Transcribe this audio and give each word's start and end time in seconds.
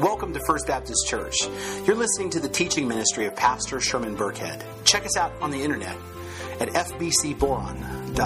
Welcome 0.00 0.32
to 0.32 0.40
First 0.46 0.68
Baptist 0.68 1.08
Church. 1.08 1.34
You're 1.84 1.96
listening 1.96 2.30
to 2.30 2.38
the 2.38 2.48
teaching 2.48 2.86
ministry 2.86 3.26
of 3.26 3.34
Pastor 3.34 3.80
Sherman 3.80 4.16
Burkhead. 4.16 4.62
Check 4.84 5.04
us 5.04 5.16
out 5.16 5.32
on 5.42 5.50
the 5.50 5.60
internet 5.60 5.96
at 6.60 6.68
fbcboron.org. 6.68 8.16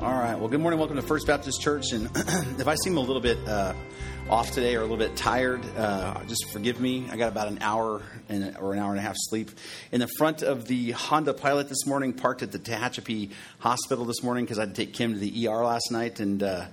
All 0.00 0.12
right. 0.18 0.38
Well, 0.38 0.48
good 0.48 0.60
morning. 0.60 0.78
Welcome 0.78 0.96
to 0.96 1.02
First 1.02 1.26
Baptist 1.26 1.60
Church. 1.60 1.92
And 1.92 2.06
if 2.58 2.66
I 2.66 2.74
seem 2.76 2.96
a 2.96 3.00
little 3.00 3.20
bit 3.20 3.36
uh, 3.46 3.74
off 4.30 4.50
today 4.50 4.76
or 4.76 4.78
a 4.78 4.84
little 4.84 4.96
bit 4.96 5.14
tired, 5.14 5.60
uh, 5.76 6.24
just 6.24 6.50
forgive 6.52 6.80
me. 6.80 7.06
I 7.12 7.18
got 7.18 7.28
about 7.28 7.48
an 7.48 7.58
hour 7.60 8.00
and, 8.30 8.56
or 8.56 8.72
an 8.72 8.78
hour 8.78 8.92
and 8.92 8.98
a 8.98 9.02
half 9.02 9.16
sleep 9.18 9.50
in 9.92 10.00
the 10.00 10.08
front 10.16 10.40
of 10.40 10.68
the 10.68 10.92
Honda 10.92 11.34
Pilot 11.34 11.68
this 11.68 11.84
morning, 11.84 12.14
parked 12.14 12.42
at 12.42 12.50
the 12.50 12.58
Tehachapi 12.58 13.32
Hospital 13.58 14.06
this 14.06 14.22
morning 14.22 14.46
because 14.46 14.58
I 14.58 14.62
had 14.62 14.74
to 14.74 14.86
take 14.86 14.94
Kim 14.94 15.12
to 15.12 15.18
the 15.18 15.48
ER 15.48 15.62
last 15.62 15.92
night, 15.92 16.18
and 16.20 16.42
uh, 16.42 16.64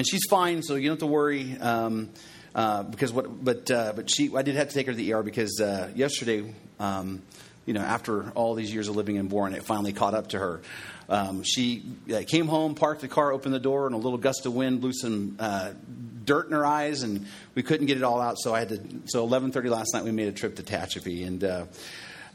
and 0.00 0.08
she's 0.08 0.24
fine, 0.30 0.62
so 0.62 0.76
you 0.76 0.88
don't 0.88 0.94
have 0.94 1.00
to 1.00 1.06
worry. 1.06 1.58
Um, 1.60 2.08
uh, 2.54 2.84
because 2.84 3.12
what, 3.12 3.44
but 3.44 3.70
uh, 3.70 3.92
but 3.94 4.08
she, 4.08 4.34
I 4.34 4.40
did 4.40 4.54
have 4.54 4.68
to 4.68 4.74
take 4.74 4.86
her 4.86 4.92
to 4.92 4.96
the 4.96 5.12
ER 5.12 5.22
because 5.22 5.60
uh, 5.60 5.90
yesterday, 5.94 6.54
um, 6.78 7.20
you 7.66 7.74
know, 7.74 7.82
after 7.82 8.30
all 8.30 8.54
these 8.54 8.72
years 8.72 8.88
of 8.88 8.96
living 8.96 9.16
in 9.16 9.28
Boron, 9.28 9.52
it 9.52 9.62
finally 9.62 9.92
caught 9.92 10.14
up 10.14 10.28
to 10.28 10.38
her. 10.38 10.62
Um, 11.10 11.42
she 11.42 11.82
uh, 12.10 12.22
came 12.26 12.48
home, 12.48 12.76
parked 12.76 13.02
the 13.02 13.08
car, 13.08 13.30
opened 13.30 13.52
the 13.52 13.60
door, 13.60 13.84
and 13.84 13.94
a 13.94 13.98
little 13.98 14.16
gust 14.16 14.46
of 14.46 14.54
wind 14.54 14.80
blew 14.80 14.94
some 14.94 15.36
uh, 15.38 15.72
dirt 16.24 16.46
in 16.46 16.52
her 16.52 16.64
eyes, 16.64 17.02
and 17.02 17.26
we 17.54 17.62
couldn't 17.62 17.84
get 17.84 17.98
it 17.98 18.02
all 18.02 18.22
out. 18.22 18.36
So 18.38 18.54
I 18.54 18.60
had 18.60 18.70
to. 18.70 18.80
So 19.04 19.28
11:30 19.28 19.68
last 19.68 19.92
night, 19.92 20.04
we 20.04 20.12
made 20.12 20.28
a 20.28 20.32
trip 20.32 20.56
to 20.56 20.62
Tehachapi, 20.62 21.26
and. 21.26 21.68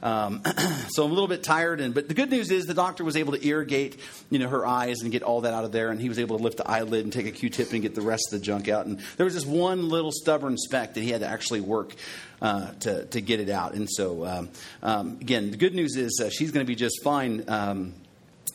Um, 0.06 0.44
so 0.90 1.04
I'm 1.04 1.10
a 1.10 1.14
little 1.14 1.28
bit 1.28 1.42
tired, 1.42 1.82
and 1.82 1.94
but 1.94 2.08
the 2.08 2.14
good 2.14 2.30
news 2.30 2.52
is 2.52 2.68
the 2.68 2.76
doctor 2.76 3.04
was 3.04 3.18
able 3.18 3.34
to 3.34 3.46
irrigate, 3.46 4.00
you 4.30 4.38
know, 4.38 4.48
her 4.48 4.64
eyes 4.66 5.02
and 5.02 5.12
get 5.12 5.24
all 5.24 5.42
that 5.42 5.54
out 5.54 5.66
of 5.66 5.72
there, 5.72 5.90
and 5.90 6.00
he 6.00 6.10
was 6.10 6.20
able 6.20 6.38
to 6.38 6.44
lift 6.44 6.58
the 6.58 6.70
eyelid 6.70 7.04
and 7.04 7.12
take 7.12 7.26
a 7.26 7.32
Q-tip 7.32 7.74
and 7.74 7.82
get 7.82 7.96
the 7.96 8.02
rest 8.02 8.32
of 8.32 8.40
the 8.40 8.46
junk 8.46 8.70
out. 8.70 8.86
And 8.86 9.00
there 9.18 9.26
was 9.26 9.34
this 9.34 9.48
one 9.48 9.90
little 9.90 10.12
stubborn 10.12 10.58
speck 10.58 10.94
that 10.94 11.02
he 11.02 11.10
had 11.10 11.22
to 11.22 11.28
actually 11.28 11.62
work 11.62 11.96
uh, 12.40 12.72
to 12.82 13.06
to 13.06 13.20
get 13.20 13.40
it 13.40 13.50
out. 13.50 13.74
And 13.74 13.90
so 13.90 14.26
um, 14.26 14.50
um, 14.84 15.18
again, 15.22 15.50
the 15.50 15.58
good 15.58 15.74
news 15.74 15.96
is 15.96 16.22
uh, 16.24 16.30
she's 16.30 16.52
going 16.52 16.64
to 16.64 16.70
be 16.70 16.76
just 16.76 17.04
fine. 17.04 17.44
Um, 17.48 17.96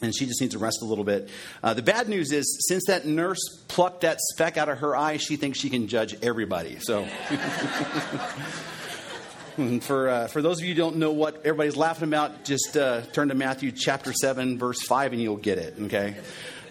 and 0.02 0.16
she 0.16 0.24
just 0.24 0.40
needs 0.40 0.54
to 0.54 0.58
rest 0.58 0.80
a 0.80 0.86
little 0.86 1.04
bit. 1.04 1.28
Uh, 1.62 1.74
the 1.74 1.82
bad 1.82 2.08
news 2.08 2.32
is, 2.32 2.64
since 2.68 2.86
that 2.86 3.04
nurse 3.04 3.40
plucked 3.68 4.00
that 4.00 4.18
speck 4.18 4.56
out 4.56 4.70
of 4.70 4.78
her 4.78 4.96
eye, 4.96 5.18
she 5.18 5.36
thinks 5.36 5.58
she 5.58 5.68
can 5.68 5.88
judge 5.88 6.16
everybody. 6.22 6.78
So, 6.80 7.06
for 9.80 10.08
uh, 10.08 10.26
for 10.26 10.40
those 10.40 10.58
of 10.58 10.64
you 10.64 10.74
who 10.74 10.80
don't 10.80 10.96
know 10.96 11.12
what 11.12 11.36
everybody's 11.44 11.76
laughing 11.76 12.08
about, 12.08 12.44
just 12.44 12.76
uh, 12.76 13.02
turn 13.12 13.28
to 13.28 13.34
Matthew 13.34 13.72
chapter 13.72 14.12
seven, 14.12 14.58
verse 14.58 14.80
five, 14.82 15.12
and 15.12 15.20
you'll 15.20 15.36
get 15.36 15.58
it. 15.58 15.74
Okay. 15.82 16.16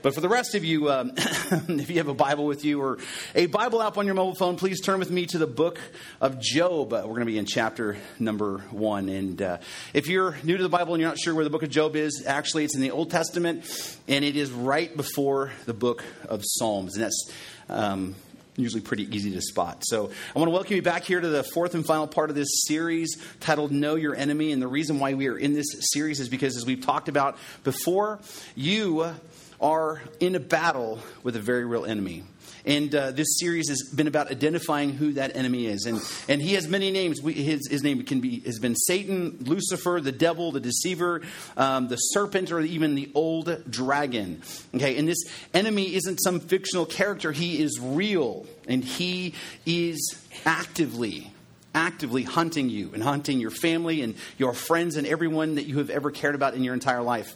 But 0.02 0.16
for 0.16 0.22
the 0.22 0.30
rest 0.30 0.56
of 0.56 0.64
you, 0.64 0.90
um, 0.90 1.12
if 1.18 1.90
you 1.90 1.98
have 1.98 2.08
a 2.08 2.14
Bible 2.14 2.46
with 2.46 2.64
you 2.64 2.82
or 2.82 3.00
a 3.36 3.48
Bible 3.48 3.82
app 3.82 3.98
on 3.98 4.06
your 4.06 4.16
mobile 4.16 4.34
phone, 4.34 4.56
please 4.56 4.82
turn 4.82 4.98
with 4.98 5.12
me 5.12 5.26
to 5.28 5.38
the 5.38 5.48
book 5.48 5.80
of 6.22 6.40
Job. 6.40 6.94
Uh, 6.94 7.02
we're 7.04 7.16
going 7.16 7.20
to 7.22 7.26
be 7.26 7.38
in 7.38 7.46
chapter 7.46 7.98
number 8.18 8.60
one. 8.72 9.10
And 9.10 9.42
uh, 9.42 9.58
if 9.94 10.08
you're 10.08 10.38
new 10.44 10.58
to 10.58 10.64
the 10.64 10.70
Bible 10.70 10.94
and 10.94 11.02
you're 11.02 11.10
not 11.10 11.20
sure 11.20 11.36
where 11.36 11.44
the 11.44 11.50
book 11.50 11.64
of 11.64 11.70
Job 11.70 11.96
is, 11.96 12.24
actually, 12.26 12.64
it's 12.64 12.76
in 12.76 12.82
the 12.82 12.92
Old 12.92 13.12
Testament, 13.12 13.66
and 14.08 14.24
it 14.24 14.38
is 14.38 14.52
right 14.52 14.96
before 14.96 15.52
the 15.66 15.74
book 15.74 16.04
of 16.28 16.44
Psalms. 16.46 16.96
And 16.96 17.04
that's. 17.04 17.32
Um, 17.68 18.16
usually 18.62 18.82
pretty 18.82 19.16
easy 19.16 19.32
to 19.32 19.42
spot. 19.42 19.84
So 19.86 20.12
I 20.36 20.40
want 20.40 20.50
to 20.50 20.54
welcome 20.54 20.76
you 20.76 20.82
back 20.82 21.04
here 21.04 21.20
to 21.20 21.28
the 21.28 21.44
fourth 21.44 21.74
and 21.76 21.86
final 21.86 22.08
part 22.08 22.30
of 22.30 22.36
this 22.36 22.50
series 22.68 23.18
titled 23.40 23.72
Know 23.72 23.96
Your 23.96 24.16
Enemy. 24.16 24.52
And 24.52 24.62
the 24.62 24.68
reason 24.68 25.00
why 25.00 25.14
we 25.14 25.28
are 25.28 25.38
in 25.38 25.54
this 25.54 25.68
series 25.94 26.20
is 26.20 26.30
because, 26.30 26.58
as 26.58 26.66
we've 26.66 26.86
talked 26.86 27.10
about 27.10 27.38
before, 27.64 28.20
you 28.56 29.14
are 29.62 30.02
in 30.20 30.36
a 30.36 30.40
battle 30.40 31.00
with 31.24 31.36
a 31.36 31.40
very 31.40 31.66
real 31.66 31.86
enemy. 31.86 32.24
And 32.70 32.94
uh, 32.94 33.10
this 33.10 33.40
series 33.40 33.68
has 33.70 33.82
been 33.96 34.06
about 34.06 34.30
identifying 34.30 34.94
who 34.94 35.14
that 35.14 35.36
enemy 35.36 35.66
is. 35.66 35.88
And, 35.88 36.00
and 36.28 36.40
he 36.40 36.54
has 36.54 36.68
many 36.68 36.92
names. 36.92 37.20
We, 37.20 37.34
his, 37.34 37.68
his 37.68 37.82
name 37.82 38.04
can 38.04 38.22
be, 38.22 38.42
has 38.42 38.60
been 38.60 38.76
Satan, 38.76 39.38
Lucifer, 39.42 40.00
the 40.00 40.12
devil, 40.12 40.52
the 40.52 40.60
deceiver, 40.60 41.24
um, 41.58 41.88
the 41.88 41.96
serpent, 41.96 42.52
or 42.52 42.60
even 42.60 42.94
the 42.94 43.10
old 43.16 43.64
dragon. 43.72 44.44
Okay, 44.76 44.98
and 44.98 45.08
this 45.08 45.18
enemy 45.52 45.96
isn't 45.96 46.18
some 46.18 46.40
fictional 46.40 46.86
character. 46.86 47.32
He 47.32 47.60
is 47.60 47.80
real. 47.82 48.46
And 48.68 48.84
he 48.84 49.34
is 49.66 50.16
actively 50.46 51.32
actively 51.76 52.24
hunting 52.24 52.68
you 52.68 52.90
and 52.94 53.04
hunting 53.04 53.40
your 53.40 53.52
family 53.52 54.02
and 54.02 54.16
your 54.40 54.54
friends 54.54 54.96
and 54.96 55.06
everyone 55.06 55.56
that 55.56 55.66
you 55.66 55.78
have 55.78 55.92
ever 55.92 56.10
cared 56.10 56.34
about 56.34 56.56
in 56.56 56.64
your 56.64 56.74
entire 56.74 57.02
life 57.02 57.36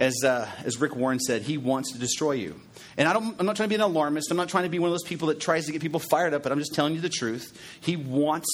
as, 0.00 0.24
uh, 0.24 0.48
as 0.64 0.80
Rick 0.80 0.96
Warren 0.96 1.20
said, 1.20 1.42
he 1.42 1.58
wants 1.58 1.92
to 1.92 1.98
destroy 1.98 2.32
you. 2.32 2.58
And 2.96 3.06
I 3.06 3.12
I'm 3.12 3.46
not 3.46 3.56
trying 3.56 3.68
to 3.68 3.68
be 3.68 3.74
an 3.74 3.82
alarmist. 3.82 4.30
I'm 4.30 4.36
not 4.36 4.48
trying 4.48 4.64
to 4.64 4.70
be 4.70 4.78
one 4.78 4.88
of 4.88 4.94
those 4.94 5.04
people 5.04 5.28
that 5.28 5.40
tries 5.40 5.66
to 5.66 5.72
get 5.72 5.82
people 5.82 6.00
fired 6.00 6.34
up, 6.34 6.42
but 6.42 6.50
I'm 6.50 6.58
just 6.58 6.74
telling 6.74 6.94
you 6.94 7.00
the 7.00 7.10
truth. 7.10 7.56
He 7.80 7.96
wants 7.96 8.48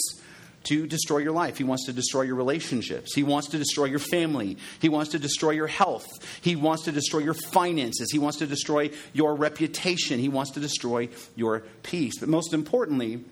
to 0.65 0.87
destroy 0.89 1.19
your 1.19 1.33
life. 1.33 1.57
He 1.57 1.65
wants 1.65 1.87
to 1.87 1.93
destroy 1.93 2.23
your 2.23 2.35
relationships. 2.35 3.15
He 3.15 3.23
wants 3.23 3.49
to 3.51 3.59
destroy 3.59 3.85
your 3.85 4.01
family. 4.01 4.59
He 4.81 4.89
wants 4.89 5.13
to 5.13 5.21
destroy 5.21 5.53
your 5.53 5.69
health. 5.69 6.09
He 6.41 6.57
wants 6.57 6.85
to 6.85 6.93
destroy 6.93 7.21
your 7.21 7.35
finances. 7.35 8.11
He 8.11 8.19
wants 8.19 8.39
to 8.39 8.47
destroy 8.47 8.91
your 9.13 9.37
reputation. 9.37 10.19
He 10.19 10.29
wants 10.29 10.51
to 10.53 10.61
destroy 10.61 11.09
your 11.37 11.61
peace. 11.85 12.19
But 12.19 12.29
most 12.29 12.53
importantly, 12.53 13.25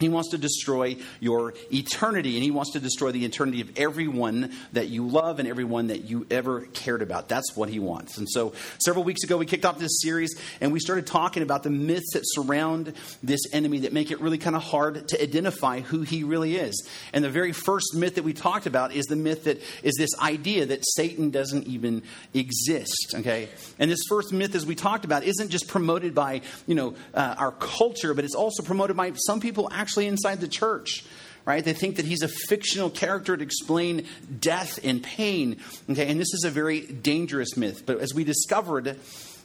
he 0.00 0.08
wants 0.08 0.30
to 0.30 0.38
destroy 0.38 0.96
your 1.20 1.54
eternity, 1.72 2.34
and 2.34 2.42
he 2.42 2.50
wants 2.50 2.72
to 2.72 2.80
destroy 2.80 3.12
the 3.12 3.24
eternity 3.24 3.60
of 3.60 3.70
everyone 3.78 4.52
that 4.72 4.88
you 4.88 5.06
love 5.06 5.38
and 5.38 5.46
everyone 5.46 5.88
that 5.88 6.04
you 6.04 6.26
ever 6.30 6.62
cared 6.62 7.02
about. 7.02 7.28
That's 7.28 7.54
what 7.54 7.68
he 7.68 7.78
wants. 7.78 8.16
And 8.16 8.28
so, 8.28 8.54
several 8.78 9.04
weeks 9.04 9.22
ago, 9.22 9.36
we 9.36 9.44
kicked 9.44 9.66
off 9.66 9.78
this 9.78 10.00
series 10.00 10.34
and 10.62 10.72
we 10.72 10.80
started 10.80 11.06
talking 11.06 11.42
about 11.42 11.62
the 11.62 11.70
myths 11.70 12.14
that 12.14 12.22
surround 12.24 12.94
this 13.22 13.40
enemy 13.52 13.80
that 13.80 13.92
make 13.92 14.10
it 14.10 14.20
really 14.20 14.38
kind 14.38 14.56
of 14.56 14.62
hard 14.62 15.06
to 15.08 15.22
identify 15.22 15.80
who 15.80 16.00
he 16.00 16.24
really 16.24 16.56
is. 16.56 16.88
And 17.12 17.22
the 17.22 17.30
very 17.30 17.52
first 17.52 17.94
myth 17.94 18.14
that 18.14 18.24
we 18.24 18.32
talked 18.32 18.66
about 18.66 18.92
is 18.92 19.04
the 19.06 19.16
myth 19.16 19.44
that 19.44 19.60
is 19.82 19.94
this 19.98 20.10
idea 20.18 20.64
that 20.66 20.80
Satan 20.94 21.30
doesn't 21.30 21.66
even 21.66 22.02
exist. 22.32 23.14
Okay? 23.16 23.50
And 23.78 23.90
this 23.90 24.00
first 24.08 24.32
myth, 24.32 24.54
as 24.54 24.64
we 24.64 24.74
talked 24.74 25.04
about, 25.04 25.24
isn't 25.24 25.50
just 25.50 25.68
promoted 25.68 26.14
by, 26.14 26.40
you 26.66 26.74
know, 26.74 26.94
uh, 27.12 27.34
our 27.36 27.52
culture, 27.52 28.14
but 28.14 28.24
it's 28.24 28.34
also 28.34 28.62
promoted 28.62 28.96
by 28.96 29.12
some 29.26 29.40
people 29.40 29.68
actually 29.70 29.89
actually 29.90 30.06
inside 30.06 30.40
the 30.40 30.48
church 30.48 31.04
right? 31.46 31.64
They 31.64 31.72
think 31.72 31.96
that 31.96 32.04
he's 32.04 32.22
a 32.22 32.28
fictional 32.28 32.90
character 32.90 33.34
to 33.34 33.42
explain 33.42 34.06
death 34.40 34.78
and 34.84 35.02
pain. 35.02 35.56
Okay, 35.88 36.06
and 36.06 36.20
this 36.20 36.32
is 36.34 36.44
a 36.44 36.50
very 36.50 36.82
dangerous 36.82 37.56
myth. 37.56 37.84
But 37.86 37.98
as 37.98 38.14
we 38.14 38.24
discovered, 38.24 38.98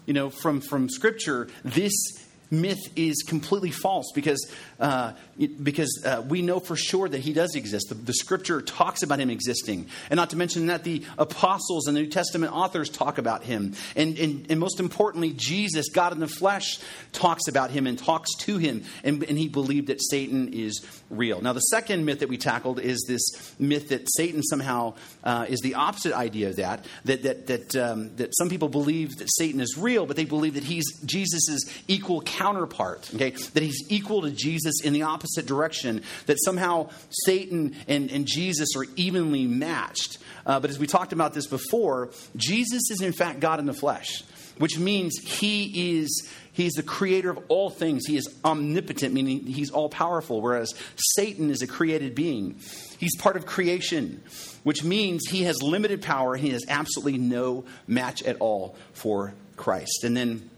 you 0.06 0.14
know, 0.14 0.30
from 0.30 0.60
from 0.60 0.90
Scripture, 0.90 1.48
this 1.64 1.94
myth 2.62 2.92
is 2.96 3.24
completely 3.28 3.72
false 3.72 4.12
because, 4.14 4.50
uh, 4.80 5.14
because 5.62 6.04
uh, 6.06 6.24
we 6.28 6.42
know 6.42 6.60
for 6.60 6.76
sure 6.76 7.08
that 7.08 7.20
he 7.20 7.34
does 7.34 7.56
exist. 7.56 7.90
The, 7.90 7.96
the, 7.96 8.14
scripture 8.14 8.62
talks 8.62 9.04
about 9.04 9.20
him 9.20 9.30
existing. 9.30 9.88
And 10.10 10.18
not 10.18 10.32
to 10.32 10.38
mention 10.38 10.68
that 10.68 10.84
the 10.84 11.04
apostles 11.18 11.88
and 11.88 11.96
the 11.96 12.02
New 12.02 12.10
Testament 12.10 12.54
authors 12.54 12.90
talk 12.90 13.18
about 13.18 13.44
him. 13.44 13.76
And, 13.96 14.18
and, 14.18 14.46
and 14.50 14.60
most 14.60 14.80
importantly, 14.80 15.34
Jesus, 15.34 15.90
God 15.90 16.14
in 16.14 16.20
the 16.20 16.28
flesh, 16.28 16.80
talks 17.12 17.48
about 17.48 17.72
him 17.72 17.88
and 17.88 17.98
talks 17.98 18.34
to 18.40 18.58
him. 18.58 18.84
And, 19.04 19.24
and 19.24 19.38
he 19.38 19.48
believed 19.48 19.88
that 19.88 20.02
Satan 20.02 20.54
is 20.54 20.86
real. 21.10 21.42
Now, 21.42 21.54
the 21.54 21.60
second 21.60 22.06
myth 22.06 22.20
that 22.20 22.30
we 22.30 22.38
tackled 22.38 22.80
is 22.80 23.06
this 23.08 23.22
myth 23.60 23.90
that 23.90 24.08
Satan 24.16 24.42
somehow 24.44 24.96
uh, 25.24 25.46
is 25.48 25.62
the 25.62 25.76
opposite 25.76 26.14
idea 26.14 26.50
of 26.50 26.56
that, 26.58 26.86
that, 27.06 27.24
that, 27.24 27.48
that, 27.48 27.76
um, 27.76 28.16
that 28.16 28.36
some 28.36 28.50
people 28.50 28.70
believe 28.70 29.18
that 29.18 29.28
Satan 29.38 29.60
is 29.60 29.78
real, 29.78 30.06
but 30.06 30.16
they 30.16 30.26
believe 30.26 30.56
that 30.56 30.64
he's 30.64 30.86
Jesus' 31.06 31.66
equal 31.88 32.22
counterpart, 32.22 33.10
okay? 33.16 33.32
That 33.54 33.64
he's 33.64 33.84
equal 33.90 34.24
to 34.24 34.32
Jesus 34.32 34.82
in 34.84 34.94
the 34.94 35.04
opposite 35.04 35.46
direction, 35.46 36.02
that 36.26 36.38
somehow 36.44 36.90
Satan 37.10 37.76
and, 37.88 38.12
and 38.12 38.26
Jesus 38.26 38.70
are 38.76 38.86
evenly 38.96 39.46
matched. 39.46 40.18
Uh, 40.46 40.60
but 40.60 40.70
as 40.70 40.78
we 40.78 40.88
talked 40.88 41.14
about 41.14 41.34
this 41.34 41.48
before, 41.48 42.12
Jesus 42.36 42.92
is 42.92 43.02
in 43.02 43.14
fact 43.14 43.40
God 43.40 43.60
in 43.60 43.66
the 43.66 43.74
flesh, 43.74 44.24
which 44.58 44.78
means 44.78 45.18
he 45.18 45.98
is 45.98 46.30
he's 46.54 46.74
the 46.74 46.84
creator 46.84 47.30
of 47.30 47.40
all 47.48 47.70
things. 47.70 48.06
He 48.06 48.18
is 48.18 48.28
omnipotent, 48.44 49.14
meaning 49.14 49.46
he's 49.46 49.72
all 49.72 49.90
powerful, 49.90 50.42
whereas 50.42 50.74
Satan 50.96 51.50
is 51.50 51.62
a 51.62 51.68
created 51.68 52.16
being. 52.16 52.60
He's 52.98 53.16
part 53.18 53.36
of 53.36 53.46
creation, 53.46 54.24
which 54.64 54.84
means 54.84 55.28
he 55.30 55.44
has 55.44 55.62
limited 55.62 56.02
power 56.02 56.36
he 56.36 56.52
has 56.52 56.64
absolutely 56.68 57.18
no 57.18 57.66
match 57.88 58.24
at 58.24 58.38
all 58.40 58.76
for 58.94 59.34
Christ. 59.58 60.04
And 60.04 60.16
then 60.16 60.50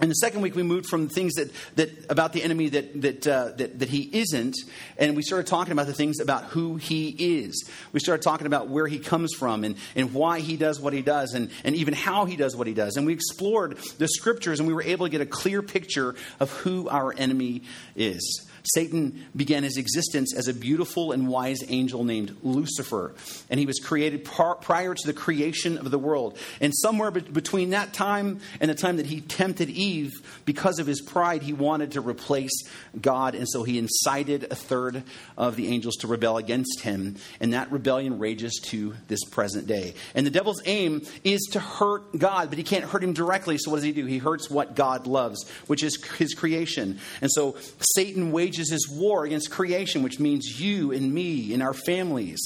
in 0.00 0.08
the 0.08 0.14
second 0.14 0.40
week, 0.40 0.54
we 0.54 0.62
moved 0.62 0.86
from 0.86 1.08
things 1.08 1.34
that, 1.34 1.50
that 1.76 1.90
about 2.10 2.32
the 2.32 2.42
enemy 2.42 2.68
that, 2.70 3.02
that, 3.02 3.26
uh, 3.26 3.52
that, 3.56 3.78
that 3.78 3.88
he 3.88 4.08
isn't, 4.12 4.56
and 4.96 5.16
we 5.16 5.22
started 5.22 5.46
talking 5.46 5.72
about 5.72 5.86
the 5.86 5.92
things 5.92 6.20
about 6.20 6.44
who 6.44 6.76
he 6.76 7.08
is. 7.38 7.68
We 7.92 8.00
started 8.00 8.22
talking 8.22 8.46
about 8.46 8.68
where 8.68 8.86
he 8.86 8.98
comes 8.98 9.34
from 9.34 9.64
and, 9.64 9.76
and 9.94 10.14
why 10.14 10.40
he 10.40 10.56
does 10.56 10.80
what 10.80 10.92
he 10.92 11.02
does, 11.02 11.34
and, 11.34 11.50
and 11.64 11.74
even 11.76 11.94
how 11.94 12.24
he 12.24 12.36
does 12.36 12.56
what 12.56 12.66
he 12.66 12.74
does. 12.74 12.96
And 12.96 13.06
we 13.06 13.12
explored 13.12 13.76
the 13.98 14.08
scriptures, 14.08 14.58
and 14.58 14.66
we 14.66 14.74
were 14.74 14.82
able 14.82 15.06
to 15.06 15.10
get 15.10 15.20
a 15.20 15.26
clear 15.26 15.62
picture 15.62 16.14
of 16.38 16.50
who 16.50 16.88
our 16.88 17.12
enemy 17.16 17.62
is. 17.94 18.49
Satan 18.62 19.26
began 19.34 19.62
his 19.62 19.76
existence 19.76 20.34
as 20.34 20.48
a 20.48 20.54
beautiful 20.54 21.12
and 21.12 21.28
wise 21.28 21.58
angel 21.68 22.04
named 22.04 22.36
Lucifer, 22.42 23.14
and 23.48 23.58
he 23.58 23.66
was 23.66 23.78
created 23.78 24.24
par- 24.24 24.56
prior 24.56 24.94
to 24.94 25.06
the 25.06 25.12
creation 25.12 25.78
of 25.78 25.90
the 25.90 25.98
world. 25.98 26.36
And 26.60 26.74
somewhere 26.74 27.10
be- 27.10 27.20
between 27.20 27.70
that 27.70 27.92
time 27.92 28.40
and 28.60 28.70
the 28.70 28.74
time 28.74 28.98
that 28.98 29.06
he 29.06 29.20
tempted 29.20 29.70
Eve, 29.70 30.10
because 30.44 30.78
of 30.78 30.86
his 30.86 31.00
pride, 31.00 31.42
he 31.42 31.52
wanted 31.52 31.92
to 31.92 32.00
replace 32.00 32.52
God, 33.00 33.34
and 33.34 33.48
so 33.48 33.62
he 33.62 33.78
incited 33.78 34.44
a 34.50 34.54
third 34.54 35.02
of 35.36 35.56
the 35.56 35.68
angels 35.68 35.96
to 35.96 36.06
rebel 36.06 36.36
against 36.36 36.80
him, 36.82 37.16
and 37.40 37.52
that 37.52 37.72
rebellion 37.72 38.18
rages 38.18 38.60
to 38.66 38.94
this 39.08 39.24
present 39.24 39.66
day. 39.66 39.94
And 40.14 40.26
the 40.26 40.30
devil's 40.30 40.62
aim 40.66 41.02
is 41.24 41.40
to 41.52 41.60
hurt 41.60 42.18
God, 42.18 42.50
but 42.50 42.58
he 42.58 42.64
can't 42.64 42.84
hurt 42.84 43.02
him 43.02 43.12
directly, 43.12 43.56
so 43.58 43.70
what 43.70 43.78
does 43.78 43.84
he 43.84 43.92
do? 43.92 44.06
He 44.06 44.18
hurts 44.18 44.50
what 44.50 44.74
God 44.74 45.06
loves, 45.06 45.48
which 45.66 45.82
is 45.82 46.02
his 46.18 46.34
creation. 46.34 46.98
And 47.20 47.30
so 47.30 47.56
Satan 47.94 48.32
wages 48.32 48.49
his 48.58 48.88
war 48.90 49.24
against 49.24 49.50
creation, 49.50 50.02
which 50.02 50.18
means 50.18 50.60
you 50.60 50.92
and 50.92 51.12
me 51.12 51.52
and 51.54 51.62
our 51.62 51.74
families. 51.74 52.40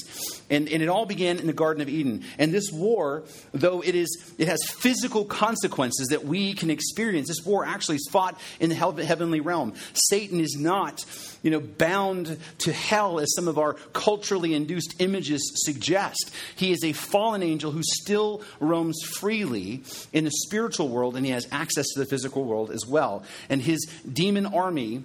And, 0.49 0.69
and 0.69 0.83
it 0.83 0.89
all 0.89 1.05
began 1.05 1.39
in 1.39 1.47
the 1.47 1.53
Garden 1.53 1.81
of 1.81 1.89
Eden. 1.89 2.23
And 2.37 2.53
this 2.53 2.71
war, 2.71 3.23
though 3.51 3.81
it 3.81 3.95
is 3.95 4.33
it 4.37 4.47
has 4.47 4.63
physical 4.63 5.25
consequences 5.25 6.07
that 6.09 6.25
we 6.25 6.53
can 6.53 6.69
experience, 6.69 7.27
this 7.27 7.45
war 7.45 7.65
actually 7.65 7.95
is 7.95 8.07
fought 8.11 8.39
in 8.59 8.69
the 8.69 8.75
heavenly 8.75 9.39
realm. 9.39 9.73
Satan 9.93 10.39
is 10.39 10.55
not 10.59 11.03
you 11.45 11.51
know, 11.51 11.59
bound 11.59 12.39
to 12.57 12.73
hell 12.73 13.19
as 13.19 13.31
some 13.35 13.47
of 13.47 13.59
our 13.59 13.73
culturally 13.93 14.55
induced 14.55 14.95
images 14.97 15.51
suggest. 15.63 16.31
He 16.55 16.71
is 16.71 16.83
a 16.83 16.91
fallen 16.91 17.43
angel 17.43 17.69
who 17.69 17.83
still 17.83 18.41
roams 18.59 18.99
freely 19.03 19.83
in 20.11 20.25
the 20.25 20.31
spiritual 20.31 20.89
world 20.89 21.15
and 21.15 21.23
he 21.23 21.31
has 21.31 21.47
access 21.51 21.85
to 21.93 21.99
the 21.99 22.07
physical 22.07 22.45
world 22.45 22.71
as 22.71 22.87
well. 22.87 23.23
And 23.47 23.61
his 23.61 23.85
demon 24.11 24.47
army 24.47 25.03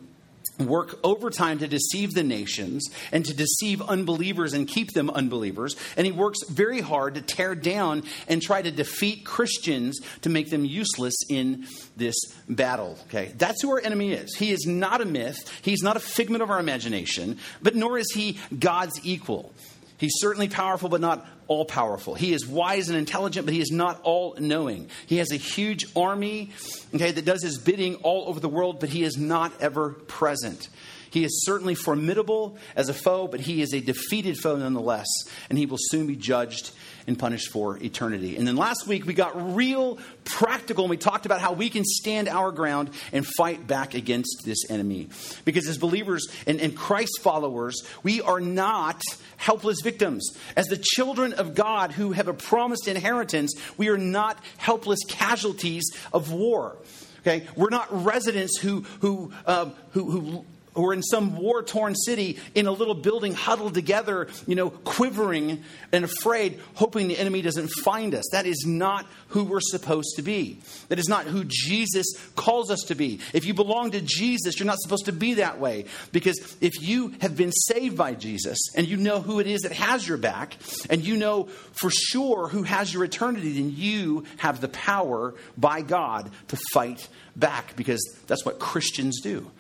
work 0.60 0.98
overtime 1.02 1.58
to 1.58 1.68
deceive 1.68 2.12
the 2.12 2.22
nations 2.22 2.88
and 3.12 3.24
to 3.24 3.34
deceive 3.34 3.82
unbelievers 3.82 4.52
and 4.52 4.68
keep 4.68 4.92
them 4.92 5.10
unbelievers. 5.10 5.76
And 5.96 6.06
he 6.06 6.12
works 6.12 6.38
very 6.48 6.80
hard 6.80 7.14
to 7.14 7.22
tear 7.22 7.54
down 7.54 8.04
and 8.28 8.40
try 8.40 8.62
to 8.62 8.70
defeat 8.70 9.24
Christians 9.24 9.98
to 10.22 10.28
make 10.28 10.50
them 10.50 10.64
useless 10.64 11.14
in 11.28 11.66
this 11.96 12.16
battle. 12.48 12.98
Okay? 13.08 13.32
That's 13.36 13.62
who 13.62 13.70
our 13.70 13.80
enemy 13.80 14.12
is. 14.12 14.34
He 14.36 14.50
is 14.50 14.66
not 14.66 15.00
a 15.00 15.04
myth, 15.04 15.38
he's 15.62 15.82
not 15.82 15.96
a 15.96 16.00
figment 16.00 16.42
of 16.42 16.50
our 16.50 16.60
imagination, 16.60 17.38
but 17.62 17.74
nor 17.74 17.98
is 17.98 18.10
he 18.12 18.38
God's 18.58 19.00
equal. 19.04 19.52
He's 20.00 20.14
certainly 20.16 20.48
powerful, 20.48 20.88
but 20.88 21.02
not 21.02 21.26
all 21.46 21.66
powerful. 21.66 22.14
He 22.14 22.32
is 22.32 22.46
wise 22.46 22.88
and 22.88 22.96
intelligent, 22.96 23.44
but 23.44 23.52
he 23.52 23.60
is 23.60 23.70
not 23.70 24.00
all 24.02 24.34
knowing. 24.38 24.88
He 25.06 25.18
has 25.18 25.30
a 25.30 25.36
huge 25.36 25.84
army 25.94 26.52
okay, 26.94 27.12
that 27.12 27.26
does 27.26 27.42
his 27.42 27.58
bidding 27.58 27.96
all 27.96 28.26
over 28.26 28.40
the 28.40 28.48
world, 28.48 28.80
but 28.80 28.88
he 28.88 29.04
is 29.04 29.18
not 29.18 29.52
ever 29.60 29.90
present. 29.90 30.70
He 31.10 31.24
is 31.24 31.44
certainly 31.44 31.74
formidable 31.74 32.56
as 32.76 32.88
a 32.88 32.94
foe, 32.94 33.26
but 33.26 33.40
he 33.40 33.62
is 33.62 33.74
a 33.74 33.80
defeated 33.80 34.38
foe 34.38 34.56
nonetheless, 34.56 35.08
and 35.48 35.58
he 35.58 35.66
will 35.66 35.78
soon 35.78 36.06
be 36.06 36.16
judged 36.16 36.70
and 37.06 37.18
punished 37.18 37.50
for 37.50 37.76
eternity. 37.78 38.36
And 38.36 38.46
then 38.46 38.56
last 38.56 38.86
week 38.86 39.04
we 39.04 39.14
got 39.14 39.56
real 39.56 39.98
practical 40.24 40.84
and 40.84 40.90
we 40.90 40.96
talked 40.96 41.26
about 41.26 41.40
how 41.40 41.52
we 41.52 41.68
can 41.68 41.84
stand 41.84 42.28
our 42.28 42.52
ground 42.52 42.90
and 43.12 43.26
fight 43.26 43.66
back 43.66 43.94
against 43.94 44.42
this 44.44 44.70
enemy. 44.70 45.08
Because 45.44 45.66
as 45.66 45.78
believers 45.78 46.28
and, 46.46 46.60
and 46.60 46.76
Christ 46.76 47.20
followers, 47.20 47.82
we 48.02 48.20
are 48.20 48.40
not 48.40 49.02
helpless 49.36 49.80
victims. 49.82 50.30
As 50.56 50.66
the 50.66 50.78
children 50.80 51.32
of 51.32 51.54
God 51.54 51.92
who 51.92 52.12
have 52.12 52.28
a 52.28 52.34
promised 52.34 52.86
inheritance, 52.86 53.54
we 53.76 53.88
are 53.88 53.98
not 53.98 54.38
helpless 54.58 55.00
casualties 55.08 55.90
of 56.12 56.32
war. 56.32 56.76
Okay, 57.20 57.46
we're 57.54 57.68
not 57.68 58.04
residents 58.04 58.58
who 58.58 58.80
who 59.00 59.30
uh, 59.44 59.68
who, 59.90 60.10
who 60.10 60.44
or 60.80 60.94
in 60.94 61.02
some 61.02 61.36
war 61.36 61.62
torn 61.62 61.94
city 61.94 62.38
in 62.54 62.66
a 62.66 62.72
little 62.72 62.94
building 62.94 63.34
huddled 63.34 63.74
together, 63.74 64.28
you 64.46 64.54
know, 64.54 64.70
quivering 64.70 65.62
and 65.92 66.04
afraid, 66.04 66.58
hoping 66.74 67.08
the 67.08 67.18
enemy 67.18 67.42
doesn't 67.42 67.68
find 67.68 68.14
us. 68.14 68.24
That 68.32 68.46
is 68.46 68.64
not 68.66 69.06
who 69.28 69.44
we're 69.44 69.60
supposed 69.60 70.16
to 70.16 70.22
be. 70.22 70.60
That 70.88 70.98
is 70.98 71.08
not 71.08 71.26
who 71.26 71.44
Jesus 71.46 72.06
calls 72.34 72.70
us 72.70 72.80
to 72.88 72.94
be. 72.94 73.20
If 73.34 73.44
you 73.44 73.52
belong 73.52 73.90
to 73.90 74.00
Jesus, 74.00 74.58
you're 74.58 74.66
not 74.66 74.80
supposed 74.80 75.04
to 75.04 75.12
be 75.12 75.34
that 75.34 75.60
way. 75.60 75.84
Because 76.12 76.56
if 76.60 76.80
you 76.80 77.14
have 77.20 77.36
been 77.36 77.52
saved 77.52 77.96
by 77.96 78.14
Jesus 78.14 78.58
and 78.74 78.88
you 78.88 78.96
know 78.96 79.20
who 79.20 79.38
it 79.38 79.46
is 79.46 79.62
that 79.62 79.72
has 79.72 80.08
your 80.08 80.16
back, 80.16 80.56
and 80.88 81.04
you 81.04 81.16
know 81.16 81.44
for 81.72 81.90
sure 81.90 82.48
who 82.48 82.62
has 82.62 82.92
your 82.92 83.04
eternity, 83.04 83.52
then 83.52 83.74
you 83.76 84.24
have 84.38 84.60
the 84.60 84.68
power 84.68 85.34
by 85.58 85.82
God 85.82 86.30
to 86.48 86.58
fight 86.72 87.08
back 87.36 87.76
because 87.76 88.00
that's 88.26 88.44
what 88.44 88.58
Christians 88.58 89.20
do 89.20 89.50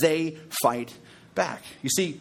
they 0.00 0.38
fight 0.62 0.94
back. 1.34 1.62
You 1.82 1.90
see, 1.90 2.20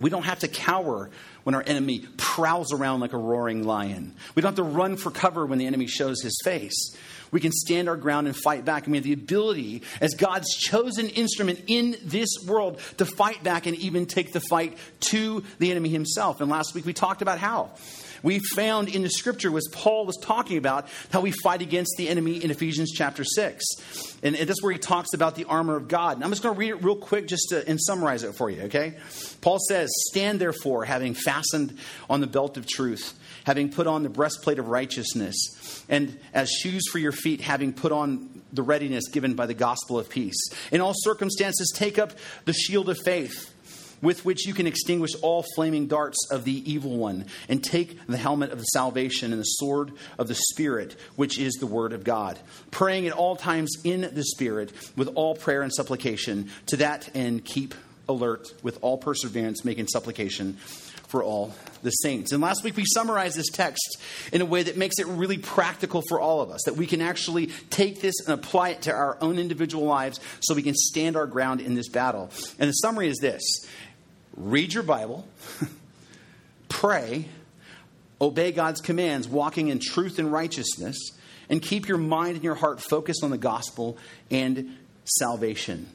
we 0.00 0.10
don't 0.10 0.24
have 0.24 0.40
to 0.40 0.48
cower 0.48 1.10
when 1.44 1.54
our 1.54 1.62
enemy 1.66 2.04
prowls 2.16 2.72
around 2.72 3.00
like 3.00 3.12
a 3.12 3.18
roaring 3.18 3.64
lion. 3.64 4.14
We 4.34 4.42
don't 4.42 4.56
have 4.56 4.64
to 4.66 4.70
run 4.70 4.96
for 4.96 5.10
cover 5.10 5.46
when 5.46 5.58
the 5.58 5.66
enemy 5.66 5.86
shows 5.86 6.22
his 6.22 6.36
face. 6.44 6.96
We 7.30 7.40
can 7.40 7.52
stand 7.52 7.88
our 7.88 7.96
ground 7.96 8.26
and 8.26 8.36
fight 8.36 8.64
back. 8.64 8.84
And 8.84 8.92
we 8.92 8.98
have 8.98 9.04
the 9.04 9.12
ability, 9.12 9.82
as 10.00 10.14
God's 10.14 10.54
chosen 10.54 11.08
instrument 11.08 11.62
in 11.66 11.96
this 12.04 12.28
world, 12.46 12.80
to 12.98 13.06
fight 13.06 13.42
back 13.42 13.66
and 13.66 13.76
even 13.76 14.06
take 14.06 14.32
the 14.32 14.40
fight 14.40 14.76
to 15.00 15.42
the 15.58 15.70
enemy 15.70 15.88
himself. 15.88 16.40
And 16.40 16.50
last 16.50 16.74
week 16.74 16.84
we 16.84 16.92
talked 16.92 17.22
about 17.22 17.38
how 17.38 17.70
we 18.22 18.40
found 18.54 18.88
in 18.88 19.02
the 19.02 19.10
scripture 19.10 19.50
was 19.50 19.68
Paul 19.72 20.06
was 20.06 20.16
talking 20.16 20.56
about 20.56 20.88
how 21.10 21.20
we 21.20 21.30
fight 21.30 21.62
against 21.62 21.94
the 21.96 22.08
enemy 22.08 22.42
in 22.42 22.50
Ephesians 22.50 22.92
chapter 22.92 23.24
6. 23.24 23.64
And, 24.22 24.36
and 24.36 24.48
that's 24.48 24.62
where 24.62 24.72
he 24.72 24.78
talks 24.78 25.14
about 25.14 25.34
the 25.34 25.44
armor 25.44 25.76
of 25.76 25.88
God. 25.88 26.16
And 26.16 26.24
I'm 26.24 26.30
just 26.30 26.42
going 26.42 26.54
to 26.54 26.58
read 26.58 26.70
it 26.70 26.82
real 26.82 26.96
quick 26.96 27.26
just 27.26 27.48
to, 27.50 27.66
and 27.68 27.80
summarize 27.80 28.22
it 28.22 28.34
for 28.34 28.50
you, 28.50 28.62
okay? 28.62 28.94
Paul 29.40 29.58
says, 29.68 29.90
Stand 30.10 30.40
therefore, 30.40 30.84
having 30.84 31.14
fastened 31.14 31.76
on 32.08 32.20
the 32.20 32.26
belt 32.26 32.56
of 32.56 32.66
truth, 32.66 33.18
having 33.44 33.70
put 33.70 33.86
on 33.86 34.02
the 34.02 34.08
breastplate 34.08 34.58
of 34.58 34.68
righteousness, 34.68 35.84
and 35.88 36.18
as 36.32 36.50
shoes 36.50 36.84
for 36.90 36.98
your 36.98 37.12
feet, 37.12 37.40
having 37.40 37.72
put 37.72 37.92
on 37.92 38.42
the 38.52 38.62
readiness 38.62 39.08
given 39.08 39.34
by 39.34 39.46
the 39.46 39.54
gospel 39.54 39.98
of 39.98 40.08
peace. 40.08 40.40
In 40.70 40.80
all 40.80 40.92
circumstances, 40.94 41.72
take 41.74 41.98
up 41.98 42.12
the 42.44 42.52
shield 42.52 42.88
of 42.88 42.98
faith 43.04 43.52
with 44.02 44.24
which 44.24 44.46
you 44.46 44.52
can 44.52 44.66
extinguish 44.66 45.14
all 45.22 45.44
flaming 45.54 45.86
darts 45.86 46.18
of 46.30 46.44
the 46.44 46.70
evil 46.70 46.98
one, 46.98 47.24
and 47.48 47.64
take 47.64 47.98
the 48.06 48.16
helmet 48.16 48.50
of 48.50 48.58
the 48.58 48.64
salvation 48.64 49.32
and 49.32 49.40
the 49.40 49.44
sword 49.44 49.92
of 50.18 50.28
the 50.28 50.34
Spirit, 50.34 50.96
which 51.16 51.38
is 51.38 51.54
the 51.54 51.66
Word 51.66 51.92
of 51.92 52.04
God, 52.04 52.38
praying 52.70 53.06
at 53.06 53.12
all 53.12 53.36
times 53.36 53.74
in 53.84 54.02
the 54.12 54.24
Spirit 54.24 54.72
with 54.96 55.08
all 55.14 55.34
prayer 55.34 55.62
and 55.62 55.72
supplication. 55.72 56.50
To 56.66 56.76
that 56.78 57.08
end, 57.14 57.44
keep 57.44 57.74
alert 58.08 58.52
with 58.62 58.78
all 58.82 58.98
perseverance, 58.98 59.64
making 59.64 59.86
supplication 59.86 60.54
for 61.12 61.22
all 61.22 61.54
the 61.82 61.90
saints. 61.90 62.32
And 62.32 62.42
last 62.42 62.64
week 62.64 62.74
we 62.74 62.84
summarized 62.86 63.36
this 63.36 63.50
text 63.50 63.98
in 64.32 64.40
a 64.40 64.46
way 64.46 64.62
that 64.62 64.78
makes 64.78 64.98
it 64.98 65.06
really 65.06 65.36
practical 65.36 66.02
for 66.08 66.18
all 66.18 66.40
of 66.40 66.50
us, 66.50 66.62
that 66.64 66.76
we 66.76 66.86
can 66.86 67.02
actually 67.02 67.48
take 67.68 68.00
this 68.00 68.14
and 68.24 68.32
apply 68.32 68.70
it 68.70 68.82
to 68.82 68.92
our 68.92 69.18
own 69.20 69.38
individual 69.38 69.84
lives 69.84 70.20
so 70.40 70.54
we 70.54 70.62
can 70.62 70.74
stand 70.74 71.14
our 71.14 71.26
ground 71.26 71.60
in 71.60 71.74
this 71.74 71.90
battle. 71.90 72.30
And 72.58 72.68
the 72.68 72.72
summary 72.72 73.08
is 73.08 73.18
this 73.18 73.42
read 74.36 74.72
your 74.72 74.82
Bible, 74.82 75.26
pray, 76.68 77.26
obey 78.20 78.52
God's 78.52 78.80
commands, 78.80 79.28
walking 79.28 79.68
in 79.68 79.78
truth 79.78 80.18
and 80.18 80.32
righteousness, 80.32 80.96
and 81.48 81.60
keep 81.60 81.88
your 81.88 81.98
mind 81.98 82.36
and 82.36 82.44
your 82.44 82.54
heart 82.54 82.80
focused 82.80 83.22
on 83.22 83.30
the 83.30 83.38
gospel 83.38 83.98
and 84.30 84.76
salvation. 85.04 85.86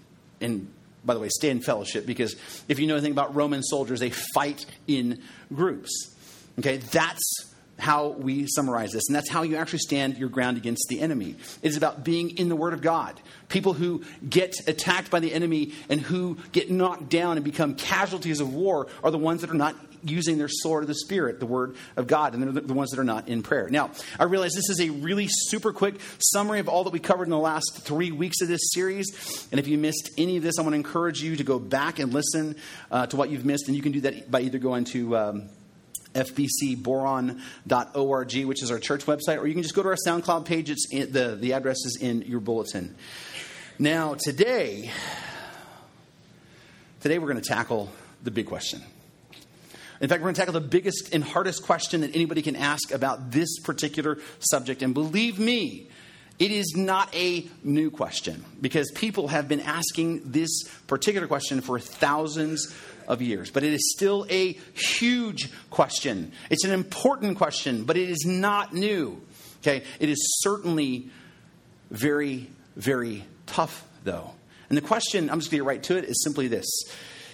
And 0.41 0.71
by 1.03 1.13
the 1.13 1.19
way, 1.19 1.29
stay 1.29 1.49
in 1.49 1.61
fellowship 1.61 2.05
because 2.05 2.35
if 2.67 2.79
you 2.79 2.87
know 2.87 2.95
anything 2.95 3.13
about 3.13 3.33
Roman 3.33 3.63
soldiers, 3.63 3.99
they 3.99 4.09
fight 4.09 4.65
in 4.87 5.21
groups. 5.53 6.13
Okay, 6.59 6.77
that's 6.77 7.46
how 7.77 8.09
we 8.09 8.47
summarize 8.47 8.91
this. 8.91 9.07
And 9.07 9.15
that's 9.15 9.29
how 9.29 9.43
you 9.43 9.55
actually 9.55 9.79
stand 9.79 10.17
your 10.17 10.29
ground 10.29 10.57
against 10.57 10.87
the 10.89 10.99
enemy. 10.99 11.35
It 11.61 11.69
is 11.69 11.77
about 11.77 12.03
being 12.03 12.37
in 12.37 12.49
the 12.49 12.55
Word 12.55 12.73
of 12.73 12.81
God. 12.81 13.19
People 13.49 13.73
who 13.73 14.03
get 14.27 14.67
attacked 14.67 15.09
by 15.11 15.19
the 15.19 15.33
enemy 15.33 15.73
and 15.89 16.01
who 16.01 16.37
get 16.51 16.69
knocked 16.71 17.09
down 17.09 17.37
and 17.37 17.43
become 17.43 17.75
casualties 17.75 18.39
of 18.39 18.53
war 18.53 18.87
are 19.03 19.11
the 19.11 19.17
ones 19.17 19.41
that 19.41 19.51
are 19.51 19.55
not 19.55 19.75
using 20.03 20.37
their 20.37 20.47
sword 20.49 20.83
of 20.83 20.87
the 20.87 20.95
Spirit, 20.95 21.39
the 21.39 21.45
Word 21.45 21.75
of 21.95 22.07
God, 22.07 22.33
and 22.33 22.43
they're 22.43 22.61
the 22.61 22.73
ones 22.73 22.91
that 22.91 22.99
are 22.99 23.03
not 23.03 23.27
in 23.27 23.41
prayer. 23.41 23.69
Now, 23.69 23.91
I 24.19 24.23
realize 24.25 24.53
this 24.53 24.69
is 24.69 24.79
a 24.79 24.89
really 24.89 25.27
super 25.29 25.73
quick 25.73 25.95
summary 26.19 26.59
of 26.59 26.69
all 26.69 26.83
that 26.85 26.93
we 26.93 26.99
covered 26.99 27.25
in 27.25 27.31
the 27.31 27.37
last 27.37 27.79
three 27.81 28.11
weeks 28.11 28.41
of 28.41 28.47
this 28.47 28.61
series. 28.73 29.47
And 29.51 29.59
if 29.59 29.67
you 29.67 29.77
missed 29.77 30.11
any 30.17 30.37
of 30.37 30.43
this, 30.43 30.59
I 30.59 30.61
want 30.61 30.73
to 30.73 30.77
encourage 30.77 31.21
you 31.21 31.35
to 31.35 31.43
go 31.43 31.59
back 31.59 31.99
and 31.99 32.13
listen 32.13 32.55
uh, 32.91 33.07
to 33.07 33.17
what 33.17 33.29
you've 33.29 33.45
missed. 33.45 33.67
And 33.67 33.75
you 33.75 33.81
can 33.81 33.91
do 33.91 34.01
that 34.01 34.29
by 34.29 34.41
either 34.41 34.59
going 34.59 34.85
to. 34.85 35.17
Um, 35.17 35.49
fbcboron.org, 36.13 38.45
which 38.45 38.63
is 38.63 38.71
our 38.71 38.79
church 38.79 39.05
website, 39.05 39.39
or 39.39 39.47
you 39.47 39.53
can 39.53 39.63
just 39.63 39.75
go 39.75 39.83
to 39.83 39.89
our 39.89 39.97
SoundCloud 40.05 40.45
page. 40.45 40.69
It's 40.69 40.87
in, 40.91 41.11
the, 41.11 41.37
the 41.39 41.53
address 41.53 41.77
is 41.85 41.97
in 42.01 42.23
your 42.23 42.39
bulletin. 42.39 42.95
Now, 43.79 44.15
today, 44.15 44.91
today 47.01 47.19
we're 47.19 47.31
going 47.31 47.41
to 47.41 47.47
tackle 47.47 47.91
the 48.23 48.31
big 48.31 48.47
question. 48.47 48.81
In 49.99 50.09
fact, 50.09 50.21
we're 50.21 50.25
going 50.25 50.35
to 50.35 50.41
tackle 50.41 50.53
the 50.53 50.61
biggest 50.61 51.13
and 51.13 51.23
hardest 51.23 51.63
question 51.63 52.01
that 52.01 52.15
anybody 52.15 52.41
can 52.41 52.55
ask 52.55 52.91
about 52.91 53.31
this 53.31 53.59
particular 53.59 54.19
subject. 54.39 54.83
And 54.83 54.93
believe 54.93 55.39
me, 55.39 55.89
It 56.39 56.51
is 56.51 56.75
not 56.75 57.13
a 57.15 57.47
new 57.63 57.89
question 57.89 58.45
because 58.61 58.91
people 58.91 59.29
have 59.29 59.47
been 59.47 59.59
asking 59.59 60.31
this 60.31 60.65
particular 60.85 61.25
question 61.25 61.61
for 61.61 61.79
thousands 61.79 62.75
of 63.07 63.21
years. 63.21 63.49
But 63.49 63.63
it 63.63 63.73
is 63.73 63.93
still 63.95 64.25
a 64.29 64.53
huge 64.73 65.49
question. 65.69 66.31
It's 66.49 66.65
an 66.65 66.71
important 66.71 67.37
question, 67.37 67.83
but 67.83 67.97
it 67.97 68.09
is 68.09 68.25
not 68.25 68.73
new. 68.73 69.21
Okay? 69.61 69.83
It 69.99 70.09
is 70.09 70.39
certainly 70.41 71.09
very, 71.89 72.49
very 72.75 73.25
tough, 73.45 73.87
though. 74.03 74.31
And 74.69 74.77
the 74.77 74.81
question, 74.81 75.29
I'm 75.29 75.39
just 75.39 75.51
going 75.51 75.59
to 75.59 75.63
get 75.63 75.67
right 75.67 75.83
to 75.83 75.97
it, 75.97 76.05
is 76.05 76.23
simply 76.23 76.47
this 76.47 76.67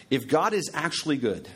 If 0.09 0.27
God 0.27 0.53
is 0.53 0.69
actually 0.73 1.17
good 1.17 1.47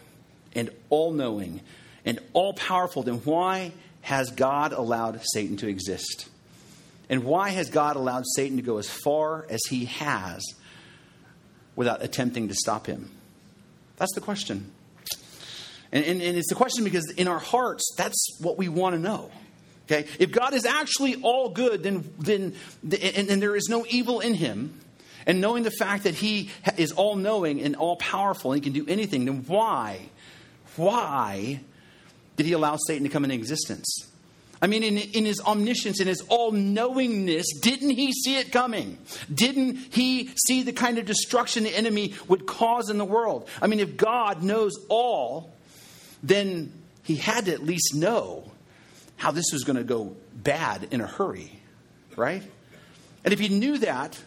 and 0.56 0.70
all 0.90 1.12
knowing 1.12 1.62
and 2.06 2.20
all 2.34 2.54
powerful, 2.54 3.04
then 3.04 3.16
why 3.18 3.72
has 4.02 4.32
God 4.32 4.74
allowed 4.74 5.20
Satan 5.34 5.58
to 5.58 5.68
exist? 5.68 6.30
And 7.10 7.24
why 7.24 7.50
has 7.50 7.70
God 7.70 7.96
allowed 7.96 8.24
Satan 8.36 8.58
to 8.58 8.64
go 8.64 8.78
as 8.78 8.90
far 8.90 9.46
as 9.50 9.62
he 9.70 9.86
has 9.86 10.44
without 11.76 12.04
attempting 12.04 12.50
to 12.50 12.56
stop 12.56 12.86
him? 12.86 13.12
That's 13.98 14.14
the 14.14 14.22
question. 14.22 14.72
And, 15.92 16.04
and, 16.06 16.22
and, 16.22 16.38
it's 16.38 16.50
the 16.50 16.56
question 16.56 16.84
because 16.84 17.10
in 17.12 17.28
our 17.28 17.40
hearts, 17.40 17.94
that's 17.98 18.38
what 18.42 18.58
we 18.58 18.68
want 18.68 18.96
to 18.96 19.02
know. 19.02 19.32
Okay? 19.86 20.08
If 20.20 20.32
God 20.32 20.54
is 20.54 20.66
actually 20.66 21.16
all 21.22 21.50
good, 21.50 21.84
then, 21.84 22.14
then 22.20 22.54
and, 22.84 23.30
and 23.30 23.42
there 23.42 23.56
is 23.56 23.70
no 23.70 23.86
evil 23.90 24.20
in 24.20 24.34
him, 24.34 24.80
and 25.26 25.42
knowing 25.42 25.64
the 25.64 25.72
fact 25.72 26.04
that 26.04 26.16
he 26.16 26.50
is 26.78 26.92
all 26.92 27.16
knowing 27.16 27.62
and 27.62 27.76
all 27.76 27.96
powerful 27.98 28.52
and 28.52 28.64
he 28.64 28.72
can 28.72 28.74
do 28.74 28.90
anything, 28.90 29.26
then 29.26 29.44
why, 29.48 30.10
why 30.76 31.60
did 32.36 32.46
he 32.46 32.54
allow 32.54 32.78
Satan 32.78 33.04
to 33.04 33.10
come 33.10 33.24
into 33.24 33.36
existence? 33.36 34.08
I 34.62 34.68
mean, 34.68 34.84
in, 34.84 34.98
in 34.98 35.26
his 35.26 35.40
omniscience, 35.42 36.00
in 36.00 36.08
his 36.08 36.22
all 36.30 36.52
knowingness, 36.52 37.46
didn't 37.62 37.92
he 37.92 38.12
see 38.12 38.38
it 38.38 38.52
coming? 38.52 38.98
Didn't 39.34 39.78
he 39.94 40.32
see 40.48 40.64
the 40.64 40.74
kind 40.74 40.98
of 40.98 41.06
destruction 41.06 41.64
the 41.64 41.76
enemy 41.76 42.16
would 42.28 42.46
cause 42.46 42.90
in 42.90 42.98
the 42.98 43.06
world? 43.06 43.48
I 43.62 43.68
mean, 43.68 43.80
if 43.80 43.98
God 43.98 44.42
knows 44.42 44.74
all, 44.90 45.54
then 46.24 46.72
he 47.04 47.16
had 47.16 47.46
to 47.46 47.54
at 47.54 47.64
least 47.64 47.94
know 47.96 48.52
how 49.18 49.32
this 49.32 49.46
was 49.52 49.64
going 49.64 49.78
to 49.78 49.84
go 49.84 50.16
bad 50.34 50.88
in 50.92 51.02
a 51.02 51.08
hurry, 51.08 51.52
right? 52.16 52.44
And 53.24 53.34
if 53.34 53.40
he 53.40 53.50
knew 53.50 53.78
that, 53.80 54.20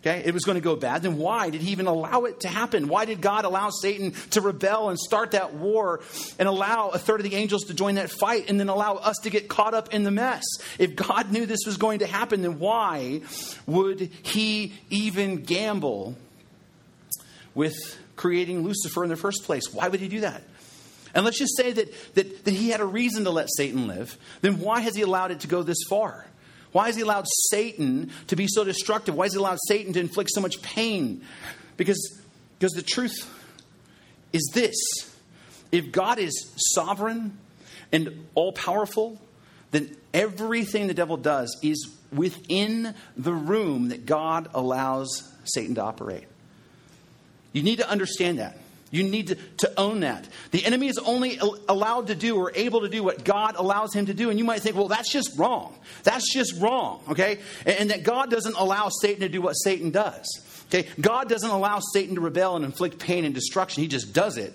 okay, 0.00 0.22
it 0.24 0.32
was 0.32 0.44
going 0.44 0.56
to 0.56 0.62
go 0.62 0.76
bad, 0.76 1.02
then 1.02 1.18
why 1.18 1.50
did 1.50 1.60
he 1.60 1.72
even 1.72 1.86
allow 1.86 2.24
it 2.24 2.40
to 2.40 2.48
happen? 2.48 2.88
Why 2.88 3.04
did 3.04 3.20
God 3.20 3.44
allow 3.44 3.70
Satan 3.70 4.12
to 4.30 4.40
rebel 4.40 4.88
and 4.88 4.98
start 4.98 5.32
that 5.32 5.54
war 5.54 6.00
and 6.38 6.48
allow 6.48 6.88
a 6.88 6.98
third 6.98 7.20
of 7.20 7.24
the 7.24 7.36
angels 7.36 7.64
to 7.64 7.74
join 7.74 7.96
that 7.96 8.10
fight 8.10 8.48
and 8.48 8.58
then 8.58 8.68
allow 8.68 8.94
us 8.94 9.16
to 9.22 9.30
get 9.30 9.48
caught 9.48 9.74
up 9.74 9.92
in 9.92 10.04
the 10.04 10.10
mess? 10.10 10.44
If 10.78 10.96
God 10.96 11.30
knew 11.32 11.44
this 11.44 11.60
was 11.66 11.76
going 11.76 11.98
to 11.98 12.06
happen, 12.06 12.40
then 12.42 12.58
why 12.58 13.20
would 13.66 14.00
he 14.22 14.72
even 14.88 15.42
gamble 15.42 16.16
with 17.54 17.98
creating 18.16 18.62
Lucifer 18.62 19.04
in 19.04 19.10
the 19.10 19.16
first 19.16 19.44
place? 19.44 19.72
Why 19.72 19.88
would 19.88 20.00
he 20.00 20.08
do 20.08 20.20
that? 20.20 20.42
And 21.14 21.24
let's 21.24 21.38
just 21.38 21.56
say 21.56 21.72
that, 21.72 22.14
that, 22.14 22.44
that 22.44 22.54
he 22.54 22.70
had 22.70 22.80
a 22.80 22.84
reason 22.84 23.24
to 23.24 23.30
let 23.30 23.48
Satan 23.50 23.86
live, 23.88 24.16
then 24.40 24.60
why 24.60 24.80
has 24.80 24.94
he 24.94 25.02
allowed 25.02 25.30
it 25.32 25.40
to 25.40 25.48
go 25.48 25.62
this 25.62 25.82
far? 25.88 26.24
Why 26.72 26.86
has 26.86 26.96
he 26.96 27.02
allowed 27.02 27.26
Satan 27.50 28.10
to 28.28 28.36
be 28.36 28.46
so 28.48 28.64
destructive? 28.64 29.14
Why 29.14 29.26
has 29.26 29.32
he 29.32 29.38
allowed 29.38 29.58
Satan 29.66 29.92
to 29.94 30.00
inflict 30.00 30.30
so 30.32 30.40
much 30.40 30.62
pain? 30.62 31.22
Because, 31.76 32.20
because 32.58 32.72
the 32.72 32.82
truth 32.82 33.28
is 34.32 34.50
this 34.54 34.76
if 35.72 35.92
God 35.92 36.18
is 36.18 36.52
sovereign 36.74 37.38
and 37.92 38.26
all 38.34 38.52
powerful, 38.52 39.20
then 39.70 39.96
everything 40.12 40.86
the 40.86 40.94
devil 40.94 41.16
does 41.16 41.56
is 41.62 41.90
within 42.12 42.94
the 43.16 43.32
room 43.32 43.88
that 43.88 44.06
God 44.06 44.48
allows 44.54 45.32
Satan 45.44 45.76
to 45.76 45.82
operate. 45.82 46.24
You 47.52 47.62
need 47.62 47.76
to 47.76 47.88
understand 47.88 48.38
that. 48.38 48.56
You 48.90 49.04
need 49.04 49.38
to, 49.58 49.72
own 49.78 50.00
that. 50.00 50.28
The 50.50 50.64
enemy 50.64 50.88
is 50.88 50.98
only 50.98 51.38
allowed 51.68 52.08
to 52.08 52.16
do 52.16 52.36
or 52.36 52.50
able 52.54 52.80
to 52.80 52.88
do 52.88 53.04
what 53.04 53.22
God 53.24 53.54
allows 53.56 53.94
him 53.94 54.06
to 54.06 54.14
do. 54.14 54.30
And 54.30 54.38
you 54.38 54.44
might 54.44 54.62
think, 54.62 54.74
well, 54.74 54.88
that's 54.88 55.12
just 55.12 55.38
wrong. 55.38 55.78
That's 56.02 56.32
just 56.32 56.60
wrong, 56.60 57.00
okay? 57.10 57.38
And, 57.64 57.78
and 57.78 57.90
that 57.90 58.02
God 58.02 58.30
doesn't 58.30 58.56
allow 58.56 58.88
Satan 58.88 59.20
to 59.20 59.28
do 59.28 59.40
what 59.40 59.52
Satan 59.52 59.90
does. 59.90 60.26
Okay? 60.66 60.88
God 61.00 61.28
doesn't 61.28 61.50
allow 61.50 61.80
Satan 61.92 62.16
to 62.16 62.20
rebel 62.20 62.56
and 62.56 62.64
inflict 62.64 62.98
pain 62.98 63.24
and 63.24 63.34
destruction. 63.34 63.82
He 63.82 63.88
just 63.88 64.12
does 64.12 64.36
it. 64.38 64.54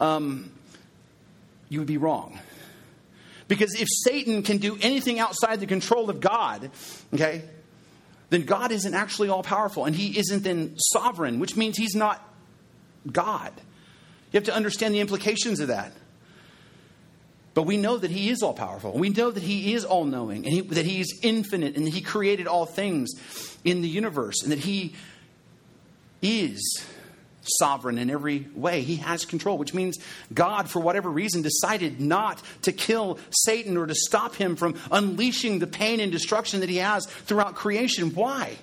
Um, 0.00 0.50
you 1.68 1.78
would 1.78 1.88
be 1.88 1.96
wrong. 1.96 2.38
Because 3.48 3.74
if 3.74 3.88
Satan 4.04 4.42
can 4.42 4.58
do 4.58 4.78
anything 4.80 5.18
outside 5.18 5.58
the 5.58 5.66
control 5.66 6.08
of 6.08 6.20
God, 6.20 6.70
okay, 7.12 7.42
then 8.30 8.44
God 8.44 8.70
isn't 8.70 8.94
actually 8.94 9.28
all 9.28 9.42
powerful 9.42 9.84
and 9.84 9.94
he 9.94 10.16
isn't 10.18 10.44
then 10.44 10.76
sovereign, 10.78 11.40
which 11.40 11.56
means 11.56 11.76
he's 11.76 11.96
not 11.96 12.24
God. 13.10 13.52
You 14.32 14.38
have 14.38 14.44
to 14.44 14.54
understand 14.54 14.94
the 14.94 15.00
implications 15.00 15.60
of 15.60 15.68
that. 15.68 15.92
But 17.52 17.64
we 17.64 17.76
know 17.76 17.96
that 17.96 18.10
He 18.10 18.30
is 18.30 18.42
all 18.42 18.54
powerful. 18.54 18.92
We 18.92 19.10
know 19.10 19.30
that 19.30 19.42
He 19.42 19.74
is 19.74 19.84
all 19.84 20.04
knowing 20.04 20.44
and 20.44 20.54
he, 20.54 20.60
that 20.60 20.86
He 20.86 21.00
is 21.00 21.18
infinite 21.22 21.76
and 21.76 21.86
that 21.86 21.92
He 21.92 22.00
created 22.00 22.46
all 22.46 22.66
things 22.66 23.10
in 23.64 23.82
the 23.82 23.88
universe 23.88 24.42
and 24.42 24.52
that 24.52 24.60
He 24.60 24.94
is 26.22 26.84
sovereign 27.42 27.98
in 27.98 28.10
every 28.10 28.46
way. 28.54 28.82
He 28.82 28.96
has 28.96 29.24
control, 29.24 29.58
which 29.58 29.74
means 29.74 29.98
God, 30.32 30.70
for 30.70 30.80
whatever 30.80 31.10
reason, 31.10 31.42
decided 31.42 32.00
not 32.00 32.40
to 32.62 32.72
kill 32.72 33.18
Satan 33.30 33.76
or 33.76 33.86
to 33.86 33.94
stop 33.94 34.34
him 34.34 34.56
from 34.56 34.74
unleashing 34.92 35.58
the 35.58 35.66
pain 35.66 36.00
and 36.00 36.12
destruction 36.12 36.60
that 36.60 36.68
he 36.68 36.76
has 36.76 37.06
throughout 37.06 37.54
creation. 37.54 38.14
Why? 38.14 38.56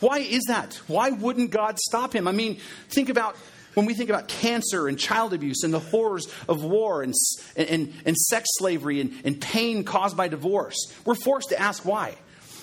Why 0.00 0.18
is 0.18 0.44
that? 0.48 0.74
Why 0.86 1.10
wouldn't 1.10 1.50
God 1.50 1.78
stop 1.78 2.14
him? 2.14 2.28
I 2.28 2.32
mean, 2.32 2.58
think 2.88 3.08
about 3.08 3.36
when 3.74 3.84
we 3.84 3.94
think 3.94 4.08
about 4.08 4.28
cancer 4.28 4.88
and 4.88 4.98
child 4.98 5.34
abuse 5.34 5.62
and 5.62 5.72
the 5.72 5.78
horrors 5.78 6.26
of 6.48 6.64
war 6.64 7.02
and, 7.02 7.14
and, 7.56 7.92
and 8.06 8.16
sex 8.16 8.48
slavery 8.52 9.02
and, 9.02 9.12
and 9.24 9.40
pain 9.40 9.84
caused 9.84 10.16
by 10.16 10.28
divorce, 10.28 10.76
we're 11.04 11.14
forced 11.14 11.50
to 11.50 11.60
ask 11.60 11.84
why. 11.84 12.16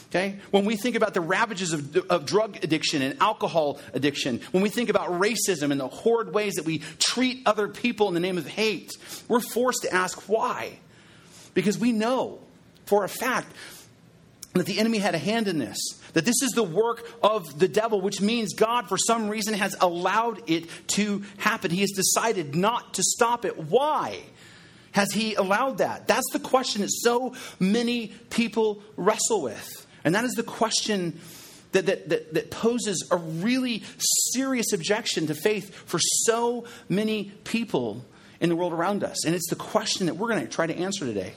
Okay? 0.10 0.40
When 0.52 0.66
we 0.66 0.76
think 0.76 0.96
about 0.96 1.16
the 1.16 1.22
ravages 1.22 1.74
of, 1.74 1.98
of 2.10 2.26
drug 2.26 2.64
addiction 2.64 3.02
and 3.02 3.20
alcohol 3.20 3.80
addiction, 3.94 4.42
when 4.52 4.62
we 4.62 4.70
think 4.70 4.90
about 4.90 5.10
racism 5.10 5.72
and 5.72 5.80
the 5.80 5.88
horrid 5.88 6.34
ways 6.34 6.54
that 6.56 6.66
we 6.66 6.80
treat 7.00 7.42
other 7.48 7.68
people 7.68 8.08
in 8.08 8.14
the 8.14 8.20
name 8.20 8.38
of 8.38 8.48
hate, 8.48 8.92
we're 9.28 9.40
forced 9.40 9.84
to 9.84 9.94
ask 9.94 10.30
why. 10.30 10.78
Because 11.56 11.80
we 11.80 11.92
know 11.92 12.40
for 12.86 13.04
a 13.04 13.10
fact 13.10 13.52
that 14.54 14.66
the 14.66 14.80
enemy 14.80 15.00
had 15.00 15.16
a 15.16 15.20
hand 15.20 15.48
in 15.48 15.58
this. 15.58 15.78
That 16.14 16.26
this 16.26 16.42
is 16.44 16.52
the 16.52 16.64
work 16.64 17.10
of 17.24 17.58
the 17.58 17.68
devil, 17.68 18.02
which 18.02 18.22
means 18.22 18.54
God, 18.54 18.88
for 18.88 18.98
some 18.98 19.30
reason, 19.30 19.56
has 19.56 19.76
allowed 19.82 20.48
it 20.50 20.70
to 20.90 21.24
happen. 21.38 21.72
He 21.72 21.82
has 21.82 21.92
decided 21.92 22.56
not 22.56 22.94
to 22.96 23.04
stop 23.04 23.46
it. 23.46 23.58
Why 23.58 24.20
has 24.92 25.12
he 25.12 25.34
allowed 25.34 25.80
that? 25.80 26.08
That's 26.08 26.30
the 26.32 26.40
question 26.40 26.82
that 26.82 26.92
so 26.92 27.34
many 27.60 28.14
people 28.30 28.84
wrestle 28.96 29.42
with. 29.42 29.88
And 30.04 30.14
that 30.14 30.24
is 30.24 30.34
the 30.34 30.44
question 30.44 31.20
that, 31.72 31.88
that, 31.88 32.10
that, 32.10 32.34
that 32.36 32.52
poses 32.52 33.08
a 33.10 33.18
really 33.18 33.84
serious 34.34 34.72
objection 34.72 35.28
to 35.28 35.34
faith 35.34 35.74
for 35.74 36.00
so 36.00 36.66
many 36.88 37.32
people 37.44 38.06
in 38.40 38.50
the 38.50 38.56
world 38.56 38.74
around 38.74 39.04
us. 39.04 39.26
And 39.26 39.34
it's 39.34 39.50
the 39.50 39.56
question 39.56 40.06
that 40.06 40.16
we're 40.16 40.28
going 40.28 40.42
to 40.42 40.52
try 40.52 40.68
to 40.68 40.76
answer 40.76 41.06
today. 41.06 41.34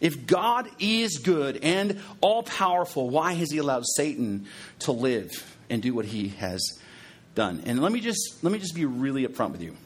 If 0.00 0.26
God 0.26 0.68
is 0.78 1.18
good 1.18 1.58
and 1.62 2.00
all 2.20 2.42
powerful, 2.42 3.10
why 3.10 3.32
has 3.32 3.50
he 3.50 3.58
allowed 3.58 3.84
Satan 3.96 4.46
to 4.80 4.92
live 4.92 5.56
and 5.68 5.82
do 5.82 5.94
what 5.94 6.04
he 6.04 6.28
has 6.28 6.60
done? 7.34 7.62
And 7.66 7.82
let 7.82 7.92
me 7.92 8.00
just 8.00 8.42
let 8.42 8.52
me 8.52 8.58
just 8.58 8.74
be 8.74 8.84
really 8.84 9.26
upfront 9.26 9.52
with 9.52 9.62
you. 9.62 9.76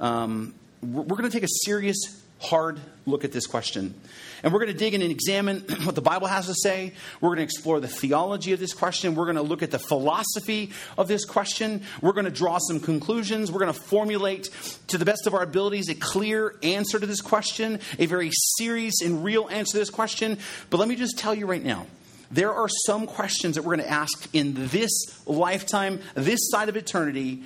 Um, 0.00 0.54
we're, 0.82 1.04
going 1.04 1.24
to 1.24 1.30
take 1.30 1.42
a 1.42 1.64
serious 1.64 2.19
hard 2.40 2.80
look 3.06 3.24
at 3.24 3.32
this 3.32 3.46
question. 3.46 3.94
And 4.42 4.52
we're 4.52 4.60
going 4.60 4.72
to 4.72 4.78
dig 4.78 4.94
in 4.94 5.02
and 5.02 5.10
examine 5.10 5.60
what 5.84 5.94
the 5.94 6.00
Bible 6.00 6.26
has 6.26 6.46
to 6.46 6.54
say. 6.54 6.92
We're 7.20 7.30
going 7.30 7.38
to 7.38 7.44
explore 7.44 7.80
the 7.80 7.88
theology 7.88 8.52
of 8.52 8.60
this 8.60 8.72
question. 8.72 9.14
We're 9.14 9.26
going 9.26 9.36
to 9.36 9.42
look 9.42 9.62
at 9.62 9.70
the 9.70 9.78
philosophy 9.78 10.72
of 10.96 11.08
this 11.08 11.24
question. 11.24 11.82
We're 12.00 12.12
going 12.12 12.24
to 12.24 12.30
draw 12.30 12.58
some 12.58 12.80
conclusions. 12.80 13.52
We're 13.52 13.60
going 13.60 13.72
to 13.72 13.80
formulate, 13.80 14.48
to 14.88 14.98
the 14.98 15.04
best 15.04 15.26
of 15.26 15.34
our 15.34 15.42
abilities, 15.42 15.88
a 15.88 15.94
clear 15.94 16.54
answer 16.62 16.98
to 16.98 17.06
this 17.06 17.20
question, 17.20 17.80
a 17.98 18.06
very 18.06 18.30
serious 18.56 19.02
and 19.02 19.22
real 19.24 19.48
answer 19.48 19.72
to 19.72 19.78
this 19.78 19.90
question. 19.90 20.38
But 20.70 20.78
let 20.78 20.88
me 20.88 20.96
just 20.96 21.18
tell 21.18 21.34
you 21.34 21.46
right 21.46 21.62
now. 21.62 21.86
There 22.30 22.54
are 22.54 22.68
some 22.86 23.08
questions 23.08 23.56
that 23.56 23.62
we're 23.62 23.76
going 23.76 23.88
to 23.88 23.92
ask 23.92 24.28
in 24.32 24.54
this 24.68 24.90
lifetime, 25.26 26.00
this 26.14 26.48
side 26.50 26.68
of 26.68 26.76
eternity, 26.76 27.42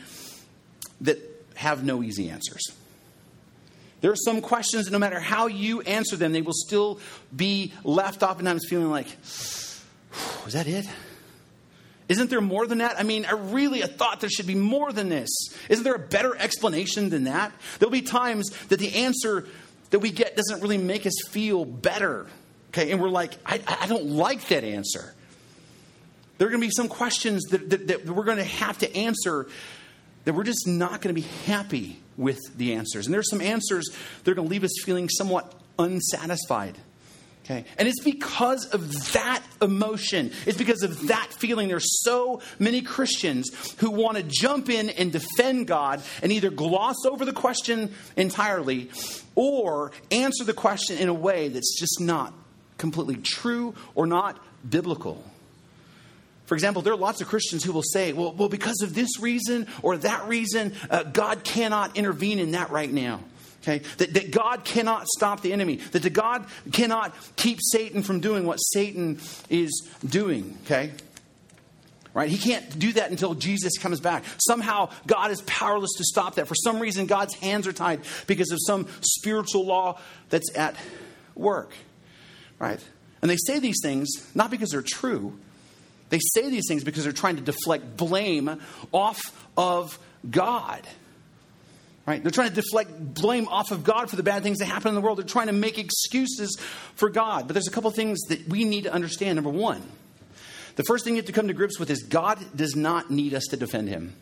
that 1.00 1.18
have 1.54 1.82
no 1.82 2.02
easy 2.02 2.28
answers. 2.28 2.70
There 4.04 4.12
are 4.12 4.16
some 4.16 4.42
questions 4.42 4.84
that 4.84 4.90
no 4.90 4.98
matter 4.98 5.18
how 5.18 5.46
you 5.46 5.80
answer 5.80 6.14
them, 6.14 6.32
they 6.32 6.42
will 6.42 6.52
still 6.52 7.00
be 7.34 7.72
left 7.84 8.22
oftentimes 8.22 8.66
feeling 8.68 8.90
like, 8.90 9.06
is 9.24 10.52
that 10.52 10.66
it? 10.66 10.84
Isn't 12.10 12.28
there 12.28 12.42
more 12.42 12.66
than 12.66 12.78
that? 12.78 13.00
I 13.00 13.02
mean, 13.02 13.24
I 13.24 13.32
really 13.32 13.80
thought 13.80 14.20
there 14.20 14.28
should 14.28 14.46
be 14.46 14.54
more 14.54 14.92
than 14.92 15.08
this. 15.08 15.30
Isn't 15.70 15.84
there 15.84 15.94
a 15.94 15.98
better 15.98 16.36
explanation 16.36 17.08
than 17.08 17.24
that? 17.24 17.52
There'll 17.78 17.90
be 17.90 18.02
times 18.02 18.50
that 18.68 18.78
the 18.78 18.94
answer 18.94 19.48
that 19.88 20.00
we 20.00 20.10
get 20.10 20.36
doesn't 20.36 20.60
really 20.60 20.76
make 20.76 21.06
us 21.06 21.14
feel 21.30 21.64
better. 21.64 22.26
Okay, 22.74 22.90
and 22.90 23.00
we're 23.00 23.08
like, 23.08 23.32
I, 23.46 23.58
I 23.66 23.86
don't 23.86 24.04
like 24.04 24.48
that 24.48 24.64
answer. 24.64 25.14
There 26.36 26.46
are 26.46 26.50
going 26.50 26.60
to 26.60 26.66
be 26.66 26.72
some 26.76 26.88
questions 26.88 27.44
that, 27.44 27.70
that, 27.70 27.86
that 27.86 28.04
we're 28.04 28.24
going 28.24 28.36
to 28.36 28.44
have 28.44 28.76
to 28.80 28.94
answer 28.94 29.46
that 30.26 30.34
we're 30.34 30.44
just 30.44 30.68
not 30.68 31.00
going 31.00 31.14
to 31.14 31.18
be 31.18 31.26
happy 31.46 32.00
with 32.16 32.40
the 32.56 32.74
answers. 32.74 33.06
And 33.06 33.14
there's 33.14 33.30
some 33.30 33.40
answers 33.40 33.88
that 34.22 34.30
are 34.30 34.34
going 34.34 34.48
to 34.48 34.50
leave 34.50 34.64
us 34.64 34.72
feeling 34.84 35.08
somewhat 35.08 35.52
unsatisfied. 35.78 36.78
Okay? 37.44 37.66
And 37.76 37.86
it's 37.86 38.02
because 38.02 38.66
of 38.66 39.12
that 39.12 39.42
emotion, 39.60 40.32
it's 40.46 40.56
because 40.56 40.82
of 40.82 41.08
that 41.08 41.30
feeling. 41.30 41.68
There's 41.68 42.02
so 42.02 42.40
many 42.58 42.80
Christians 42.80 43.74
who 43.78 43.90
want 43.90 44.16
to 44.16 44.22
jump 44.22 44.70
in 44.70 44.88
and 44.88 45.12
defend 45.12 45.66
God 45.66 46.02
and 46.22 46.32
either 46.32 46.48
gloss 46.48 46.96
over 47.06 47.26
the 47.26 47.34
question 47.34 47.92
entirely 48.16 48.90
or 49.34 49.92
answer 50.10 50.44
the 50.44 50.54
question 50.54 50.96
in 50.96 51.10
a 51.10 51.14
way 51.14 51.48
that's 51.48 51.78
just 51.78 52.00
not 52.00 52.32
completely 52.78 53.16
true 53.16 53.74
or 53.94 54.06
not 54.06 54.42
biblical. 54.68 55.22
For 56.46 56.54
example, 56.54 56.82
there 56.82 56.92
are 56.92 56.96
lots 56.96 57.20
of 57.20 57.28
Christians 57.28 57.64
who 57.64 57.72
will 57.72 57.82
say, 57.82 58.12
well, 58.12 58.32
well 58.32 58.48
because 58.48 58.82
of 58.82 58.94
this 58.94 59.18
reason 59.18 59.66
or 59.82 59.96
that 59.98 60.28
reason, 60.28 60.74
uh, 60.90 61.04
God 61.04 61.42
cannot 61.42 61.96
intervene 61.96 62.38
in 62.38 62.52
that 62.52 62.70
right 62.70 62.92
now. 62.92 63.20
Okay? 63.62 63.78
That, 63.96 64.12
that 64.14 64.30
God 64.30 64.64
cannot 64.64 65.06
stop 65.08 65.40
the 65.40 65.52
enemy. 65.52 65.76
That 65.76 66.02
the 66.02 66.10
God 66.10 66.46
cannot 66.72 67.14
keep 67.36 67.60
Satan 67.62 68.02
from 68.02 68.20
doing 68.20 68.44
what 68.44 68.56
Satan 68.56 69.18
is 69.48 69.88
doing. 70.06 70.58
Okay? 70.64 70.92
Right? 72.12 72.28
He 72.28 72.36
can't 72.36 72.78
do 72.78 72.92
that 72.92 73.10
until 73.10 73.34
Jesus 73.34 73.78
comes 73.78 74.00
back. 74.00 74.24
Somehow, 74.36 74.90
God 75.06 75.30
is 75.30 75.40
powerless 75.42 75.90
to 75.96 76.04
stop 76.04 76.34
that. 76.34 76.46
For 76.46 76.54
some 76.54 76.78
reason, 76.78 77.06
God's 77.06 77.34
hands 77.34 77.66
are 77.66 77.72
tied 77.72 78.02
because 78.26 78.52
of 78.52 78.58
some 78.64 78.86
spiritual 79.00 79.64
law 79.64 79.98
that's 80.28 80.54
at 80.56 80.76
work. 81.34 81.72
Right? 82.58 82.78
And 83.22 83.30
they 83.30 83.38
say 83.38 83.58
these 83.58 83.80
things 83.82 84.10
not 84.34 84.50
because 84.50 84.70
they're 84.70 84.82
true, 84.82 85.38
they 86.10 86.20
say 86.20 86.50
these 86.50 86.64
things 86.68 86.84
because 86.84 87.04
they're 87.04 87.12
trying 87.12 87.36
to 87.36 87.42
deflect 87.42 87.96
blame 87.96 88.60
off 88.92 89.20
of 89.56 89.98
God. 90.28 90.86
Right? 92.06 92.22
They're 92.22 92.30
trying 92.30 92.50
to 92.50 92.54
deflect 92.54 93.14
blame 93.14 93.48
off 93.48 93.70
of 93.70 93.82
God 93.82 94.10
for 94.10 94.16
the 94.16 94.22
bad 94.22 94.42
things 94.42 94.58
that 94.58 94.66
happen 94.66 94.88
in 94.88 94.94
the 94.94 95.00
world. 95.00 95.18
They're 95.18 95.24
trying 95.24 95.46
to 95.46 95.54
make 95.54 95.78
excuses 95.78 96.58
for 96.94 97.08
God. 97.08 97.46
But 97.46 97.54
there's 97.54 97.68
a 97.68 97.70
couple 97.70 97.90
things 97.90 98.20
that 98.28 98.46
we 98.46 98.64
need 98.64 98.84
to 98.84 98.92
understand. 98.92 99.36
Number 99.36 99.50
one, 99.50 99.82
the 100.76 100.84
first 100.84 101.04
thing 101.04 101.14
you 101.14 101.18
have 101.18 101.26
to 101.26 101.32
come 101.32 101.48
to 101.48 101.54
grips 101.54 101.78
with 101.78 101.88
is 101.90 102.02
God 102.02 102.38
does 102.54 102.76
not 102.76 103.10
need 103.10 103.32
us 103.32 103.44
to 103.50 103.56
defend 103.56 103.88
him. 103.88 104.14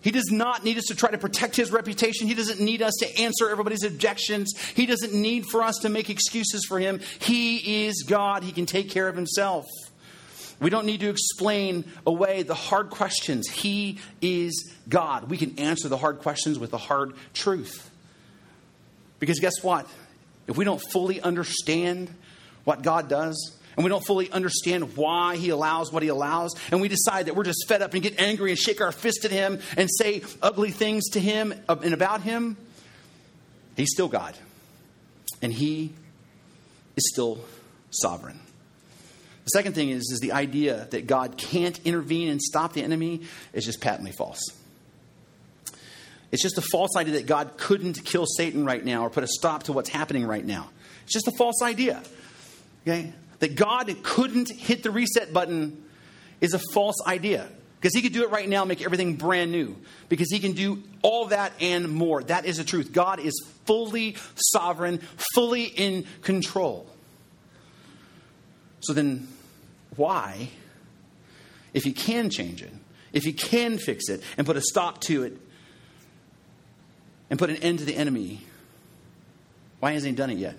He 0.00 0.10
does 0.10 0.30
not 0.30 0.64
need 0.64 0.78
us 0.78 0.84
to 0.86 0.96
try 0.96 1.10
to 1.10 1.18
protect 1.18 1.54
his 1.54 1.70
reputation. 1.70 2.26
He 2.26 2.34
doesn't 2.34 2.60
need 2.60 2.82
us 2.82 2.94
to 3.00 3.20
answer 3.20 3.48
everybody's 3.50 3.84
objections. 3.84 4.52
He 4.74 4.86
doesn't 4.86 5.14
need 5.14 5.46
for 5.46 5.62
us 5.62 5.76
to 5.82 5.88
make 5.88 6.10
excuses 6.10 6.64
for 6.66 6.80
him. 6.80 7.00
He 7.20 7.86
is 7.86 8.02
God. 8.02 8.42
He 8.42 8.50
can 8.50 8.66
take 8.66 8.90
care 8.90 9.06
of 9.06 9.14
himself. 9.14 9.66
We 10.60 10.70
don't 10.70 10.86
need 10.86 11.00
to 11.00 11.08
explain 11.08 11.84
away 12.06 12.42
the 12.42 12.54
hard 12.54 12.90
questions. 12.90 13.48
He 13.48 13.98
is 14.20 14.74
God. 14.88 15.30
We 15.30 15.36
can 15.36 15.58
answer 15.58 15.88
the 15.88 15.96
hard 15.96 16.18
questions 16.18 16.58
with 16.58 16.70
the 16.70 16.78
hard 16.78 17.14
truth. 17.32 17.90
Because 19.20 19.38
guess 19.38 19.62
what? 19.62 19.86
If 20.48 20.56
we 20.56 20.64
don't 20.64 20.82
fully 20.90 21.20
understand 21.20 22.12
what 22.64 22.82
God 22.82 23.08
does, 23.08 23.56
and 23.80 23.84
we 23.86 23.88
don't 23.88 24.04
fully 24.04 24.30
understand 24.30 24.94
why 24.94 25.36
he 25.36 25.48
allows 25.48 25.90
what 25.90 26.02
he 26.02 26.10
allows, 26.10 26.54
and 26.70 26.82
we 26.82 26.88
decide 26.88 27.24
that 27.24 27.34
we're 27.34 27.44
just 27.44 27.66
fed 27.66 27.80
up 27.80 27.94
and 27.94 28.02
get 28.02 28.20
angry 28.20 28.50
and 28.50 28.58
shake 28.58 28.82
our 28.82 28.92
fist 28.92 29.24
at 29.24 29.30
him 29.30 29.58
and 29.74 29.88
say 29.90 30.20
ugly 30.42 30.70
things 30.70 31.08
to 31.12 31.18
him 31.18 31.54
uh, 31.66 31.76
and 31.82 31.94
about 31.94 32.20
him, 32.20 32.58
he's 33.78 33.88
still 33.90 34.08
God. 34.08 34.36
And 35.40 35.50
he 35.50 35.94
is 36.94 37.10
still 37.10 37.38
sovereign. 37.88 38.38
The 39.44 39.48
second 39.48 39.72
thing 39.72 39.88
is, 39.88 40.10
is 40.12 40.20
the 40.20 40.32
idea 40.32 40.86
that 40.90 41.06
God 41.06 41.38
can't 41.38 41.80
intervene 41.86 42.28
and 42.28 42.42
stop 42.42 42.74
the 42.74 42.82
enemy 42.82 43.22
is 43.54 43.64
just 43.64 43.80
patently 43.80 44.12
false. 44.12 44.42
It's 46.30 46.42
just 46.42 46.58
a 46.58 46.62
false 46.70 46.96
idea 46.98 47.14
that 47.14 47.24
God 47.24 47.52
couldn't 47.56 48.04
kill 48.04 48.26
Satan 48.26 48.66
right 48.66 48.84
now 48.84 49.06
or 49.06 49.08
put 49.08 49.24
a 49.24 49.26
stop 49.26 49.62
to 49.62 49.72
what's 49.72 49.88
happening 49.88 50.26
right 50.26 50.44
now. 50.44 50.68
It's 51.04 51.14
just 51.14 51.28
a 51.28 51.32
false 51.38 51.62
idea. 51.62 52.02
Okay? 52.86 53.14
That 53.40 53.56
God 53.56 53.94
couldn't 54.02 54.50
hit 54.50 54.82
the 54.82 54.90
reset 54.90 55.32
button 55.32 55.82
is 56.40 56.54
a 56.54 56.60
false 56.72 56.96
idea. 57.06 57.48
Because 57.80 57.94
he 57.94 58.02
could 58.02 58.12
do 58.12 58.22
it 58.22 58.30
right 58.30 58.46
now, 58.48 58.66
make 58.66 58.84
everything 58.84 59.16
brand 59.16 59.50
new. 59.50 59.74
Because 60.10 60.30
he 60.30 60.38
can 60.38 60.52
do 60.52 60.82
all 61.00 61.26
that 61.26 61.52
and 61.60 61.88
more. 61.88 62.22
That 62.22 62.44
is 62.44 62.58
the 62.58 62.64
truth. 62.64 62.92
God 62.92 63.20
is 63.20 63.32
fully 63.64 64.16
sovereign, 64.36 65.00
fully 65.34 65.64
in 65.64 66.04
control. 66.20 66.86
So 68.80 68.92
then, 68.92 69.28
why, 69.96 70.50
if 71.72 71.84
he 71.84 71.92
can 71.92 72.28
change 72.28 72.62
it, 72.62 72.72
if 73.12 73.24
he 73.24 73.32
can 73.32 73.78
fix 73.78 74.08
it 74.10 74.22
and 74.36 74.46
put 74.46 74.58
a 74.58 74.62
stop 74.62 75.00
to 75.02 75.22
it 75.22 75.38
and 77.30 77.38
put 77.38 77.48
an 77.48 77.56
end 77.56 77.78
to 77.78 77.86
the 77.86 77.96
enemy, 77.96 78.42
why 79.80 79.92
hasn't 79.92 80.10
he 80.10 80.16
done 80.16 80.30
it 80.30 80.38
yet? 80.38 80.58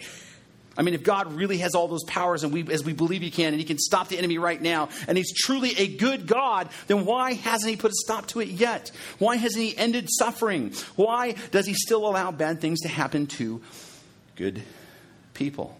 I 0.82 0.84
mean, 0.84 0.96
if 0.96 1.04
God 1.04 1.34
really 1.34 1.60
has 1.60 1.76
all 1.76 1.88
those 1.88 2.04
powers 2.06 2.44
and 2.44 2.52
we, 2.52 2.68
as 2.74 2.84
we 2.84 2.94
believe 2.94 3.22
He 3.22 3.30
can, 3.30 3.54
and 3.54 3.58
He 3.58 3.66
can 3.66 3.78
stop 3.78 4.08
the 4.08 4.18
enemy 4.18 4.40
right 4.40 4.60
now, 4.60 4.90
and 5.08 5.16
He's 5.16 5.32
truly 5.32 5.78
a 5.78 5.88
good 5.88 6.26
God, 6.26 6.70
then 6.88 7.06
why 7.06 7.34
hasn't 7.34 7.70
He 7.70 7.78
put 7.78 7.92
a 7.92 7.94
stop 8.04 8.26
to 8.30 8.40
it 8.40 8.48
yet? 8.48 8.92
Why 9.20 9.36
hasn't 9.36 9.64
He 9.64 9.78
ended 9.78 10.08
suffering? 10.10 10.74
Why 10.96 11.36
does 11.52 11.68
He 11.68 11.76
still 11.76 12.08
allow 12.08 12.32
bad 12.32 12.62
things 12.62 12.80
to 12.80 12.88
happen 12.88 13.28
to 13.28 13.62
good 14.36 14.64
people? 15.36 15.80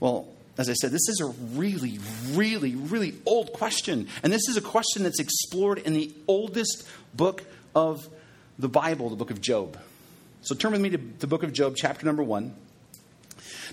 Well, 0.00 0.28
as 0.58 0.68
I 0.68 0.74
said, 0.74 0.90
this 0.90 1.08
is 1.08 1.22
a 1.22 1.28
really, 1.56 1.98
really, 2.32 2.74
really 2.74 3.14
old 3.24 3.54
question. 3.54 4.08
And 4.22 4.30
this 4.30 4.50
is 4.50 4.58
a 4.58 4.60
question 4.60 5.02
that's 5.02 5.18
explored 5.18 5.78
in 5.78 5.94
the 5.94 6.12
oldest 6.26 6.86
book 7.14 7.42
of 7.74 8.06
the 8.58 8.68
Bible, 8.68 9.08
the 9.08 9.16
book 9.16 9.30
of 9.30 9.40
Job. 9.40 9.78
So 10.42 10.54
turn 10.54 10.72
with 10.72 10.82
me 10.82 10.90
to 10.90 10.98
the 10.98 11.26
book 11.26 11.42
of 11.42 11.54
Job, 11.54 11.72
chapter 11.74 12.04
number 12.04 12.22
one. 12.22 12.54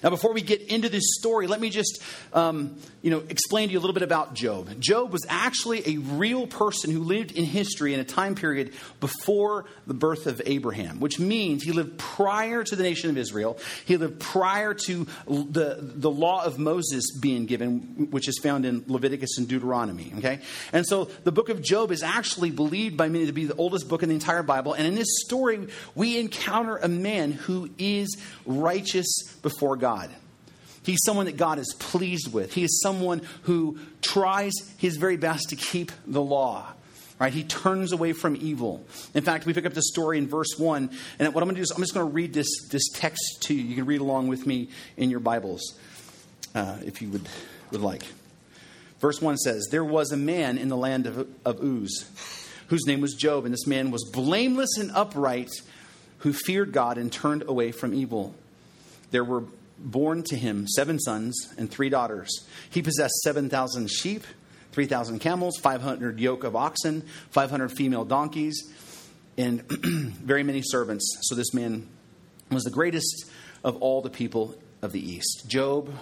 Now, 0.04 0.10
before 0.10 0.34
we 0.34 0.42
get 0.42 0.62
into 0.62 0.90
this 0.90 1.04
story, 1.20 1.48
let 1.48 1.60
me 1.60 1.70
just 1.70 2.02
um, 2.34 2.78
you 3.06 3.12
know, 3.12 3.24
explain 3.30 3.68
to 3.68 3.72
you 3.72 3.78
a 3.78 3.82
little 3.82 3.94
bit 3.94 4.02
about 4.02 4.34
Job. 4.34 4.80
Job 4.80 5.12
was 5.12 5.28
actually 5.30 5.88
a 5.88 5.98
real 6.00 6.48
person 6.48 6.90
who 6.90 7.04
lived 7.04 7.32
in 7.32 7.46
history 7.46 7.94
in 7.94 8.00
a 8.00 8.04
time 8.04 8.34
period 8.34 8.74
before 9.00 9.66
the 9.86 9.94
birth 9.94 10.26
of 10.26 10.42
Abraham, 10.44 11.00
which 11.00 11.20
means 11.20 11.62
he 11.62 11.72
lived 11.72 12.00
prior 12.00 12.64
to 12.64 12.76
the 12.76 12.82
nation 12.82 13.12
of 13.12 13.18
Israel. 13.20 13.60
He 13.86 13.98
lived 13.98 14.20
prior 14.20 14.74
to 14.74 15.06
the, 15.28 15.78
the 15.80 16.10
law 16.10 16.44
of 16.44 16.58
Moses 16.58 17.04
being 17.22 17.46
given, 17.46 18.08
which 18.10 18.28
is 18.28 18.40
found 18.42 18.66
in 18.66 18.84
Leviticus 18.88 19.38
and 19.38 19.48
Deuteronomy. 19.48 20.12
Okay? 20.18 20.40
And 20.74 20.84
so 20.84 21.06
the 21.24 21.32
book 21.32 21.50
of 21.50 21.62
Job 21.62 21.92
is 21.92 22.02
actually 22.02 22.50
believed 22.50 22.98
by 22.98 23.08
many 23.08 23.28
to 23.28 23.34
be 23.34 23.46
the 23.46 23.56
oldest 23.56 23.88
book 23.88 24.02
in 24.02 24.10
the 24.10 24.16
entire 24.16 24.42
Bible. 24.42 24.74
And 24.74 24.88
in 24.88 24.96
this 24.96 25.22
story, 25.24 25.68
we 25.94 26.20
encounter 26.20 26.78
a 26.78 26.88
man 26.88 27.34
who 27.34 27.70
is 27.78 28.18
righteous 28.48 29.06
before 29.44 29.78
God. 29.78 29.85
God. 29.86 30.10
He's 30.82 30.98
someone 31.06 31.28
that 31.28 31.38
God 31.38 31.60
is 31.60 31.76
pleased 31.78 32.34
with. 32.34 32.56
He 32.56 32.64
is 32.64 32.82
someone 32.82 33.22
who 33.44 33.78
tries 34.02 34.52
his 34.80 34.98
very 34.98 35.16
best 35.16 35.50
to 35.50 35.56
keep 35.56 35.92
the 36.08 36.24
law. 36.24 36.66
Right? 37.20 37.32
He 37.32 37.44
turns 37.44 37.92
away 37.92 38.14
from 38.14 38.36
evil. 38.36 38.84
In 39.14 39.24
fact, 39.24 39.46
we 39.46 39.54
pick 39.54 39.68
up 39.68 39.76
the 39.76 39.84
story 39.84 40.18
in 40.18 40.28
verse 40.28 40.58
1. 40.58 40.90
And 41.20 41.34
what 41.36 41.44
I'm 41.44 41.48
going 41.48 41.54
to 41.54 41.60
do 41.60 41.62
is 41.62 41.70
I'm 41.70 41.84
just 41.84 41.94
going 41.94 42.08
to 42.08 42.12
read 42.12 42.34
this, 42.34 42.48
this 42.72 42.90
text 42.96 43.44
to 43.44 43.54
you. 43.54 43.62
You 43.62 43.76
can 43.76 43.86
read 43.86 44.02
along 44.02 44.28
with 44.28 44.48
me 44.48 44.70
in 44.98 45.12
your 45.12 45.20
Bibles 45.20 45.62
uh, 46.56 46.78
if 46.84 47.00
you 47.00 47.10
would, 47.10 47.30
would 47.70 47.82
like. 47.82 48.04
Verse 49.00 49.22
1 49.22 49.38
says, 49.38 49.68
There 49.70 49.86
was 49.86 50.12
a 50.12 50.18
man 50.18 50.58
in 50.58 50.70
the 50.70 50.78
land 50.78 51.06
of, 51.06 51.28
of 51.46 51.64
Uz 51.64 52.10
whose 52.70 52.88
name 52.88 53.02
was 53.02 53.14
Job, 53.14 53.46
and 53.46 53.54
this 53.54 53.68
man 53.68 53.92
was 53.92 54.04
blameless 54.12 54.80
and 54.80 54.90
upright 54.94 55.52
who 56.20 56.34
feared 56.34 56.72
God 56.72 56.98
and 56.98 57.12
turned 57.12 57.44
away 57.44 57.72
from 57.72 57.94
evil. 57.94 58.34
There 59.12 59.24
were 59.24 59.44
born 59.78 60.24
to 60.24 60.36
him 60.36 60.68
seven 60.68 61.00
sons 61.00 61.54
and 61.58 61.70
three 61.70 61.90
daughters. 61.90 62.30
He 62.70 62.82
possessed 62.82 63.16
7,000 63.24 63.90
sheep, 63.90 64.24
3,000 64.72 65.20
camels, 65.20 65.58
500 65.58 66.20
yoke 66.20 66.44
of 66.44 66.56
oxen, 66.56 67.04
500 67.32 67.70
female 67.70 68.06
donkeys, 68.06 68.72
and 69.38 69.62
very 69.70 70.44
many 70.44 70.62
servants. 70.64 71.18
So 71.22 71.36
this 71.36 71.54
man 71.54 71.88
was 72.52 72.64
the 72.64 72.72
greatest 72.72 73.30
of 73.64 73.78
all 73.78 74.02
the 74.02 74.10
people 74.10 74.56
of 74.82 74.92
the 74.92 75.00
East. 75.00 75.46
Job 75.48 75.94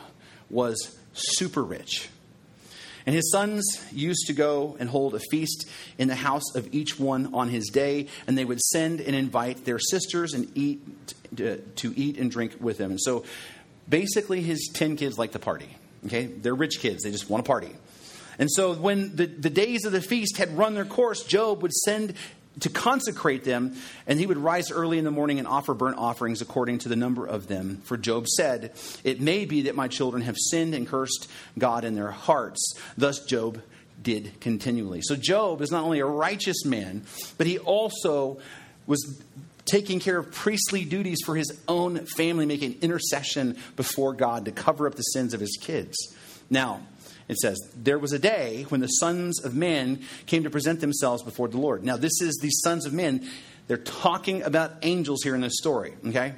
was 0.50 0.98
super 1.14 1.64
rich. 1.64 2.10
And 3.06 3.14
his 3.14 3.32
sons 3.32 3.66
used 3.92 4.28
to 4.28 4.34
go 4.34 4.78
and 4.80 4.90
hold 4.90 5.14
a 5.14 5.20
feast 5.20 5.68
in 5.98 6.08
the 6.08 6.16
house 6.16 6.56
of 6.56 6.74
each 6.74 6.98
one 6.98 7.34
on 7.34 7.50
his 7.50 7.68
day, 7.68 8.08
and 8.28 8.38
they 8.38 8.46
would 8.46 8.62
send 8.62 9.02
and 9.02 9.16
invite 9.16 9.66
their 9.66 9.80
sisters 9.80 10.34
and 10.34 10.50
eat 10.56 10.82
to, 11.36 11.58
to 11.58 11.94
eat 12.00 12.18
and 12.18 12.32
drink 12.32 12.56
with 12.60 12.78
them. 12.78 12.92
And 12.92 13.02
so 13.02 13.26
basically 13.88 14.42
his 14.42 14.70
10 14.74 14.98
kids 14.98 15.18
like 15.18 15.32
to 15.32 15.40
party. 15.40 15.70
Okay? 16.06 16.26
They're 16.26 16.56
rich 16.56 16.80
kids, 16.80 17.04
they 17.04 17.12
just 17.12 17.30
want 17.30 17.44
to 17.44 17.48
party. 17.48 17.72
And 18.40 18.50
so 18.52 18.74
when 18.74 19.16
the, 19.16 19.26
the 19.26 19.50
days 19.50 19.86
of 19.86 19.92
the 19.92 20.02
feast 20.02 20.38
had 20.38 20.58
run 20.58 20.74
their 20.74 20.86
course, 20.86 21.24
Job 21.24 21.62
would 21.62 21.74
send 21.74 22.16
to 22.60 22.70
consecrate 22.70 23.44
them, 23.44 23.76
and 24.06 24.20
he 24.20 24.26
would 24.26 24.38
rise 24.38 24.72
early 24.72 25.00
in 25.00 25.06
the 25.06 25.12
morning 25.12 25.40
and 25.40 25.48
offer 25.48 25.74
burnt 25.74 25.98
offerings 25.98 26.42
according 26.42 26.80
to 26.80 26.90
the 26.90 26.96
number 26.96 27.26
of 27.26 27.48
them. 27.48 27.82
For 27.84 27.98
Job 27.98 28.28
said, 28.28 28.74
It 29.04 29.20
may 29.20 29.46
be 29.46 29.64
that 29.64 29.76
my 29.76 29.88
children 29.88 30.24
have 30.24 30.36
sinned 30.38 30.76
and 30.76 30.88
cursed 30.88 31.30
God 31.58 31.84
in 31.84 31.96
their 31.96 32.12
hearts. 32.12 32.76
Thus 32.98 33.24
Job 33.26 33.62
did 34.02 34.40
continually. 34.40 35.02
So 35.02 35.16
Job 35.16 35.62
is 35.62 35.72
not 35.72 35.84
only 35.84 36.00
a 36.00 36.06
righteous 36.06 36.66
man, 36.66 37.04
but 37.38 37.48
he 37.48 37.58
also 37.58 38.40
was 38.86 39.22
taking 39.66 40.00
care 40.00 40.18
of 40.18 40.32
priestly 40.32 40.86
duties 40.86 41.20
for 41.26 41.36
his 41.36 41.58
own 41.68 42.06
family, 42.06 42.46
making 42.46 42.78
intercession 42.82 43.58
before 43.76 44.14
God 44.14 44.46
to 44.46 44.52
cover 44.52 44.88
up 44.88 44.96
the 44.96 45.04
sins 45.04 45.34
of 45.34 45.40
his 45.40 45.58
kids. 45.62 45.96
Now, 46.50 46.82
it 47.28 47.38
says, 47.38 47.60
There 47.76 48.00
was 48.00 48.12
a 48.12 48.20
day 48.20 48.66
when 48.70 48.82
the 48.82 48.88
sons 48.88 49.44
of 49.44 49.56
men 49.56 50.04
came 50.26 50.44
to 50.44 50.50
present 50.50 50.82
themselves 50.82 51.24
before 51.24 51.48
the 51.48 51.58
Lord. 51.58 51.84
Now, 51.84 51.98
this 51.98 52.22
is 52.22 52.38
the 52.42 52.50
sons 52.50 52.86
of 52.86 52.94
men. 52.94 53.28
They're 53.68 53.78
talking 53.78 54.44
about 54.44 54.74
angels 54.82 55.24
here 55.24 55.36
in 55.36 55.42
this 55.42 55.58
story, 55.58 55.94
okay? 56.08 56.34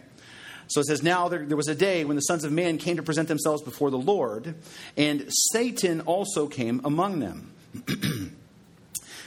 So 0.67 0.79
it 0.79 0.85
says, 0.85 1.03
Now 1.03 1.27
there, 1.27 1.45
there, 1.45 1.57
was 1.57 1.67
a 1.67 1.75
day 1.75 2.05
when 2.05 2.15
the 2.15 2.21
sons 2.21 2.43
of 2.43 2.51
man 2.51 2.77
came 2.77 2.97
to 2.97 3.03
present 3.03 3.27
themselves 3.27 3.61
before 3.61 3.91
the 3.91 3.97
Lord, 3.97 4.55
and 4.97 5.25
Satan 5.29 6.01
also 6.01 6.47
came 6.47 6.81
among 6.83 7.19
them. 7.19 7.51
and 7.87 8.31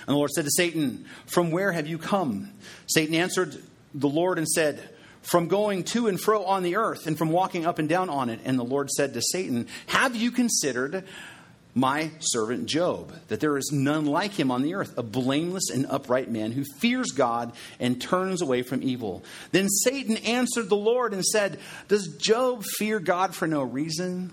the 0.06 0.14
Lord 0.14 0.30
said 0.30 0.44
to 0.44 0.50
Satan, 0.50 1.06
From 1.26 1.50
where 1.50 1.72
have 1.72 1.87
you 1.87 1.98
come? 1.98 2.52
Satan 2.87 3.14
answered 3.14 3.61
the 3.94 4.09
Lord 4.09 4.38
and 4.38 4.48
said, 4.48 4.88
From 5.22 5.48
going 5.48 5.85
to 5.85 6.07
and 6.07 6.20
fro 6.20 6.44
on 6.44 6.62
the 6.62 6.77
earth, 6.77 7.07
and 7.07 7.16
from 7.16 7.31
walking 7.31 7.66
up 7.66 7.79
and 7.79 7.88
down 7.88 8.11
on 8.11 8.29
it. 8.29 8.40
And 8.44 8.59
the 8.59 8.64
Lord 8.64 8.90
said 8.90 9.14
to 9.14 9.22
Satan, 9.22 9.66
Have 9.87 10.16
you 10.16 10.31
considered 10.31 11.05
my 11.79 12.11
servant 12.18 12.66
Job, 12.66 13.12
that 13.29 13.40
there 13.40 13.57
is 13.57 13.70
none 13.72 14.07
like 14.07 14.33
him 14.33 14.51
on 14.51 14.62
the 14.62 14.74
earth, 14.74 14.96
a 14.98 15.03
blameless 15.03 15.70
and 15.70 15.87
upright 15.87 16.31
man 16.31 16.53
who 16.53 16.64
fears 16.64 17.12
God 17.12 17.53
and 17.79 18.01
turns 18.01 18.42
away 18.42 18.62
from 18.62 18.83
evil. 18.83 19.22
Then 19.53 19.68
Satan 19.68 20.16
answered 20.18 20.68
the 20.68 20.77
Lord 20.77 21.12
and 21.12 21.24
said, 21.24 21.61
Does 21.87 22.16
Job 22.16 22.64
fear 22.64 22.98
God 22.98 23.35
for 23.35 23.46
no 23.46 23.62
reason? 23.62 24.33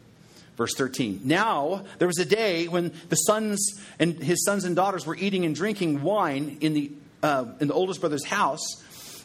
Verse 0.57 0.73
13. 0.75 1.21
Now 1.23 1.85
there 1.97 2.07
was 2.07 2.19
a 2.19 2.25
day 2.25 2.67
when 2.67 2.93
the 3.09 3.15
sons 3.15 3.81
and 3.99 4.13
his 4.13 4.43
sons 4.45 4.65
and 4.65 4.75
daughters 4.75 5.05
were 5.05 5.15
eating 5.15 5.45
and 5.45 5.55
drinking 5.55 6.01
wine 6.01 6.57
in 6.61 6.73
the, 6.73 6.91
uh, 7.23 7.45
in 7.59 7.67
the 7.67 7.73
oldest 7.73 7.99
brother's 7.99 8.25
house. 8.25 8.61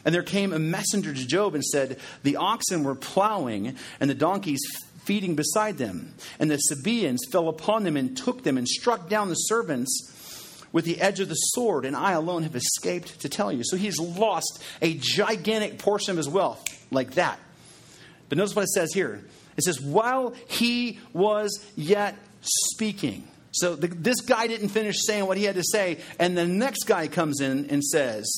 And 0.05 0.15
there 0.15 0.23
came 0.23 0.53
a 0.53 0.59
messenger 0.59 1.13
to 1.13 1.27
Job 1.27 1.53
and 1.53 1.63
said, 1.63 1.99
The 2.23 2.37
oxen 2.37 2.83
were 2.83 2.95
plowing, 2.95 3.75
and 3.99 4.09
the 4.09 4.15
donkeys 4.15 4.61
feeding 5.03 5.35
beside 5.35 5.77
them. 5.77 6.13
And 6.39 6.49
the 6.49 6.57
Sabaeans 6.57 7.19
fell 7.31 7.49
upon 7.49 7.83
them 7.83 7.97
and 7.97 8.15
took 8.15 8.43
them 8.43 8.57
and 8.57 8.67
struck 8.67 9.09
down 9.09 9.29
the 9.29 9.35
servants 9.35 10.13
with 10.71 10.85
the 10.85 10.99
edge 11.01 11.19
of 11.19 11.29
the 11.29 11.35
sword, 11.35 11.85
and 11.85 11.95
I 11.95 12.11
alone 12.11 12.43
have 12.43 12.55
escaped 12.55 13.21
to 13.21 13.29
tell 13.29 13.51
you. 13.51 13.63
So 13.63 13.77
he's 13.77 13.99
lost 13.99 14.63
a 14.81 14.95
gigantic 14.95 15.79
portion 15.79 16.11
of 16.11 16.17
his 16.17 16.29
wealth, 16.29 16.63
like 16.91 17.11
that. 17.15 17.39
But 18.29 18.37
notice 18.37 18.55
what 18.55 18.63
it 18.63 18.69
says 18.69 18.93
here 18.93 19.23
it 19.57 19.63
says, 19.63 19.81
while 19.81 20.33
he 20.47 20.99
was 21.13 21.59
yet 21.75 22.15
speaking. 22.41 23.27
So 23.51 23.75
the, 23.75 23.87
this 23.87 24.21
guy 24.21 24.47
didn't 24.47 24.69
finish 24.69 24.97
saying 25.05 25.25
what 25.25 25.37
he 25.37 25.45
had 25.45 25.55
to 25.55 25.63
say, 25.63 25.97
and 26.19 26.37
the 26.37 26.45
next 26.47 26.83
guy 26.83 27.07
comes 27.07 27.41
in 27.41 27.69
and 27.69 27.83
says, 27.83 28.29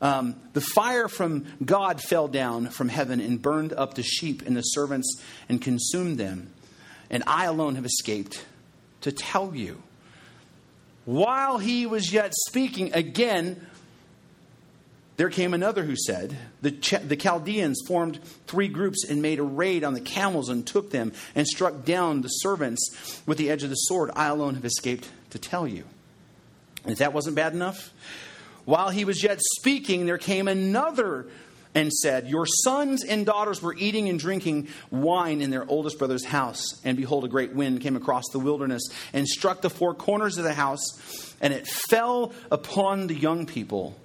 um, 0.00 0.36
the 0.52 0.60
fire 0.60 1.08
from 1.08 1.46
God 1.64 2.00
fell 2.00 2.28
down 2.28 2.68
from 2.68 2.88
heaven 2.88 3.20
and 3.20 3.40
burned 3.40 3.72
up 3.72 3.94
the 3.94 4.02
sheep 4.02 4.42
and 4.46 4.56
the 4.56 4.62
servants 4.62 5.20
and 5.48 5.62
consumed 5.62 6.18
them. 6.18 6.52
And 7.08 7.22
I 7.26 7.44
alone 7.44 7.76
have 7.76 7.84
escaped 7.84 8.44
to 9.02 9.12
tell 9.12 9.54
you. 9.54 9.82
While 11.04 11.58
he 11.58 11.86
was 11.86 12.12
yet 12.12 12.32
speaking, 12.48 12.92
again, 12.94 13.64
there 15.22 15.30
came 15.30 15.54
another 15.54 15.84
who 15.84 15.94
said, 15.94 16.36
the, 16.62 16.72
Ch- 16.72 17.00
the 17.00 17.14
Chaldeans 17.14 17.80
formed 17.86 18.18
three 18.48 18.66
groups 18.66 19.04
and 19.08 19.22
made 19.22 19.38
a 19.38 19.44
raid 19.44 19.84
on 19.84 19.94
the 19.94 20.00
camels 20.00 20.48
and 20.48 20.66
took 20.66 20.90
them 20.90 21.12
and 21.36 21.46
struck 21.46 21.84
down 21.84 22.22
the 22.22 22.28
servants 22.28 23.22
with 23.24 23.38
the 23.38 23.48
edge 23.48 23.62
of 23.62 23.70
the 23.70 23.76
sword. 23.76 24.10
I 24.16 24.26
alone 24.26 24.56
have 24.56 24.64
escaped 24.64 25.08
to 25.30 25.38
tell 25.38 25.64
you. 25.64 25.84
And 26.82 26.90
if 26.90 26.98
that 26.98 27.12
wasn't 27.12 27.36
bad 27.36 27.52
enough, 27.52 27.92
while 28.64 28.90
he 28.90 29.04
was 29.04 29.22
yet 29.22 29.38
speaking, 29.60 30.06
there 30.06 30.18
came 30.18 30.48
another 30.48 31.28
and 31.72 31.92
said, 31.92 32.26
Your 32.26 32.44
sons 32.44 33.04
and 33.04 33.24
daughters 33.24 33.62
were 33.62 33.76
eating 33.76 34.08
and 34.08 34.18
drinking 34.18 34.66
wine 34.90 35.40
in 35.40 35.50
their 35.50 35.64
oldest 35.70 36.00
brother's 36.00 36.24
house. 36.24 36.64
And 36.82 36.96
behold, 36.96 37.24
a 37.24 37.28
great 37.28 37.54
wind 37.54 37.80
came 37.80 37.94
across 37.94 38.24
the 38.32 38.40
wilderness 38.40 38.82
and 39.12 39.28
struck 39.28 39.60
the 39.60 39.70
four 39.70 39.94
corners 39.94 40.36
of 40.36 40.42
the 40.42 40.52
house, 40.52 40.82
and 41.40 41.52
it 41.52 41.68
fell 41.68 42.32
upon 42.50 43.06
the 43.06 43.14
young 43.14 43.46
people, 43.46 43.96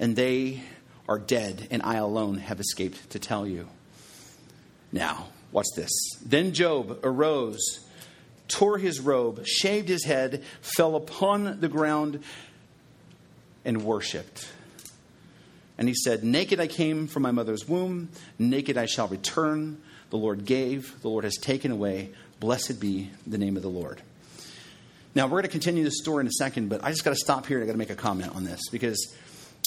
and 0.00 0.16
they 0.16 0.62
are 1.08 1.18
dead, 1.18 1.68
and 1.70 1.82
I 1.82 1.96
alone 1.96 2.38
have 2.38 2.58
escaped 2.58 3.10
to 3.10 3.18
tell 3.18 3.46
you. 3.46 3.68
Now, 4.90 5.28
watch 5.52 5.66
this. 5.76 5.90
Then 6.24 6.52
Job 6.52 6.98
arose, 7.04 7.80
tore 8.48 8.78
his 8.78 8.98
robe, 8.98 9.46
shaved 9.46 9.88
his 9.88 10.04
head, 10.04 10.42
fell 10.62 10.96
upon 10.96 11.60
the 11.60 11.68
ground 11.68 12.24
and 13.64 13.84
worshiped. 13.84 14.48
And 15.76 15.86
he 15.86 15.94
said, 15.94 16.24
Naked 16.24 16.60
I 16.60 16.66
came 16.66 17.06
from 17.06 17.22
my 17.22 17.30
mother's 17.30 17.68
womb, 17.68 18.08
naked 18.38 18.78
I 18.78 18.86
shall 18.86 19.06
return. 19.06 19.80
The 20.08 20.16
Lord 20.16 20.44
gave, 20.44 21.00
the 21.02 21.08
Lord 21.08 21.24
has 21.24 21.36
taken 21.36 21.70
away. 21.70 22.10
Blessed 22.40 22.80
be 22.80 23.10
the 23.26 23.38
name 23.38 23.56
of 23.56 23.62
the 23.62 23.68
Lord. 23.68 24.00
Now, 25.14 25.26
we're 25.26 25.42
going 25.42 25.42
to 25.42 25.48
continue 25.48 25.84
this 25.84 25.98
story 25.98 26.22
in 26.22 26.26
a 26.26 26.32
second, 26.32 26.68
but 26.68 26.82
I 26.82 26.90
just 26.90 27.04
got 27.04 27.10
to 27.10 27.16
stop 27.16 27.46
here 27.46 27.58
and 27.58 27.64
I 27.64 27.66
got 27.66 27.72
to 27.72 27.78
make 27.78 27.90
a 27.90 27.96
comment 27.96 28.34
on 28.34 28.44
this 28.44 28.60
because 28.70 29.14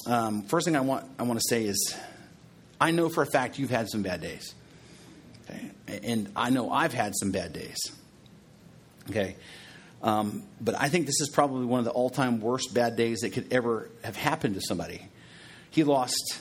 um, 0.06 0.44
first 0.44 0.66
thing 0.66 0.76
I 0.76 0.82
want, 0.82 1.06
I 1.18 1.24
want 1.24 1.40
to 1.40 1.46
say 1.48 1.66
is 1.66 1.96
I 2.80 2.92
know 2.92 3.10
for 3.10 3.24
a 3.24 3.28
fact 3.28 3.60
you've 3.60 3.70
had 3.70 3.90
some 3.90 4.02
bad 4.02 4.22
days. 4.22 4.54
Okay? 5.50 5.72
And 6.04 6.30
I 6.36 6.50
know 6.50 6.72
I've 6.72 6.94
had 6.94 7.14
some 7.16 7.32
bad 7.32 7.54
days. 7.54 7.78
Okay? 9.10 9.36
Um, 10.02 10.44
but 10.60 10.76
I 10.80 10.90
think 10.90 11.06
this 11.06 11.22
is 11.22 11.30
probably 11.30 11.66
one 11.66 11.80
of 11.80 11.86
the 11.86 11.92
all 11.92 12.10
time 12.10 12.42
worst 12.42 12.74
bad 12.74 12.98
days 12.98 13.20
that 13.22 13.32
could 13.32 13.52
ever 13.54 13.90
have 14.04 14.16
happened 14.16 14.56
to 14.56 14.62
somebody. 14.62 15.08
He 15.72 15.84
lost 15.84 16.40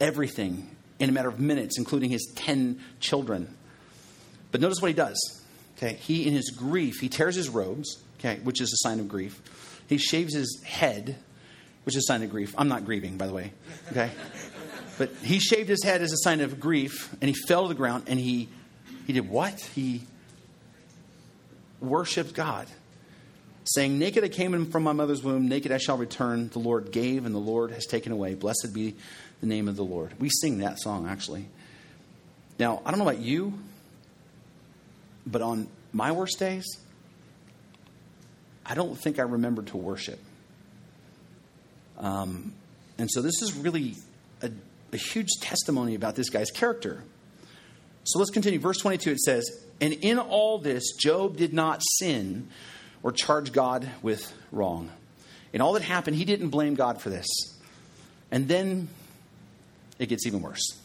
everything 0.00 0.74
in 0.98 1.08
a 1.08 1.12
matter 1.12 1.28
of 1.28 1.38
minutes, 1.38 1.78
including 1.78 2.10
his 2.10 2.32
10 2.34 2.80
children. 3.00 3.54
But 4.50 4.60
notice 4.60 4.80
what 4.80 4.88
he 4.88 4.94
does. 4.94 5.42
Okay, 5.76 5.94
he 5.94 6.26
in 6.26 6.34
his 6.34 6.50
grief, 6.50 6.98
he 7.00 7.08
tears 7.08 7.36
his 7.36 7.48
robes, 7.48 8.02
okay, 8.18 8.40
which 8.42 8.60
is 8.60 8.72
a 8.72 8.88
sign 8.88 8.98
of 8.98 9.08
grief. 9.08 9.40
He 9.88 9.96
shaves 9.96 10.34
his 10.34 10.60
head, 10.64 11.16
which 11.88 11.96
is 11.96 12.04
a 12.04 12.12
sign 12.12 12.22
of 12.22 12.28
grief. 12.28 12.54
I'm 12.58 12.68
not 12.68 12.84
grieving, 12.84 13.16
by 13.16 13.26
the 13.26 13.32
way. 13.32 13.50
Okay? 13.92 14.10
but 14.98 15.10
he 15.22 15.38
shaved 15.38 15.70
his 15.70 15.82
head 15.82 16.02
as 16.02 16.12
a 16.12 16.18
sign 16.18 16.42
of 16.42 16.60
grief, 16.60 17.08
and 17.22 17.30
he 17.30 17.34
fell 17.46 17.62
to 17.62 17.68
the 17.68 17.74
ground, 17.74 18.04
and 18.08 18.20
he 18.20 18.50
he 19.06 19.14
did 19.14 19.30
what? 19.30 19.58
He 19.74 20.02
worshiped 21.80 22.34
God 22.34 22.66
saying, 23.64 23.98
Naked 23.98 24.22
I 24.22 24.28
came 24.28 24.52
in 24.52 24.66
from 24.66 24.82
my 24.82 24.92
mother's 24.92 25.22
womb, 25.22 25.48
naked 25.48 25.72
I 25.72 25.78
shall 25.78 25.96
return. 25.96 26.50
The 26.50 26.58
Lord 26.58 26.92
gave, 26.92 27.24
and 27.24 27.34
the 27.34 27.38
Lord 27.38 27.70
has 27.70 27.86
taken 27.86 28.12
away. 28.12 28.34
Blessed 28.34 28.74
be 28.74 28.94
the 29.40 29.46
name 29.46 29.66
of 29.66 29.76
the 29.76 29.84
Lord. 29.84 30.12
We 30.20 30.28
sing 30.28 30.58
that 30.58 30.78
song, 30.78 31.08
actually. 31.08 31.46
Now, 32.58 32.82
I 32.84 32.90
don't 32.90 32.98
know 32.98 33.08
about 33.08 33.22
you, 33.22 33.58
but 35.26 35.40
on 35.40 35.68
my 35.94 36.12
worst 36.12 36.38
days, 36.38 36.66
I 38.66 38.74
don't 38.74 38.94
think 38.94 39.18
I 39.18 39.22
remember 39.22 39.62
to 39.62 39.78
worship. 39.78 40.18
Um, 41.98 42.52
and 42.96 43.10
so 43.10 43.22
this 43.22 43.42
is 43.42 43.54
really 43.54 43.96
a, 44.42 44.50
a 44.92 44.96
huge 44.96 45.28
testimony 45.40 45.94
about 45.94 46.14
this 46.14 46.30
guy's 46.30 46.50
character. 46.50 47.02
So 48.04 48.18
let's 48.18 48.30
continue. 48.30 48.58
Verse 48.58 48.78
22 48.78 49.10
it 49.12 49.20
says, 49.20 49.50
And 49.80 49.92
in 49.92 50.18
all 50.18 50.58
this, 50.58 50.92
Job 50.96 51.36
did 51.36 51.52
not 51.52 51.82
sin 51.98 52.48
or 53.02 53.12
charge 53.12 53.52
God 53.52 53.88
with 54.02 54.32
wrong. 54.50 54.90
In 55.52 55.60
all 55.60 55.74
that 55.74 55.82
happened, 55.82 56.16
he 56.16 56.24
didn't 56.24 56.48
blame 56.50 56.74
God 56.74 57.00
for 57.00 57.10
this. 57.10 57.26
And 58.30 58.48
then 58.48 58.88
it 59.98 60.06
gets 60.08 60.26
even 60.26 60.42
worse. 60.42 60.78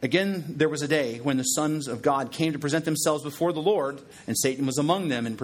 Again, 0.00 0.44
there 0.48 0.68
was 0.68 0.82
a 0.82 0.88
day 0.88 1.18
when 1.18 1.36
the 1.36 1.42
sons 1.42 1.88
of 1.88 2.02
God 2.02 2.30
came 2.30 2.52
to 2.52 2.58
present 2.58 2.84
themselves 2.84 3.24
before 3.24 3.52
the 3.52 3.60
Lord, 3.60 4.00
and 4.26 4.38
Satan 4.38 4.64
was 4.64 4.78
among 4.78 5.08
them 5.08 5.26
and 5.26 5.36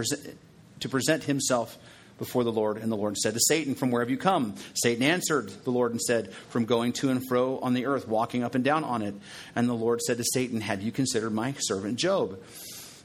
to 0.80 0.88
present 0.88 1.24
himself 1.24 1.76
before 2.18 2.44
the 2.44 2.52
Lord. 2.52 2.76
And 2.76 2.90
the 2.90 2.96
Lord 2.96 3.16
said 3.16 3.34
to 3.34 3.40
Satan, 3.48 3.74
From 3.74 3.90
where 3.90 4.02
have 4.02 4.10
you 4.10 4.16
come? 4.16 4.54
Satan 4.74 5.02
answered 5.02 5.48
the 5.64 5.70
Lord 5.70 5.92
and 5.92 6.00
said, 6.00 6.32
From 6.48 6.64
going 6.64 6.92
to 6.94 7.10
and 7.10 7.26
fro 7.26 7.58
on 7.58 7.74
the 7.74 7.86
earth, 7.86 8.08
walking 8.08 8.42
up 8.42 8.54
and 8.54 8.64
down 8.64 8.84
on 8.84 9.02
it. 9.02 9.14
And 9.54 9.68
the 9.68 9.74
Lord 9.74 10.00
said 10.02 10.18
to 10.18 10.24
Satan, 10.24 10.60
Have 10.60 10.82
you 10.82 10.92
considered 10.92 11.30
my 11.30 11.54
servant 11.58 11.98
Job? 11.98 12.40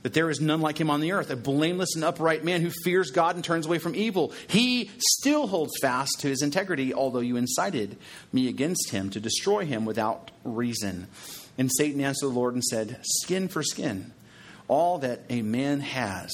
That 0.03 0.13
there 0.13 0.29
is 0.29 0.39
none 0.39 0.61
like 0.61 0.79
him 0.79 0.89
on 0.89 1.01
the 1.01 1.11
earth, 1.11 1.29
a 1.29 1.35
blameless 1.35 1.95
and 1.95 2.05
upright 2.05 2.45
man 2.45 2.61
who 2.61 2.71
fears 2.85 3.11
God 3.11 3.35
and 3.35 3.43
turns 3.43 3.65
away 3.65 3.79
from 3.79 3.95
evil. 3.95 4.31
He 4.47 4.89
still 4.97 5.47
holds 5.47 5.73
fast 5.81 6.19
to 6.19 6.29
his 6.29 6.41
integrity, 6.41 6.93
although 6.93 7.19
you 7.19 7.35
incited 7.35 7.97
me 8.31 8.47
against 8.47 8.91
him 8.91 9.09
to 9.09 9.19
destroy 9.19 9.65
him 9.65 9.83
without 9.83 10.31
reason. 10.45 11.07
And 11.57 11.69
Satan 11.77 11.99
answered 11.99 12.27
the 12.27 12.33
Lord 12.33 12.53
and 12.53 12.63
said, 12.63 12.99
Skin 13.03 13.49
for 13.49 13.61
skin, 13.61 14.13
all 14.69 14.99
that 14.99 15.23
a 15.29 15.41
man 15.41 15.81
has, 15.81 16.31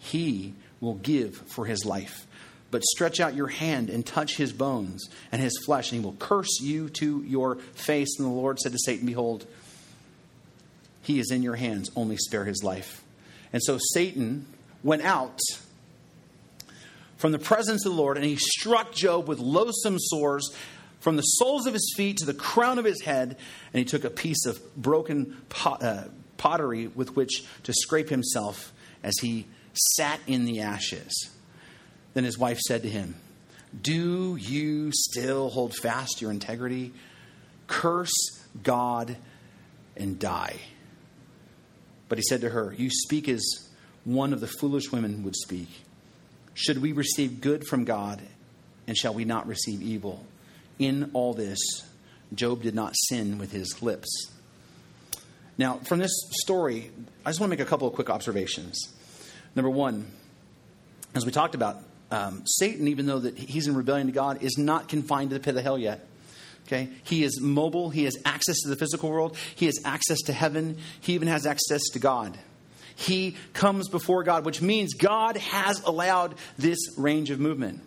he 0.00 0.54
will 0.80 0.94
give 0.94 1.36
for 1.36 1.66
his 1.66 1.84
life. 1.84 2.26
But 2.70 2.84
stretch 2.84 3.18
out 3.18 3.34
your 3.34 3.48
hand 3.48 3.88
and 3.88 4.04
touch 4.04 4.36
his 4.36 4.52
bones 4.52 5.08
and 5.32 5.40
his 5.40 5.58
flesh, 5.64 5.90
and 5.90 6.00
he 6.00 6.04
will 6.04 6.16
curse 6.18 6.60
you 6.60 6.90
to 7.00 7.22
your 7.26 7.56
face. 7.56 8.18
And 8.18 8.26
the 8.26 8.32
Lord 8.32 8.58
said 8.58 8.72
to 8.72 8.78
Satan, 8.78 9.06
Behold, 9.06 9.46
he 11.02 11.18
is 11.18 11.30
in 11.30 11.42
your 11.42 11.56
hands, 11.56 11.90
only 11.96 12.18
spare 12.18 12.44
his 12.44 12.62
life. 12.62 13.02
And 13.52 13.62
so 13.62 13.78
Satan 13.94 14.46
went 14.82 15.02
out 15.02 15.38
from 17.16 17.32
the 17.32 17.38
presence 17.38 17.86
of 17.86 17.92
the 17.92 17.98
Lord, 17.98 18.18
and 18.18 18.26
he 18.26 18.36
struck 18.36 18.92
Job 18.92 19.26
with 19.26 19.38
loathsome 19.38 19.98
sores 19.98 20.54
from 21.00 21.16
the 21.16 21.22
soles 21.22 21.66
of 21.66 21.72
his 21.72 21.94
feet 21.96 22.18
to 22.18 22.26
the 22.26 22.34
crown 22.34 22.78
of 22.78 22.84
his 22.84 23.02
head, 23.02 23.36
and 23.72 23.78
he 23.78 23.84
took 23.84 24.04
a 24.04 24.10
piece 24.10 24.44
of 24.44 24.60
broken 24.76 25.36
pot, 25.48 25.82
uh, 25.82 26.04
pottery 26.36 26.88
with 26.88 27.16
which 27.16 27.44
to 27.64 27.72
scrape 27.72 28.10
himself 28.10 28.72
as 29.02 29.14
he 29.20 29.46
sat 29.78 30.20
in 30.26 30.44
the 30.44 30.60
ashes. 30.60 31.30
Then 32.14 32.24
his 32.24 32.38
wife 32.38 32.58
said 32.60 32.82
to 32.82 32.88
him, 32.88 33.14
Do 33.80 34.36
you 34.36 34.90
still 34.92 35.50
hold 35.50 35.74
fast 35.74 36.20
your 36.20 36.30
integrity? 36.30 36.92
Curse 37.66 38.12
God 38.62 39.16
and 39.96 40.18
die. 40.18 40.56
But 42.08 42.18
he 42.18 42.22
said 42.22 42.40
to 42.42 42.50
her, 42.50 42.74
You 42.76 42.90
speak 42.90 43.28
as 43.28 43.68
one 44.04 44.32
of 44.32 44.40
the 44.40 44.46
foolish 44.46 44.90
women 44.90 45.22
would 45.24 45.36
speak. 45.36 45.68
Should 46.54 46.80
we 46.80 46.92
receive 46.92 47.40
good 47.40 47.66
from 47.66 47.84
God, 47.84 48.20
and 48.86 48.96
shall 48.96 49.14
we 49.14 49.24
not 49.24 49.46
receive 49.46 49.82
evil? 49.82 50.24
In 50.78 51.10
all 51.12 51.34
this, 51.34 51.58
Job 52.34 52.62
did 52.62 52.74
not 52.74 52.94
sin 52.96 53.38
with 53.38 53.52
his 53.52 53.82
lips. 53.82 54.30
Now, 55.56 55.74
from 55.74 55.98
this 55.98 56.12
story, 56.40 56.90
I 57.24 57.30
just 57.30 57.40
want 57.40 57.50
to 57.50 57.56
make 57.56 57.64
a 57.64 57.68
couple 57.68 57.88
of 57.88 57.94
quick 57.94 58.10
observations. 58.10 58.92
Number 59.58 59.70
one, 59.70 60.06
as 61.16 61.26
we 61.26 61.32
talked 61.32 61.56
about, 61.56 61.78
um, 62.12 62.44
Satan, 62.46 62.86
even 62.86 63.06
though 63.06 63.18
that 63.18 63.36
he's 63.36 63.66
in 63.66 63.74
rebellion 63.74 64.06
to 64.06 64.12
God, 64.12 64.40
is 64.44 64.56
not 64.56 64.88
confined 64.88 65.30
to 65.30 65.34
the 65.34 65.40
pit 65.40 65.56
of 65.56 65.64
hell 65.64 65.76
yet. 65.76 66.06
Okay? 66.68 66.88
He 67.02 67.24
is 67.24 67.40
mobile. 67.40 67.90
He 67.90 68.04
has 68.04 68.16
access 68.24 68.60
to 68.60 68.68
the 68.68 68.76
physical 68.76 69.10
world. 69.10 69.36
He 69.56 69.66
has 69.66 69.80
access 69.84 70.20
to 70.26 70.32
heaven. 70.32 70.78
He 71.00 71.14
even 71.14 71.26
has 71.26 71.44
access 71.44 71.82
to 71.88 71.98
God. 71.98 72.38
He 72.94 73.34
comes 73.52 73.88
before 73.88 74.22
God, 74.22 74.44
which 74.44 74.62
means 74.62 74.94
God 74.94 75.36
has 75.36 75.82
allowed 75.82 76.36
this 76.56 76.78
range 76.96 77.30
of 77.30 77.40
movement. 77.40 77.80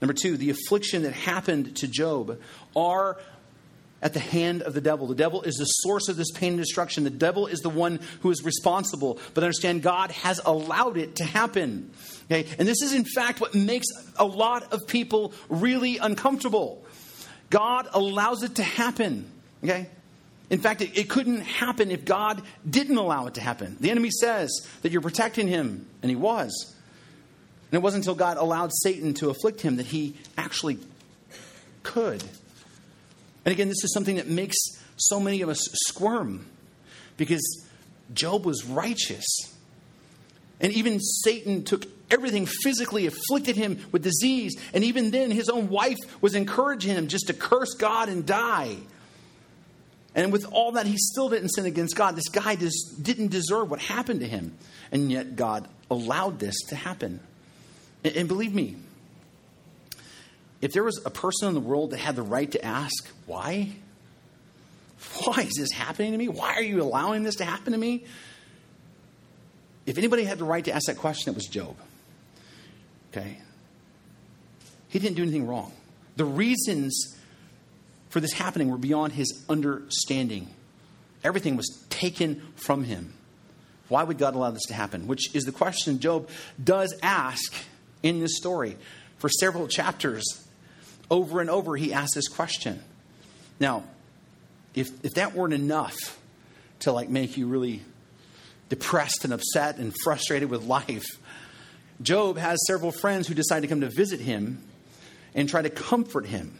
Number 0.00 0.14
two, 0.14 0.36
the 0.36 0.50
affliction 0.50 1.02
that 1.02 1.14
happened 1.14 1.78
to 1.78 1.88
Job 1.88 2.38
are 2.76 3.18
at 4.02 4.12
the 4.12 4.20
hand 4.20 4.62
of 4.62 4.74
the 4.74 4.80
devil. 4.80 5.06
The 5.06 5.14
devil 5.14 5.42
is 5.42 5.54
the 5.54 5.64
source 5.64 6.08
of 6.08 6.16
this 6.16 6.30
pain 6.32 6.54
and 6.54 6.58
destruction. 6.58 7.04
The 7.04 7.10
devil 7.10 7.46
is 7.46 7.60
the 7.60 7.70
one 7.70 8.00
who 8.20 8.30
is 8.30 8.44
responsible. 8.44 9.18
But 9.32 9.44
understand, 9.44 9.82
God 9.82 10.10
has 10.10 10.40
allowed 10.44 10.96
it 10.96 11.16
to 11.16 11.24
happen. 11.24 11.90
Okay? 12.24 12.46
And 12.58 12.66
this 12.66 12.82
is, 12.82 12.92
in 12.92 13.04
fact, 13.04 13.40
what 13.40 13.54
makes 13.54 13.86
a 14.16 14.24
lot 14.26 14.72
of 14.72 14.86
people 14.86 15.32
really 15.48 15.98
uncomfortable. 15.98 16.84
God 17.48 17.86
allows 17.92 18.42
it 18.42 18.56
to 18.56 18.62
happen. 18.62 19.30
Okay? 19.62 19.88
In 20.50 20.58
fact, 20.58 20.82
it, 20.82 20.98
it, 20.98 21.08
couldn't 21.08 21.40
happen 21.40 21.90
if 21.90 22.04
God 22.04 22.42
didn't 22.68 22.96
allow 22.96 23.26
it 23.26 23.34
to 23.34 23.40
happen. 23.40 23.76
The 23.80 23.90
enemy 23.90 24.10
says 24.10 24.66
that 24.82 24.92
you're 24.92 25.00
protecting 25.00 25.48
him, 25.48 25.86
and 26.02 26.10
he 26.10 26.16
was. 26.16 26.74
And 27.70 27.78
it 27.78 27.82
wasn't 27.82 28.02
until 28.02 28.16
God 28.16 28.36
allowed 28.36 28.70
Satan 28.82 29.14
to 29.14 29.30
afflict 29.30 29.62
him 29.62 29.76
that 29.76 29.86
he 29.86 30.14
actually 30.36 30.78
could. 31.82 32.22
And 33.44 33.52
again, 33.52 33.68
this 33.68 33.82
is 33.84 33.92
something 33.92 34.16
that 34.16 34.28
makes 34.28 34.56
so 34.96 35.18
many 35.18 35.42
of 35.42 35.48
us 35.48 35.68
squirm 35.88 36.46
because 37.16 37.66
Job 38.14 38.44
was 38.44 38.64
righteous. 38.64 39.24
And 40.60 40.72
even 40.72 41.00
Satan 41.00 41.64
took 41.64 41.86
everything 42.10 42.46
physically, 42.46 43.06
afflicted 43.06 43.56
him 43.56 43.78
with 43.90 44.02
disease. 44.02 44.54
And 44.72 44.84
even 44.84 45.10
then, 45.10 45.30
his 45.30 45.48
own 45.48 45.68
wife 45.68 45.98
was 46.20 46.34
encouraging 46.34 46.94
him 46.94 47.08
just 47.08 47.26
to 47.28 47.34
curse 47.34 47.74
God 47.74 48.08
and 48.08 48.24
die. 48.24 48.76
And 50.14 50.30
with 50.30 50.44
all 50.52 50.72
that, 50.72 50.86
he 50.86 50.96
still 50.98 51.30
didn't 51.30 51.48
sin 51.48 51.64
against 51.64 51.96
God. 51.96 52.14
This 52.14 52.28
guy 52.28 52.54
just 52.54 53.02
didn't 53.02 53.28
deserve 53.28 53.70
what 53.70 53.80
happened 53.80 54.20
to 54.20 54.28
him. 54.28 54.56
And 54.92 55.10
yet, 55.10 55.36
God 55.36 55.66
allowed 55.90 56.38
this 56.38 56.56
to 56.68 56.76
happen. 56.76 57.20
And, 58.04 58.28
believe 58.28 58.54
me, 58.54 58.76
if 60.62 60.72
there 60.72 60.84
was 60.84 61.02
a 61.04 61.10
person 61.10 61.48
in 61.48 61.54
the 61.54 61.60
world 61.60 61.90
that 61.90 61.98
had 61.98 62.16
the 62.16 62.22
right 62.22 62.50
to 62.52 62.64
ask, 62.64 63.08
why? 63.26 63.72
Why 65.24 65.42
is 65.42 65.54
this 65.58 65.72
happening 65.72 66.12
to 66.12 66.18
me? 66.18 66.28
Why 66.28 66.54
are 66.54 66.62
you 66.62 66.80
allowing 66.80 67.24
this 67.24 67.36
to 67.36 67.44
happen 67.44 67.72
to 67.72 67.78
me? 67.78 68.04
If 69.84 69.98
anybody 69.98 70.22
had 70.22 70.38
the 70.38 70.44
right 70.44 70.64
to 70.64 70.72
ask 70.72 70.86
that 70.86 70.98
question, 70.98 71.32
it 71.32 71.34
was 71.34 71.46
Job. 71.46 71.74
Okay? 73.10 73.38
He 74.88 75.00
didn't 75.00 75.16
do 75.16 75.22
anything 75.22 75.48
wrong. 75.48 75.72
The 76.16 76.24
reasons 76.24 77.16
for 78.10 78.20
this 78.20 78.32
happening 78.32 78.70
were 78.70 78.78
beyond 78.78 79.14
his 79.14 79.44
understanding. 79.48 80.48
Everything 81.24 81.56
was 81.56 81.84
taken 81.90 82.40
from 82.54 82.84
him. 82.84 83.14
Why 83.88 84.04
would 84.04 84.18
God 84.18 84.36
allow 84.36 84.52
this 84.52 84.66
to 84.66 84.74
happen? 84.74 85.08
Which 85.08 85.34
is 85.34 85.44
the 85.44 85.52
question 85.52 85.98
Job 85.98 86.28
does 86.62 86.94
ask 87.02 87.52
in 88.02 88.20
this 88.20 88.36
story. 88.36 88.76
For 89.18 89.28
several 89.28 89.68
chapters, 89.68 90.24
over 91.12 91.42
and 91.42 91.50
over, 91.50 91.76
he 91.76 91.92
asks 91.92 92.14
this 92.14 92.26
question. 92.26 92.82
Now, 93.60 93.84
if, 94.74 94.88
if 95.04 95.14
that 95.14 95.34
weren't 95.34 95.52
enough 95.52 96.18
to 96.80 96.90
like 96.90 97.10
make 97.10 97.36
you 97.36 97.46
really 97.46 97.82
depressed 98.70 99.24
and 99.24 99.32
upset 99.32 99.76
and 99.76 99.94
frustrated 100.02 100.48
with 100.48 100.64
life, 100.64 101.04
Job 102.00 102.38
has 102.38 102.58
several 102.66 102.90
friends 102.90 103.28
who 103.28 103.34
decide 103.34 103.60
to 103.60 103.68
come 103.68 103.82
to 103.82 103.90
visit 103.90 104.20
him 104.20 104.64
and 105.34 105.48
try 105.48 105.60
to 105.60 105.68
comfort 105.68 106.26
him. 106.26 106.58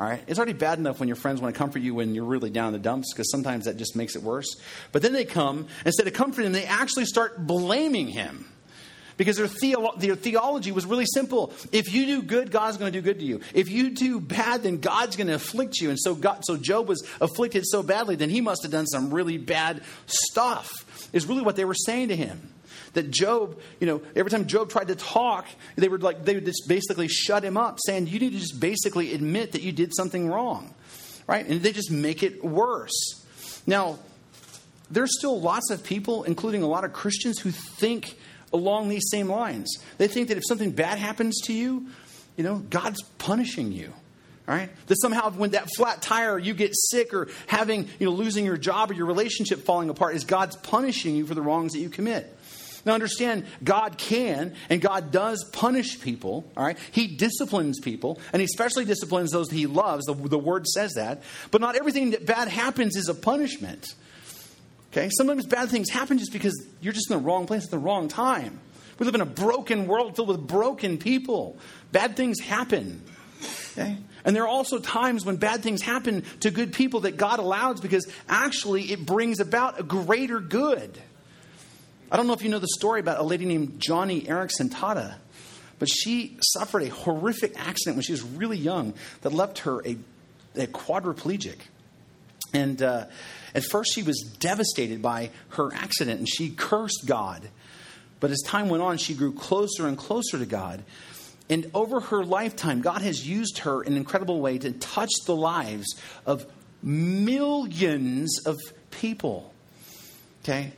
All 0.00 0.06
right? 0.06 0.22
It's 0.26 0.38
already 0.38 0.52
bad 0.54 0.78
enough 0.78 0.98
when 0.98 1.08
your 1.08 1.16
friends 1.16 1.40
want 1.40 1.54
to 1.54 1.58
comfort 1.58 1.80
you 1.80 1.94
when 1.94 2.14
you're 2.14 2.24
really 2.24 2.50
down 2.50 2.68
in 2.68 2.72
the 2.72 2.78
dumps 2.80 3.12
because 3.12 3.30
sometimes 3.30 3.66
that 3.66 3.76
just 3.76 3.94
makes 3.94 4.16
it 4.16 4.22
worse. 4.22 4.56
But 4.90 5.02
then 5.02 5.12
they 5.12 5.24
come, 5.24 5.68
instead 5.84 6.08
of 6.08 6.12
comforting 6.12 6.46
him, 6.46 6.52
they 6.52 6.64
actually 6.64 7.04
start 7.04 7.46
blaming 7.46 8.08
him 8.08 8.46
because 9.20 9.36
their, 9.36 9.48
theo- 9.48 9.92
their 9.98 10.14
theology 10.14 10.72
was 10.72 10.86
really 10.86 11.04
simple. 11.04 11.52
If 11.72 11.92
you 11.92 12.06
do 12.06 12.22
good, 12.22 12.50
God's 12.50 12.78
going 12.78 12.90
to 12.90 12.98
do 12.98 13.04
good 13.04 13.18
to 13.18 13.24
you. 13.26 13.42
If 13.52 13.68
you 13.68 13.90
do 13.90 14.18
bad, 14.18 14.62
then 14.62 14.78
God's 14.78 15.14
going 15.14 15.26
to 15.26 15.34
afflict 15.34 15.78
you. 15.78 15.90
And 15.90 16.00
so, 16.00 16.14
God, 16.14 16.42
so 16.42 16.56
Job 16.56 16.88
was 16.88 17.06
afflicted 17.20 17.66
so 17.66 17.82
badly, 17.82 18.16
then 18.16 18.30
he 18.30 18.40
must 18.40 18.62
have 18.62 18.72
done 18.72 18.86
some 18.86 19.12
really 19.12 19.36
bad 19.36 19.82
stuff, 20.06 20.70
is 21.12 21.26
really 21.26 21.42
what 21.42 21.56
they 21.56 21.66
were 21.66 21.74
saying 21.74 22.08
to 22.08 22.16
him 22.16 22.54
that 22.94 23.10
Job, 23.10 23.60
you 23.78 23.86
know, 23.86 24.00
every 24.16 24.30
time 24.30 24.46
Job 24.46 24.70
tried 24.70 24.88
to 24.88 24.94
talk, 24.94 25.46
they 25.76 25.86
would 25.86 26.02
like 26.02 26.24
they 26.24 26.36
would 26.36 26.46
just 26.46 26.66
basically 26.66 27.06
shut 27.06 27.44
him 27.44 27.58
up, 27.58 27.76
saying, 27.84 28.06
You 28.06 28.20
need 28.20 28.32
to 28.32 28.38
just 28.38 28.58
basically 28.58 29.12
admit 29.12 29.52
that 29.52 29.60
you 29.60 29.70
did 29.70 29.94
something 29.94 30.30
wrong. 30.30 30.74
Right? 31.26 31.46
And 31.46 31.60
they 31.60 31.72
just 31.72 31.90
make 31.90 32.22
it 32.22 32.42
worse. 32.42 33.22
Now, 33.66 33.98
there's 34.90 35.10
still 35.18 35.38
lots 35.38 35.70
of 35.70 35.84
people, 35.84 36.24
including 36.24 36.62
a 36.62 36.66
lot 36.66 36.84
of 36.84 36.94
Christians, 36.94 37.38
who 37.38 37.50
think 37.50 38.16
along 38.52 38.88
these 38.88 39.08
same 39.10 39.28
lines. 39.28 39.78
They 39.98 40.08
think 40.08 40.28
that 40.28 40.36
if 40.36 40.42
something 40.46 40.70
bad 40.70 40.98
happens 40.98 41.40
to 41.44 41.52
you, 41.52 41.86
you 42.36 42.44
know, 42.44 42.58
God's 42.58 43.02
punishing 43.18 43.72
you. 43.72 43.92
All 44.48 44.54
right? 44.54 44.70
That 44.86 44.96
somehow 45.00 45.30
when 45.30 45.50
that 45.50 45.68
flat 45.76 46.02
tire 46.02 46.38
you 46.38 46.54
get 46.54 46.72
sick 46.74 47.14
or 47.14 47.28
having, 47.46 47.88
you 47.98 48.06
know, 48.06 48.12
losing 48.12 48.44
your 48.44 48.56
job 48.56 48.90
or 48.90 48.94
your 48.94 49.06
relationship 49.06 49.60
falling 49.60 49.90
apart 49.90 50.16
is 50.16 50.24
God's 50.24 50.56
punishing 50.56 51.14
you 51.14 51.26
for 51.26 51.34
the 51.34 51.42
wrongs 51.42 51.72
that 51.72 51.78
you 51.78 51.88
commit. 51.88 52.36
Now 52.84 52.94
understand, 52.94 53.46
God 53.62 53.98
can 53.98 54.54
and 54.68 54.80
God 54.80 55.12
does 55.12 55.44
punish 55.52 56.00
people, 56.00 56.50
all 56.56 56.64
right? 56.64 56.78
He 56.92 57.06
disciplines 57.06 57.78
people, 57.78 58.18
and 58.32 58.40
he 58.40 58.46
especially 58.46 58.86
disciplines 58.86 59.32
those 59.32 59.50
he 59.50 59.66
loves. 59.66 60.06
The, 60.06 60.14
the 60.14 60.38
word 60.38 60.66
says 60.66 60.94
that. 60.94 61.22
But 61.50 61.60
not 61.60 61.76
everything 61.76 62.10
that 62.10 62.26
bad 62.26 62.48
happens 62.48 62.96
is 62.96 63.08
a 63.08 63.14
punishment. 63.14 63.86
Okay? 64.92 65.08
Sometimes 65.10 65.46
bad 65.46 65.68
things 65.68 65.90
happen 65.90 66.18
just 66.18 66.32
because 66.32 66.66
you're 66.80 66.92
just 66.92 67.10
in 67.10 67.16
the 67.16 67.22
wrong 67.22 67.46
place 67.46 67.64
at 67.64 67.70
the 67.70 67.78
wrong 67.78 68.08
time. 68.08 68.58
We 68.98 69.06
live 69.06 69.14
in 69.14 69.20
a 69.20 69.26
broken 69.26 69.86
world 69.86 70.14
filled 70.16 70.28
with 70.28 70.46
broken 70.46 70.98
people. 70.98 71.58
Bad 71.90 72.16
things 72.16 72.38
happen. 72.40 73.02
Okay? 73.72 73.96
And 74.24 74.36
there 74.36 74.42
are 74.42 74.48
also 74.48 74.78
times 74.78 75.24
when 75.24 75.36
bad 75.36 75.62
things 75.62 75.80
happen 75.80 76.24
to 76.40 76.50
good 76.50 76.72
people 76.72 77.00
that 77.00 77.16
God 77.16 77.38
allows 77.38 77.80
because 77.80 78.06
actually 78.28 78.92
it 78.92 79.06
brings 79.06 79.40
about 79.40 79.80
a 79.80 79.82
greater 79.82 80.40
good. 80.40 80.98
I 82.12 82.16
don't 82.16 82.26
know 82.26 82.32
if 82.32 82.42
you 82.42 82.50
know 82.50 82.58
the 82.58 82.68
story 82.68 83.00
about 83.00 83.18
a 83.20 83.22
lady 83.22 83.46
named 83.46 83.80
Joni 83.80 84.26
Eareckson 84.26 84.68
Tada. 84.68 85.14
But 85.78 85.88
she 85.88 86.36
suffered 86.42 86.82
a 86.82 86.90
horrific 86.90 87.58
accident 87.58 87.96
when 87.96 88.02
she 88.02 88.12
was 88.12 88.22
really 88.22 88.58
young 88.58 88.92
that 89.22 89.32
left 89.32 89.60
her 89.60 89.80
a, 89.86 89.96
a 90.54 90.66
quadriplegic. 90.66 91.56
And 92.52 92.82
uh, 92.82 93.06
at 93.54 93.64
first, 93.64 93.94
she 93.94 94.02
was 94.02 94.20
devastated 94.38 95.02
by 95.02 95.30
her 95.50 95.72
accident 95.74 96.18
and 96.18 96.28
she 96.28 96.50
cursed 96.50 97.02
God. 97.06 97.48
But 98.20 98.30
as 98.30 98.40
time 98.44 98.68
went 98.68 98.82
on, 98.82 98.98
she 98.98 99.14
grew 99.14 99.32
closer 99.32 99.88
and 99.88 99.96
closer 99.96 100.38
to 100.38 100.46
God. 100.46 100.84
And 101.48 101.68
over 101.74 102.00
her 102.00 102.24
lifetime, 102.24 102.80
God 102.80 103.02
has 103.02 103.26
used 103.26 103.58
her 103.58 103.82
in 103.82 103.94
an 103.94 103.98
incredible 103.98 104.40
way 104.40 104.58
to 104.58 104.72
touch 104.72 105.10
the 105.26 105.34
lives 105.34 106.00
of 106.26 106.46
millions 106.82 108.46
of 108.46 108.58
people. 108.90 109.52
Okay? 110.44 110.72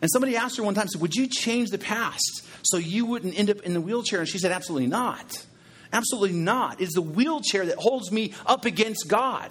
And 0.00 0.10
somebody 0.10 0.36
asked 0.36 0.56
her 0.56 0.62
one 0.62 0.74
time, 0.74 0.88
said, 0.88 1.00
Would 1.00 1.14
you 1.14 1.28
change 1.28 1.70
the 1.70 1.78
past 1.78 2.42
so 2.62 2.78
you 2.78 3.06
wouldn't 3.06 3.38
end 3.38 3.50
up 3.50 3.60
in 3.60 3.74
the 3.74 3.80
wheelchair? 3.80 4.20
And 4.20 4.28
she 4.28 4.38
said, 4.38 4.50
Absolutely 4.50 4.88
not. 4.88 5.44
Absolutely 5.92 6.36
not. 6.36 6.80
It's 6.80 6.94
the 6.94 7.02
wheelchair 7.02 7.66
that 7.66 7.76
holds 7.78 8.12
me 8.12 8.34
up 8.44 8.64
against 8.64 9.08
God. 9.08 9.50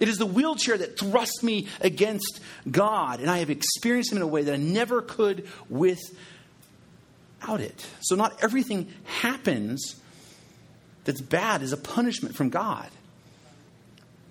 It 0.00 0.08
is 0.08 0.18
the 0.18 0.26
wheelchair 0.26 0.76
that 0.76 0.98
thrusts 0.98 1.42
me 1.42 1.68
against 1.80 2.40
God. 2.68 3.20
And 3.20 3.30
I 3.30 3.38
have 3.38 3.50
experienced 3.50 4.10
Him 4.10 4.18
in 4.18 4.22
a 4.22 4.26
way 4.26 4.42
that 4.42 4.54
I 4.54 4.56
never 4.56 5.02
could 5.02 5.46
without 5.68 6.00
it. 7.60 7.86
So, 8.00 8.16
not 8.16 8.42
everything 8.42 8.92
happens 9.04 10.00
that's 11.04 11.20
bad 11.20 11.62
is 11.62 11.72
a 11.72 11.76
punishment 11.76 12.34
from 12.34 12.48
God. 12.48 12.88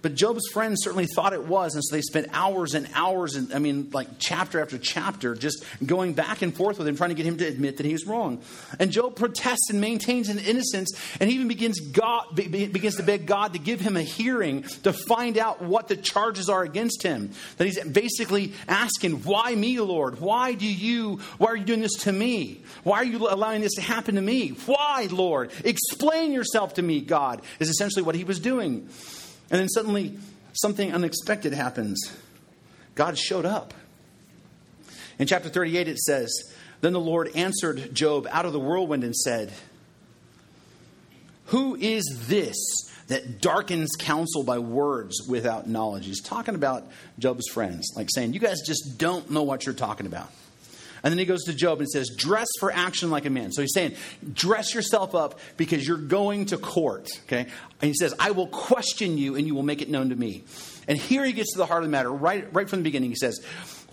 But 0.02 0.16
Job's 0.16 0.48
friends 0.54 0.80
certainly 0.84 1.08
thought 1.08 1.34
it 1.34 1.44
was, 1.44 1.76
and 1.76 1.84
so 1.84 1.96
they 1.96 2.02
spent 2.02 2.28
hours 2.32 2.74
and 2.74 2.88
hours, 2.94 3.36
and 3.36 3.54
I 3.54 3.60
mean, 3.60 3.90
like 3.92 4.08
chapter 4.18 4.62
after 4.62 4.78
chapter, 4.78 5.36
just 5.36 5.64
going 5.86 6.14
back 6.14 6.42
and 6.42 6.56
forth 6.56 6.78
with 6.78 6.88
him, 6.88 6.96
trying 6.96 7.10
to 7.10 7.16
get 7.16 7.26
him 7.26 7.38
to 7.38 7.46
admit 7.46 7.78
that 7.78 7.86
he 7.86 7.92
was 7.92 8.08
wrong. 8.08 8.42
And 8.80 8.92
Job 8.92 9.16
protests 9.16 9.70
and 9.70 9.82
maintains 9.82 10.30
an 10.30 10.40
innocence, 10.40 10.98
and 11.20 11.30
even 11.30 11.48
begins 11.48 11.80
God 11.80 12.34
begins 12.34 12.96
to 12.96 13.04
beg 13.04 13.26
God 13.26 13.54
to 13.54 13.60
give 13.60 13.82
him 13.82 13.98
a 13.98 14.02
hearing 14.02 14.64
to 14.84 14.94
find 14.94 15.38
out 15.38 15.62
what 15.62 15.88
the 15.88 15.98
charges 15.98 16.50
are 16.50 16.64
against 16.64 17.04
him. 17.04 17.32
That 17.58 17.66
he's 17.66 17.84
basically 17.84 18.54
asking, 18.68 19.24
"Why 19.24 19.54
me, 19.56 19.80
Lord? 19.80 20.22
Why 20.22 20.54
do 20.54 20.66
you? 20.66 21.20
Why 21.38 21.48
are 21.48 21.56
you 21.58 21.66
doing 21.66 21.82
this 21.82 21.96
to 22.04 22.12
me? 22.12 22.62
Why 22.84 23.00
are 23.00 23.06
you 23.06 23.28
allowing 23.30 23.62
this 23.62 23.74
to 23.74 23.82
happen 23.82 24.16
to 24.16 24.22
me? 24.22 24.50
Why, 24.66 25.08
Lord? 25.12 25.52
Explain 25.64 26.32
yourself 26.32 26.76
to 26.76 26.82
me." 26.82 27.02
God 27.02 27.42
is 27.60 27.70
essentially 27.70 28.04
what 28.04 28.16
he 28.16 28.24
was 28.24 28.40
doing. 28.40 28.88
And 29.52 29.60
then 29.60 29.70
suddenly, 29.70 30.18
something 30.54 30.94
unexpected 30.94 31.54
happens. 31.54 32.00
God 32.96 33.18
showed 33.18 33.46
up. 33.46 33.74
In 35.18 35.28
chapter 35.28 35.50
38, 35.50 35.88
it 35.88 36.00
says, 36.00 36.32
Then 36.82 36.94
the 36.94 37.00
Lord 37.00 37.36
answered 37.36 37.94
Job 37.94 38.28
out 38.32 38.46
of 38.46 38.54
the 38.54 38.60
whirlwind 38.60 39.04
and 39.04 39.16
said, 39.16 39.52
Who 41.48 41.76
is 41.76 42.04
this 42.28 42.58
that 43.08 43.42
darkens 43.42 43.90
counsel 43.98 44.44
by 44.44 44.60
words 44.60 45.28
without 45.28 45.68
knowledge? 45.68 46.06
He's 46.06 46.22
talking 46.22 46.56
about 46.56 46.88
Job's 47.18 47.48
friends, 47.50 47.92
like 47.96 48.10
saying, 48.14 48.34
You 48.34 48.40
guys 48.40 48.62
just 48.66 48.98
don't 48.98 49.30
know 49.32 49.44
what 49.44 49.66
you're 49.66 49.76
talking 49.76 50.06
about. 50.06 50.32
And 51.04 51.12
then 51.12 51.18
he 51.18 51.26
goes 51.26 51.44
to 51.44 51.54
Job 51.54 51.80
and 51.80 51.90
says, 51.90 52.10
Dress 52.16 52.48
for 52.60 52.72
action 52.72 53.10
like 53.10 53.26
a 53.26 53.30
man. 53.30 53.52
So 53.52 53.62
he's 53.62 53.74
saying, 53.74 53.96
Dress 54.34 54.74
yourself 54.74 55.16
up 55.16 55.40
because 55.58 55.88
you're 55.88 55.98
going 55.98 56.48
to 56.48 56.58
court. 56.58 57.10
Okay? 57.26 57.42
And 57.82 57.88
he 57.88 57.94
says, 57.94 58.14
I 58.20 58.32
will 58.32 58.48
question 58.48 59.18
you 59.18 59.36
and 59.36 59.48
you 59.48 59.56
will 59.56 59.64
make 59.64 59.82
it 59.82 59.90
known 59.90 60.10
to 60.10 60.16
me. 60.16 60.44
And 60.88 60.98
here 60.98 61.24
he 61.24 61.34
gets 61.34 61.54
to 61.54 61.58
the 61.58 61.66
heart 61.66 61.84
of 61.84 61.88
the 61.88 61.92
matter. 61.92 62.12
Right, 62.12 62.52
right 62.54 62.70
from 62.70 62.80
the 62.80 62.84
beginning, 62.84 63.10
he 63.12 63.16
says, 63.16 63.44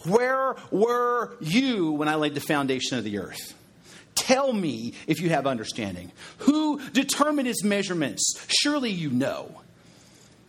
Where 0.05 0.57
were 0.71 1.37
you 1.40 1.92
when 1.92 2.09
I 2.09 2.14
laid 2.16 2.35
the 2.35 2.40
foundation 2.40 2.99
of 2.99 3.05
the 3.05 3.19
earth? 3.19 3.55
Tell 4.14 4.53
me 4.53 4.95
if 5.07 5.21
you 5.21 5.29
have 5.29 5.47
understanding. 5.47 6.11
Who 6.38 6.81
determined 6.90 7.49
its 7.49 7.62
measurements? 7.62 8.47
Surely 8.49 8.90
you 8.90 9.11
know. 9.11 9.61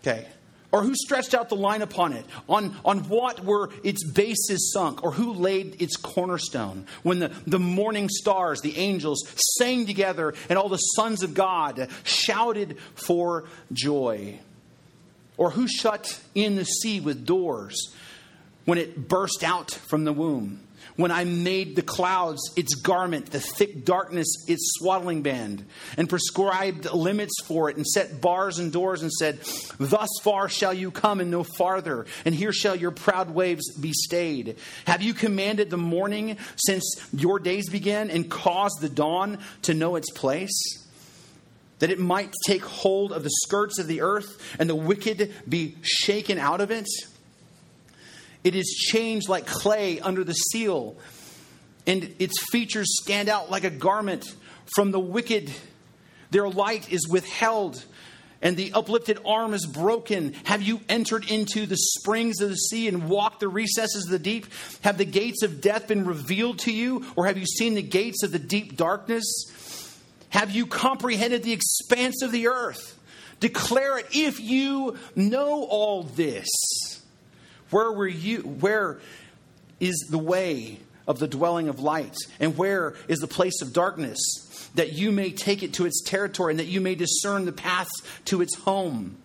Okay. 0.01 0.25
Or 0.71 0.81
who 0.83 0.95
stretched 0.95 1.33
out 1.33 1.47
the 1.47 1.55
line 1.55 1.81
upon 1.81 2.13
it? 2.13 2.25
On, 2.49 2.75
on 2.83 2.99
what 3.07 3.43
were 3.43 3.69
its 3.83 4.03
bases 4.03 4.71
sunk? 4.73 5.03
Or 5.03 5.11
who 5.11 5.33
laid 5.33 5.81
its 5.81 5.95
cornerstone? 5.95 6.85
When 7.03 7.19
the, 7.19 7.31
the 7.45 7.59
morning 7.59 8.09
stars, 8.09 8.59
the 8.61 8.77
angels, 8.77 9.23
sang 9.57 9.85
together 9.85 10.33
and 10.49 10.59
all 10.59 10.67
the 10.67 10.77
sons 10.77 11.23
of 11.23 11.33
God 11.33 11.87
shouted 12.03 12.77
for 12.95 13.45
joy? 13.71 14.39
Or 15.37 15.51
who 15.51 15.67
shut 15.67 16.19
in 16.35 16.55
the 16.55 16.65
sea 16.65 16.99
with 16.99 17.25
doors 17.25 17.93
when 18.65 18.77
it 18.77 19.07
burst 19.07 19.43
out 19.43 19.71
from 19.71 20.03
the 20.03 20.13
womb? 20.13 20.66
When 20.95 21.11
I 21.11 21.23
made 21.25 21.75
the 21.75 21.81
clouds 21.81 22.41
its 22.55 22.75
garment, 22.75 23.27
the 23.27 23.39
thick 23.39 23.85
darkness 23.85 24.27
its 24.47 24.73
swaddling 24.75 25.21
band, 25.21 25.65
and 25.97 26.09
prescribed 26.09 26.91
limits 26.91 27.35
for 27.45 27.69
it, 27.69 27.77
and 27.77 27.85
set 27.85 28.21
bars 28.21 28.59
and 28.59 28.71
doors, 28.71 29.01
and 29.01 29.11
said, 29.11 29.39
Thus 29.79 30.09
far 30.23 30.49
shall 30.49 30.73
you 30.73 30.91
come 30.91 31.19
and 31.19 31.29
no 31.29 31.43
farther, 31.43 32.05
and 32.25 32.33
here 32.33 32.53
shall 32.53 32.75
your 32.75 32.91
proud 32.91 33.31
waves 33.31 33.71
be 33.77 33.91
stayed. 33.93 34.57
Have 34.85 35.01
you 35.01 35.13
commanded 35.13 35.69
the 35.69 35.77
morning 35.77 36.37
since 36.55 36.95
your 37.13 37.39
days 37.39 37.69
began, 37.69 38.09
and 38.09 38.29
caused 38.29 38.81
the 38.81 38.89
dawn 38.89 39.39
to 39.63 39.73
know 39.73 39.95
its 39.95 40.11
place? 40.11 40.83
That 41.79 41.91
it 41.91 41.99
might 41.99 42.33
take 42.45 42.63
hold 42.63 43.11
of 43.11 43.23
the 43.23 43.29
skirts 43.43 43.77
of 43.77 43.87
the 43.87 44.01
earth, 44.01 44.41
and 44.57 44.69
the 44.69 44.75
wicked 44.75 45.33
be 45.47 45.75
shaken 45.81 46.39
out 46.39 46.61
of 46.61 46.71
it? 46.71 46.87
It 48.43 48.55
is 48.55 48.67
changed 48.67 49.29
like 49.29 49.45
clay 49.45 49.99
under 49.99 50.23
the 50.23 50.33
seal, 50.33 50.97
and 51.85 52.13
its 52.19 52.41
features 52.51 52.87
stand 53.01 53.29
out 53.29 53.49
like 53.49 53.63
a 53.63 53.69
garment 53.69 54.33
from 54.75 54.91
the 54.91 54.99
wicked. 54.99 55.51
Their 56.31 56.49
light 56.49 56.91
is 56.91 57.07
withheld, 57.07 57.83
and 58.41 58.55
the 58.55 58.73
uplifted 58.73 59.19
arm 59.25 59.53
is 59.53 59.65
broken. 59.65 60.33
Have 60.43 60.61
you 60.61 60.81
entered 60.89 61.29
into 61.29 61.65
the 61.65 61.77
springs 61.77 62.41
of 62.41 62.49
the 62.49 62.55
sea 62.55 62.87
and 62.87 63.09
walked 63.09 63.39
the 63.39 63.47
recesses 63.47 64.05
of 64.05 64.11
the 64.11 64.19
deep? 64.19 64.45
Have 64.81 64.97
the 64.97 65.05
gates 65.05 65.43
of 65.43 65.61
death 65.61 65.87
been 65.87 66.05
revealed 66.05 66.59
to 66.59 66.71
you, 66.71 67.05
or 67.15 67.25
have 67.25 67.37
you 67.37 67.45
seen 67.45 67.73
the 67.73 67.81
gates 67.81 68.23
of 68.23 68.31
the 68.31 68.39
deep 68.39 68.77
darkness? 68.77 69.25
Have 70.29 70.51
you 70.51 70.65
comprehended 70.67 71.43
the 71.43 71.53
expanse 71.53 72.21
of 72.21 72.31
the 72.31 72.47
earth? 72.47 72.99
Declare 73.39 73.99
it 73.99 74.07
if 74.11 74.39
you 74.39 74.97
know 75.15 75.63
all 75.63 76.03
this. 76.03 76.47
Where 77.69 77.91
were 77.91 78.07
you? 78.07 78.39
Where 78.41 78.99
is 79.79 80.07
the 80.09 80.17
way 80.17 80.79
of 81.07 81.19
the 81.19 81.27
dwelling 81.27 81.69
of 81.69 81.79
light? 81.79 82.15
And 82.39 82.57
where 82.57 82.95
is 83.07 83.19
the 83.19 83.27
place 83.27 83.61
of 83.61 83.73
darkness? 83.73 84.19
That 84.75 84.93
you 84.93 85.11
may 85.11 85.31
take 85.31 85.63
it 85.63 85.73
to 85.75 85.85
its 85.85 86.01
territory 86.03 86.53
and 86.53 86.59
that 86.59 86.67
you 86.67 86.81
may 86.81 86.95
discern 86.95 87.45
the 87.45 87.51
paths 87.51 88.01
to 88.25 88.41
its 88.41 88.55
home. 88.55 89.17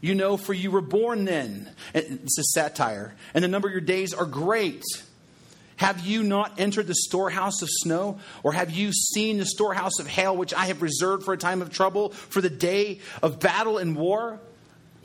You 0.00 0.14
know, 0.14 0.36
for 0.36 0.52
you 0.52 0.70
were 0.70 0.82
born 0.82 1.24
then. 1.24 1.70
Eh, 1.94 2.02
it's 2.04 2.38
a 2.38 2.44
satire. 2.44 3.14
And 3.32 3.42
the 3.42 3.48
number 3.48 3.68
of 3.68 3.72
your 3.72 3.80
days 3.80 4.12
are 4.12 4.26
great. 4.26 4.82
Have 5.76 6.06
you 6.06 6.22
not 6.22 6.52
entered 6.58 6.86
the 6.86 6.94
storehouse 6.94 7.62
of 7.62 7.68
snow? 7.70 8.20
Or 8.42 8.52
have 8.52 8.70
you 8.70 8.92
seen 8.92 9.38
the 9.38 9.46
storehouse 9.46 9.98
of 9.98 10.06
hail, 10.06 10.36
which 10.36 10.54
I 10.54 10.66
have 10.66 10.82
reserved 10.82 11.24
for 11.24 11.34
a 11.34 11.38
time 11.38 11.62
of 11.62 11.70
trouble, 11.70 12.10
for 12.10 12.40
the 12.40 12.50
day 12.50 13.00
of 13.22 13.40
battle 13.40 13.78
and 13.78 13.96
war? 13.96 14.40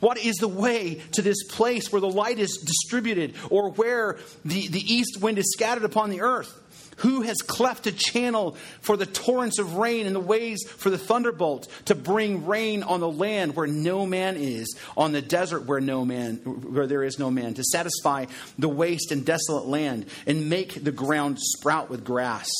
What 0.00 0.18
is 0.18 0.36
the 0.36 0.48
way 0.48 1.02
to 1.12 1.22
this 1.22 1.44
place 1.44 1.92
where 1.92 2.00
the 2.00 2.10
light 2.10 2.38
is 2.38 2.56
distributed 2.56 3.34
or 3.50 3.70
where 3.70 4.18
the, 4.44 4.66
the 4.68 4.80
east 4.80 5.20
wind 5.20 5.38
is 5.38 5.52
scattered 5.52 5.84
upon 5.84 6.10
the 6.10 6.22
earth? 6.22 6.56
Who 6.98 7.22
has 7.22 7.40
cleft 7.40 7.86
a 7.86 7.92
channel 7.92 8.56
for 8.82 8.96
the 8.96 9.06
torrents 9.06 9.58
of 9.58 9.76
rain 9.76 10.06
and 10.06 10.14
the 10.14 10.20
ways 10.20 10.58
for 10.66 10.90
the 10.90 10.98
thunderbolt 10.98 11.66
to 11.86 11.94
bring 11.94 12.46
rain 12.46 12.82
on 12.82 13.00
the 13.00 13.10
land 13.10 13.56
where 13.56 13.66
no 13.66 14.04
man 14.04 14.36
is, 14.36 14.76
on 14.98 15.12
the 15.12 15.22
desert 15.22 15.64
where 15.64 15.80
no 15.80 16.04
man 16.04 16.36
where 16.36 16.86
there 16.86 17.02
is 17.02 17.18
no 17.18 17.30
man, 17.30 17.54
to 17.54 17.64
satisfy 17.64 18.26
the 18.58 18.68
waste 18.68 19.12
and 19.12 19.24
desolate 19.24 19.66
land 19.66 20.06
and 20.26 20.50
make 20.50 20.84
the 20.84 20.92
ground 20.92 21.38
sprout 21.40 21.88
with 21.88 22.04
grass? 22.04 22.50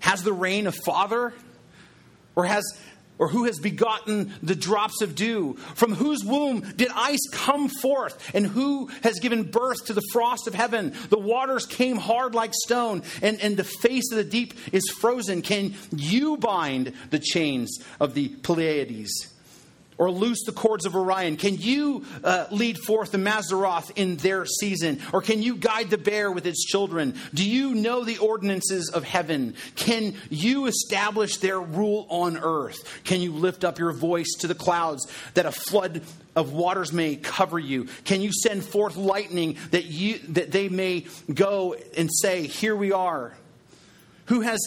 Has 0.00 0.22
the 0.22 0.32
rain 0.32 0.66
a 0.66 0.72
father? 0.72 1.32
Or 2.36 2.44
has 2.44 2.64
or 3.20 3.28
who 3.28 3.44
has 3.44 3.60
begotten 3.60 4.32
the 4.42 4.56
drops 4.56 5.02
of 5.02 5.14
dew? 5.14 5.54
From 5.74 5.94
whose 5.94 6.24
womb 6.24 6.60
did 6.74 6.88
ice 6.96 7.28
come 7.30 7.68
forth? 7.68 8.34
And 8.34 8.46
who 8.46 8.86
has 9.02 9.20
given 9.20 9.44
birth 9.44 9.84
to 9.86 9.92
the 9.92 10.02
frost 10.10 10.48
of 10.48 10.54
heaven? 10.54 10.94
The 11.10 11.18
waters 11.18 11.66
came 11.66 11.98
hard 11.98 12.34
like 12.34 12.52
stone, 12.54 13.02
and, 13.22 13.38
and 13.40 13.56
the 13.56 13.64
face 13.64 14.10
of 14.10 14.16
the 14.16 14.24
deep 14.24 14.54
is 14.72 14.88
frozen. 14.88 15.42
Can 15.42 15.74
you 15.94 16.38
bind 16.38 16.94
the 17.10 17.18
chains 17.18 17.78
of 18.00 18.14
the 18.14 18.28
Pleiades? 18.28 19.28
Or 20.00 20.10
loose 20.10 20.42
the 20.46 20.52
cords 20.52 20.86
of 20.86 20.96
Orion? 20.96 21.36
Can 21.36 21.58
you 21.58 22.06
uh, 22.24 22.46
lead 22.50 22.78
forth 22.78 23.12
the 23.12 23.18
Mazzaroth 23.18 23.92
in 23.96 24.16
their 24.16 24.46
season? 24.46 24.98
Or 25.12 25.20
can 25.20 25.42
you 25.42 25.56
guide 25.56 25.90
the 25.90 25.98
bear 25.98 26.32
with 26.32 26.46
its 26.46 26.64
children? 26.64 27.14
Do 27.34 27.48
you 27.48 27.74
know 27.74 28.02
the 28.02 28.16
ordinances 28.16 28.88
of 28.88 29.04
heaven? 29.04 29.54
Can 29.76 30.14
you 30.30 30.64
establish 30.64 31.36
their 31.36 31.60
rule 31.60 32.06
on 32.08 32.38
earth? 32.38 33.02
Can 33.04 33.20
you 33.20 33.32
lift 33.32 33.62
up 33.62 33.78
your 33.78 33.92
voice 33.92 34.32
to 34.38 34.46
the 34.46 34.54
clouds 34.54 35.06
that 35.34 35.44
a 35.44 35.52
flood 35.52 36.00
of 36.34 36.54
waters 36.54 36.94
may 36.94 37.16
cover 37.16 37.58
you? 37.58 37.84
Can 38.04 38.22
you 38.22 38.32
send 38.32 38.64
forth 38.64 38.96
lightning 38.96 39.58
that 39.70 39.84
you 39.84 40.18
that 40.28 40.50
they 40.50 40.70
may 40.70 41.04
go 41.32 41.76
and 41.94 42.08
say, 42.10 42.46
"Here 42.46 42.74
we 42.74 42.90
are"? 42.90 43.34
Who 44.26 44.40
has 44.40 44.60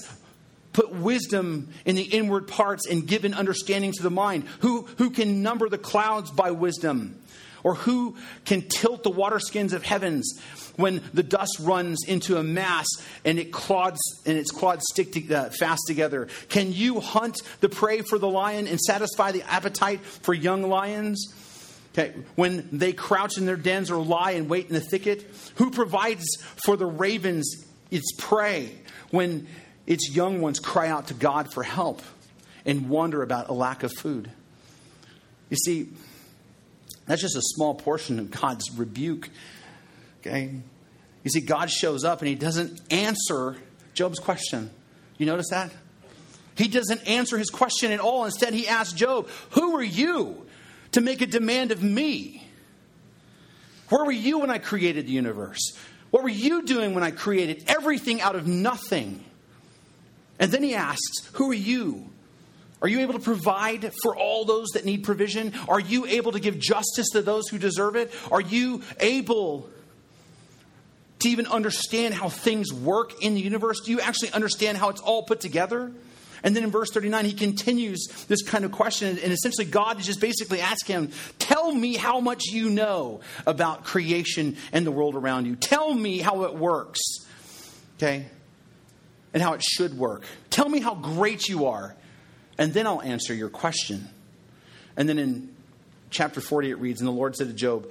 put 0.74 0.92
wisdom 0.92 1.70
in 1.86 1.96
the 1.96 2.04
inward 2.04 2.48
parts 2.48 2.88
and 2.88 3.08
given 3.08 3.34
understanding 3.34 3.94
to 3.94 4.04
the 4.04 4.12
mind? 4.12 4.46
Who, 4.60 4.82
who 4.98 5.12
can 5.12 5.42
number 5.42 5.70
the 5.70 5.78
clouds 5.78 6.32
by 6.32 6.52
wisdom? 6.52 7.20
Or 7.64 7.76
who 7.76 8.18
can 8.44 8.64
tilt 8.68 9.04
the 9.04 9.10
water 9.10 9.40
skins 9.40 9.72
of 9.72 9.84
heavens 9.84 10.38
when 10.76 11.02
the 11.14 11.24
dust 11.24 11.58
runs 11.62 12.04
into 12.06 12.38
a 12.38 12.44
mass 12.44 12.88
and 13.24 13.40
it 13.40 13.54
clods 13.54 14.00
and 14.26 14.38
its 14.38 14.52
clods 14.52 14.84
stick 14.92 15.14
to, 15.14 15.34
uh, 15.34 15.50
fast 15.50 15.84
together? 15.88 16.28
Can 16.50 16.74
you 16.74 17.00
hunt 17.00 17.38
the 17.62 17.70
prey 17.70 18.02
for 18.02 18.20
the 18.20 18.28
lion 18.28 18.68
and 18.68 18.80
satisfy 18.80 19.32
the 19.32 19.44
appetite 19.44 20.02
for 20.02 20.34
young 20.34 20.64
lions? 20.64 21.34
Okay, 21.94 22.14
when 22.36 22.68
they 22.72 22.92
crouch 22.92 23.38
in 23.38 23.46
their 23.46 23.56
dens 23.56 23.92
or 23.92 24.04
lie 24.04 24.32
and 24.32 24.50
wait 24.50 24.68
in 24.68 24.74
the 24.74 24.82
thicket, 24.82 25.30
who 25.56 25.70
provides 25.70 26.26
for 26.66 26.76
the 26.76 26.88
ravens 26.88 27.66
its 27.92 28.12
prey 28.18 28.72
when 29.12 29.48
its 29.86 30.10
young 30.10 30.42
ones 30.42 30.60
cry 30.60 30.88
out 30.88 31.08
to 31.08 31.14
God 31.14 31.54
for 31.54 31.64
help 31.64 32.02
and 32.66 32.90
wonder 32.90 33.22
about 33.22 33.50
a 33.50 33.54
lack 33.54 33.84
of 33.84 33.92
food? 33.92 34.32
You 35.50 35.58
see, 35.58 35.90
that's 37.06 37.22
just 37.22 37.36
a 37.36 37.42
small 37.42 37.76
portion 37.76 38.20
of 38.20 38.32
God's 38.32 38.72
rebuke. 38.72 39.30
Okay? 40.22 40.52
You 41.24 41.30
see, 41.30 41.42
God 41.42 41.70
shows 41.70 42.04
up 42.04 42.20
and 42.20 42.28
he 42.28 42.36
doesn't 42.36 42.82
answer 42.92 43.58
Job's 43.94 44.20
question. 44.20 44.72
You 45.18 45.26
notice 45.26 45.50
that? 45.50 45.72
He 46.56 46.68
doesn't 46.68 47.08
answer 47.08 47.38
his 47.38 47.50
question 47.50 47.92
at 47.92 48.00
all. 48.00 48.26
Instead, 48.26 48.54
he 48.54 48.68
asks 48.68 48.94
Job, 48.94 49.28
Who 49.52 49.76
are 49.76 49.84
you 49.84 50.46
to 50.92 51.02
make 51.02 51.22
a 51.22 51.26
demand 51.26 51.72
of 51.72 51.82
me? 51.82 52.48
Where 53.90 54.06
were 54.06 54.12
you 54.12 54.40
when 54.40 54.50
I 54.50 54.60
created 54.60 55.08
the 55.08 55.12
universe? 55.12 55.78
What 56.12 56.24
were 56.24 56.30
you 56.30 56.64
doing 56.64 56.94
when 56.94 57.04
I 57.04 57.12
created 57.12 57.64
everything 57.68 58.22
out 58.22 58.36
of 58.36 58.48
nothing? 58.48 59.24
And 60.40 60.52
then 60.52 60.64
he 60.64 60.76
asks, 60.76 61.28
Who 61.34 61.52
are 61.52 61.56
you 61.56 62.10
are 62.84 62.90
you 62.90 63.00
able 63.00 63.14
to 63.14 63.20
provide 63.20 63.94
for 64.04 64.14
all 64.14 64.44
those 64.44 64.68
that 64.74 64.84
need 64.84 65.06
provision? 65.06 65.54
Are 65.70 65.80
you 65.80 66.06
able 66.06 66.34
to 66.34 66.40
give 66.40 66.60
justice 66.60 67.10
to 67.12 67.22
those 67.22 67.48
who 67.48 67.58
deserve 67.58 67.96
it? 67.96 68.12
Are 68.30 68.42
you 68.42 68.82
able 69.00 69.70
to 71.20 71.30
even 71.30 71.48
understand 71.48 72.14
how 72.14 72.28
things 72.28 72.74
work 72.74 73.24
in 73.24 73.36
the 73.36 73.42
universe? 73.42 73.80
Do 73.80 73.92
you 73.92 74.02
actually 74.02 74.34
understand 74.34 74.78
how 74.78 74.90
it's 74.90 75.00
all 75.00 75.24
put 75.24 75.40
together? 75.40 75.94
And 76.44 76.54
then 76.54 76.66
in 76.66 76.72
verse 76.72 76.92
39, 76.92 77.24
he 77.24 77.32
continues 77.32 78.06
this 78.28 78.44
kind 78.44 78.66
of 78.66 78.74
question. 78.74 79.18
And 79.18 79.32
essentially, 79.32 79.66
God 79.66 80.02
is 80.02 80.06
just 80.06 80.20
basically 80.20 80.60
asking 80.60 80.96
him, 80.96 81.12
Tell 81.40 81.72
me 81.74 81.96
how 81.96 82.20
much 82.20 82.48
you 82.48 82.70
know 82.70 83.22
about 83.48 83.86
creation 83.86 84.58
and 84.74 84.86
the 84.86 84.92
world 84.92 85.16
around 85.16 85.46
you. 85.46 85.56
Tell 85.56 85.94
me 85.94 86.20
how 86.20 86.44
it 86.44 86.54
works. 86.54 87.00
Okay? 87.96 88.26
And 89.34 89.42
how 89.42 89.54
it 89.54 89.64
should 89.64 89.98
work. 89.98 90.26
Tell 90.50 90.70
me 90.70 90.80
how 90.80 90.94
great 90.94 91.50
you 91.50 91.66
are 91.66 91.96
and 92.58 92.74
then 92.74 92.88
I'll 92.88 93.02
answer 93.02 93.34
your 93.34 93.50
question. 93.50 94.08
And 94.96 95.10
then 95.10 95.18
in 95.18 95.50
chapter 96.10 96.42
40, 96.42 96.72
it 96.72 96.76
reads 96.76 97.02
And 97.02 97.08
the 97.08 97.12
Lord 97.12 97.36
said 97.36 97.48
to 97.48 97.54
Job, 97.54 97.90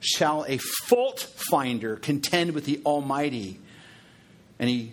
Shall 0.00 0.44
a 0.46 0.58
fault 0.58 1.20
finder 1.50 1.96
contend 1.96 2.52
with 2.52 2.64
the 2.64 2.80
Almighty? 2.84 3.58
And 4.58 4.68
he, 4.68 4.92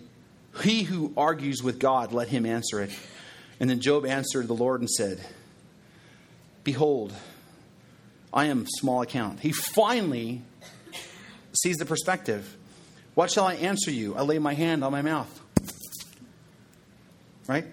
he 0.62 0.82
who 0.82 1.12
argues 1.16 1.62
with 1.62 1.78
God, 1.78 2.12
let 2.12 2.28
him 2.28 2.46
answer 2.46 2.80
it. 2.80 2.90
And 3.58 3.68
then 3.68 3.80
Job 3.80 4.06
answered 4.06 4.48
the 4.48 4.54
Lord 4.54 4.80
and 4.80 4.88
said, 4.88 5.20
Behold, 6.64 7.12
I 8.32 8.46
am 8.46 8.66
small 8.66 9.02
account. 9.02 9.40
He 9.40 9.52
finally 9.52 10.42
sees 11.52 11.76
the 11.76 11.84
perspective. 11.84 12.56
What 13.14 13.30
shall 13.30 13.44
I 13.44 13.54
answer 13.54 13.90
you? 13.90 14.14
I 14.14 14.22
lay 14.22 14.38
my 14.38 14.54
hand 14.54 14.84
on 14.84 14.92
my 14.92 15.02
mouth. 15.02 15.39
Right? 17.50 17.66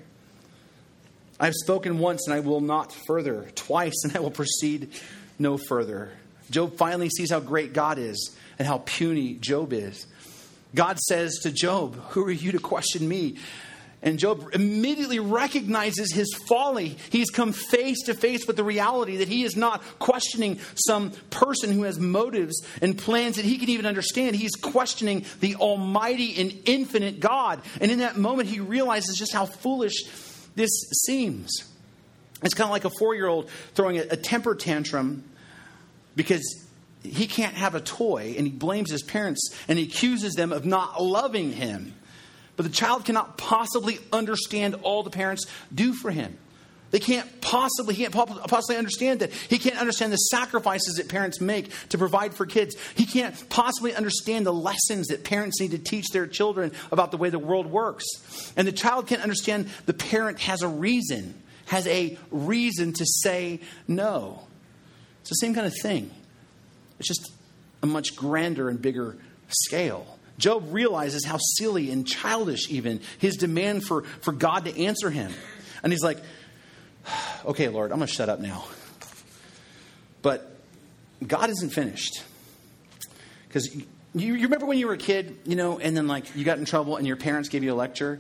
I 1.40 1.46
have 1.46 1.54
spoken 1.54 2.00
once 2.00 2.26
and 2.26 2.34
I 2.34 2.40
will 2.40 2.62
not 2.62 2.92
further, 3.06 3.48
twice 3.54 3.94
and 4.04 4.18
I 4.18 4.20
will 4.22 4.32
proceed 4.32 4.90
no 5.38 5.56
further. 5.56 6.10
Job 6.50 6.78
finally 6.78 7.10
sees 7.10 7.30
how 7.30 7.42
great 7.42 7.74
God 7.74 8.00
is 8.00 8.36
and 8.58 8.68
how 8.68 8.82
puny 8.84 9.36
Job 9.36 9.74
is. 9.74 10.08
God 10.74 10.98
says 10.98 11.42
to 11.44 11.52
Job, 11.52 11.94
Who 12.10 12.24
are 12.26 12.32
you 12.32 12.54
to 12.54 12.58
question 12.58 13.08
me? 13.08 13.38
And 14.08 14.18
Job 14.18 14.52
immediately 14.54 15.20
recognizes 15.20 16.14
his 16.14 16.34
folly. 16.48 16.96
He's 17.10 17.30
come 17.30 17.52
face 17.52 18.04
to 18.04 18.14
face 18.14 18.48
with 18.48 18.56
the 18.56 18.64
reality 18.64 19.18
that 19.18 19.28
he 19.28 19.44
is 19.44 19.58
not 19.58 19.84
questioning 20.00 20.60
some 20.76 21.12
person 21.30 21.74
who 21.74 21.84
has 21.84 22.00
motives 22.00 22.66
and 22.82 22.98
plans 22.98 23.36
that 23.36 23.44
he 23.44 23.58
can 23.58 23.68
even 23.68 23.86
understand. 23.86 24.38
He's 24.38 24.56
questioning 24.56 25.26
the 25.42 25.56
almighty 25.56 26.40
and 26.40 26.58
infinite 26.64 27.20
God. 27.20 27.60
And 27.82 27.92
in 27.92 28.00
that 28.00 28.16
moment, 28.16 28.48
he 28.48 28.62
realizes 28.62 29.18
just 29.18 29.34
how 29.34 29.46
foolish 29.46 30.06
this 30.56 30.72
seems. 31.06 31.66
It's 32.42 32.54
kind 32.54 32.70
of 32.70 32.72
like 32.72 32.86
a 32.86 32.92
four 32.98 33.14
year 33.14 33.28
old 33.28 33.50
throwing 33.76 33.98
a, 33.98 34.16
temper 34.16 34.56
tantrum 34.56 35.26
because 36.16 36.66
he 37.04 37.28
can't 37.28 37.56
have 37.56 37.76
a 37.76 37.82
toy 37.82 38.36
and 38.38 38.48
he 38.48 38.54
blames 38.54 38.90
his 38.90 39.04
parents 39.04 39.54
and 39.68 39.78
he 39.78 39.84
accuses 39.84 40.36
them 40.36 40.54
of 40.54 40.66
not 40.66 41.04
loving 41.04 41.52
him. 41.52 41.94
But 42.58 42.64
the 42.64 42.72
child 42.72 43.06
cannot 43.06 43.38
possibly 43.38 44.00
understand 44.12 44.76
all 44.82 45.04
the 45.04 45.10
parents 45.10 45.46
do 45.74 45.94
for 45.94 46.12
him. 46.12 46.38
They 46.90 47.00
can't 47.00 47.42
possibly, 47.42 47.96
he 47.96 48.04
can't 48.04 48.14
possibly 48.14 48.78
understand 48.78 49.20
that. 49.20 49.32
He 49.34 49.58
can't 49.58 49.78
understand 49.78 50.14
the 50.14 50.18
sacrifices 50.18 50.96
that 50.96 51.10
parents 51.10 51.42
make 51.42 51.70
to 51.90 51.98
provide 51.98 52.34
for 52.34 52.46
kids. 52.46 52.76
He 52.96 53.06
can't 53.06 53.50
possibly 53.50 53.94
understand 53.94 54.46
the 54.46 54.54
lessons 54.54 55.08
that 55.08 55.24
parents 55.24 55.60
need 55.60 55.72
to 55.72 55.78
teach 55.78 56.06
their 56.14 56.28
children 56.28 56.72
about 56.92 57.12
the 57.12 57.18
way 57.18 57.30
the 57.30 57.40
world 57.40 57.68
works. 57.68 58.06
And 58.56 58.68
the 58.68 58.72
child 58.72 59.08
can't 59.08 59.22
understand 59.22 59.70
the 59.86 59.94
parent 59.94 60.40
has 60.40 60.62
a 60.62 60.68
reason, 60.68 61.36
has 61.66 61.86
a 61.88 62.18
reason 62.32 62.94
to 62.94 63.06
say 63.06 63.60
no. 63.88 64.44
It's 65.22 65.30
the 65.30 65.36
same 65.36 65.54
kind 65.54 65.68
of 65.68 65.74
thing. 65.82 66.10
It's 67.00 67.10
just 67.10 67.34
a 67.84 67.86
much 67.86 68.16
grander 68.16 68.70
and 68.70 68.82
bigger 68.82 69.18
scale. 69.50 70.17
Job 70.38 70.68
realizes 70.72 71.26
how 71.26 71.38
silly 71.38 71.92
and 71.92 72.08
childish, 72.08 72.70
even, 72.70 73.02
his 73.18 73.38
demand 73.38 73.84
for, 73.84 74.04
for 74.22 74.32
God 74.32 74.66
to 74.66 74.84
answer 74.86 75.10
him. 75.10 75.34
And 75.84 75.92
he's 75.92 76.04
like, 76.04 76.20
okay, 77.46 77.70
Lord, 77.70 77.92
I'm 77.92 77.98
going 77.98 78.08
to 78.08 78.14
shut 78.14 78.30
up 78.30 78.40
now. 78.40 78.66
But 80.22 80.56
God 81.26 81.50
isn't 81.50 81.72
finished. 81.72 82.24
Because 83.48 83.74
you, 83.76 83.86
you, 84.14 84.44
remember 84.44 84.66
when 84.66 84.78
you 84.78 84.88
were 84.88 84.94
a 84.94 84.98
kid, 84.98 85.38
you 85.46 85.56
know, 85.56 85.80
and 85.80 85.96
then 85.96 86.08
like 86.08 86.36
you 86.36 86.44
got 86.44 86.58
in 86.58 86.66
trouble 86.66 86.98
and 86.98 87.08
your 87.08 87.16
parents 87.16 87.50
gave 87.50 87.64
you 87.64 87.74
a 87.74 87.76
lecture, 87.76 88.20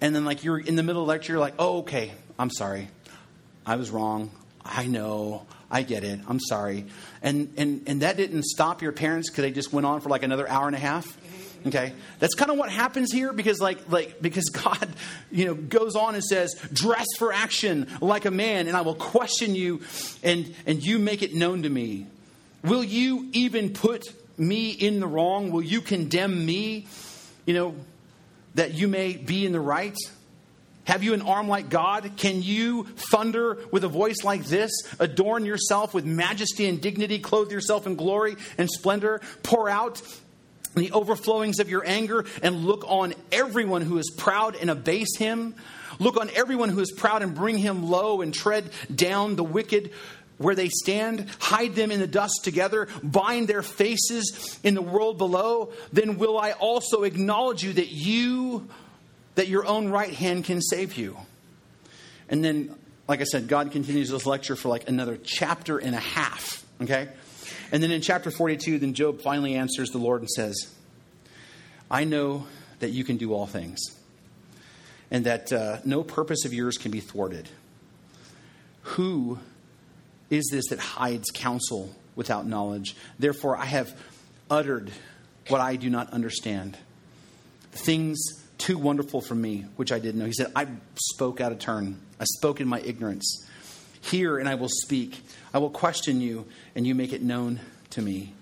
and 0.00 0.14
then 0.14 0.24
like 0.24 0.44
you're 0.44 0.58
in 0.58 0.76
the 0.76 0.82
middle 0.82 1.02
of 1.02 1.06
the 1.06 1.10
lecture, 1.10 1.34
you're 1.34 1.40
like, 1.40 1.54
oh, 1.58 1.78
okay, 1.78 2.12
I'm 2.38 2.50
sorry. 2.50 2.88
I 3.64 3.76
was 3.76 3.90
wrong. 3.90 4.30
I 4.64 4.86
know. 4.86 5.46
I 5.70 5.82
get 5.82 6.04
it. 6.04 6.20
I'm 6.28 6.40
sorry. 6.40 6.86
And, 7.22 7.54
and, 7.56 7.82
and 7.86 8.02
that 8.02 8.16
didn't 8.16 8.44
stop 8.44 8.82
your 8.82 8.92
parents 8.92 9.30
because 9.30 9.42
they 9.42 9.50
just 9.50 9.72
went 9.72 9.86
on 9.86 10.00
for 10.00 10.08
like 10.10 10.22
another 10.22 10.48
hour 10.48 10.66
and 10.66 10.76
a 10.76 10.78
half. 10.78 11.16
Okay, 11.64 11.92
that's 12.18 12.34
kind 12.34 12.50
of 12.50 12.58
what 12.58 12.70
happens 12.70 13.12
here 13.12 13.32
because, 13.32 13.60
like, 13.60 13.88
like 13.90 14.20
because 14.20 14.48
God, 14.64 14.88
you 15.30 15.46
know, 15.46 15.54
goes 15.54 15.94
on 15.96 16.14
and 16.14 16.24
says, 16.24 16.54
"Dress 16.72 17.06
for 17.18 17.32
action 17.32 17.86
like 18.00 18.24
a 18.24 18.30
man, 18.30 18.68
and 18.68 18.76
I 18.76 18.80
will 18.80 18.94
question 18.94 19.54
you, 19.54 19.82
and 20.22 20.54
and 20.66 20.84
you 20.84 20.98
make 20.98 21.22
it 21.22 21.34
known 21.34 21.62
to 21.62 21.68
me. 21.68 22.06
Will 22.64 22.84
you 22.84 23.28
even 23.32 23.72
put 23.72 24.04
me 24.36 24.70
in 24.70 25.00
the 25.00 25.06
wrong? 25.06 25.50
Will 25.50 25.62
you 25.62 25.80
condemn 25.80 26.44
me? 26.44 26.86
You 27.46 27.54
know, 27.54 27.74
that 28.54 28.74
you 28.74 28.88
may 28.88 29.16
be 29.16 29.46
in 29.46 29.52
the 29.52 29.60
right." 29.60 29.96
Have 30.84 31.04
you 31.04 31.14
an 31.14 31.22
arm 31.22 31.48
like 31.48 31.68
God? 31.68 32.16
Can 32.16 32.42
you 32.42 32.84
thunder 32.84 33.58
with 33.70 33.84
a 33.84 33.88
voice 33.88 34.24
like 34.24 34.44
this? 34.46 34.72
Adorn 34.98 35.44
yourself 35.44 35.94
with 35.94 36.04
majesty 36.04 36.68
and 36.68 36.80
dignity, 36.80 37.20
clothe 37.20 37.52
yourself 37.52 37.86
in 37.86 37.94
glory 37.94 38.34
and 38.58 38.68
splendor, 38.68 39.20
pour 39.44 39.68
out 39.68 40.02
the 40.74 40.90
overflowings 40.90 41.58
of 41.60 41.68
your 41.68 41.86
anger 41.86 42.24
and 42.42 42.64
look 42.64 42.84
on 42.86 43.14
everyone 43.30 43.82
who 43.82 43.98
is 43.98 44.10
proud 44.16 44.56
and 44.56 44.70
abase 44.70 45.16
him. 45.16 45.54
Look 45.98 46.16
on 46.16 46.30
everyone 46.34 46.70
who 46.70 46.80
is 46.80 46.90
proud 46.90 47.22
and 47.22 47.34
bring 47.34 47.58
him 47.58 47.88
low 47.88 48.22
and 48.22 48.32
tread 48.32 48.70
down 48.94 49.36
the 49.36 49.44
wicked 49.44 49.92
where 50.38 50.54
they 50.54 50.68
stand, 50.68 51.26
hide 51.38 51.74
them 51.74 51.90
in 51.90 52.00
the 52.00 52.06
dust 52.06 52.40
together, 52.42 52.88
bind 53.02 53.48
their 53.48 53.62
faces 53.62 54.58
in 54.62 54.74
the 54.74 54.82
world 54.82 55.18
below, 55.18 55.72
then 55.92 56.18
will 56.18 56.38
I 56.38 56.52
also 56.52 57.04
acknowledge 57.04 57.62
you 57.62 57.74
that 57.74 57.90
you, 57.90 58.68
that 59.36 59.48
your 59.48 59.64
own 59.64 59.88
right 59.88 60.12
hand 60.12 60.44
can 60.44 60.60
save 60.60 60.96
you. 60.96 61.16
And 62.28 62.44
then, 62.44 62.74
like 63.08 63.20
I 63.20 63.24
said, 63.24 63.46
God 63.46 63.72
continues 63.72 64.10
this 64.10 64.26
lecture 64.26 64.56
for 64.56 64.68
like 64.68 64.88
another 64.88 65.18
chapter 65.22 65.78
and 65.78 65.94
a 65.94 66.00
half, 66.00 66.64
okay? 66.80 67.08
And 67.72 67.82
then 67.82 67.90
in 67.90 68.02
chapter 68.02 68.30
42, 68.30 68.78
then 68.78 68.92
Job 68.92 69.22
finally 69.22 69.54
answers 69.54 69.90
the 69.90 69.98
Lord 69.98 70.20
and 70.20 70.30
says, 70.30 70.72
I 71.90 72.04
know 72.04 72.46
that 72.80 72.90
you 72.90 73.02
can 73.02 73.16
do 73.16 73.32
all 73.32 73.46
things, 73.46 73.80
and 75.10 75.24
that 75.24 75.52
uh, 75.52 75.78
no 75.84 76.02
purpose 76.02 76.44
of 76.44 76.52
yours 76.52 76.76
can 76.76 76.90
be 76.90 77.00
thwarted. 77.00 77.48
Who 78.82 79.38
is 80.28 80.48
this 80.52 80.68
that 80.68 80.78
hides 80.78 81.30
counsel 81.30 81.94
without 82.14 82.46
knowledge? 82.46 82.94
Therefore, 83.18 83.56
I 83.56 83.64
have 83.64 83.98
uttered 84.50 84.90
what 85.48 85.60
I 85.60 85.76
do 85.76 85.88
not 85.88 86.12
understand, 86.12 86.76
things 87.72 88.20
too 88.58 88.78
wonderful 88.78 89.20
for 89.20 89.34
me, 89.34 89.64
which 89.76 89.92
I 89.92 89.98
didn't 89.98 90.20
know. 90.20 90.26
He 90.26 90.32
said, 90.32 90.52
I 90.54 90.66
spoke 90.94 91.40
out 91.40 91.52
of 91.52 91.58
turn. 91.58 92.00
I 92.20 92.24
spoke 92.24 92.60
in 92.60 92.68
my 92.68 92.80
ignorance. 92.80 93.46
Hear, 94.02 94.38
and 94.38 94.48
I 94.48 94.56
will 94.56 94.68
speak. 94.68 95.22
I 95.54 95.58
will 95.58 95.70
question 95.70 96.20
you, 96.20 96.46
and 96.74 96.86
you 96.86 96.94
make 96.94 97.12
it 97.12 97.22
known 97.22 97.60
to 97.90 98.02
me. 98.02 98.34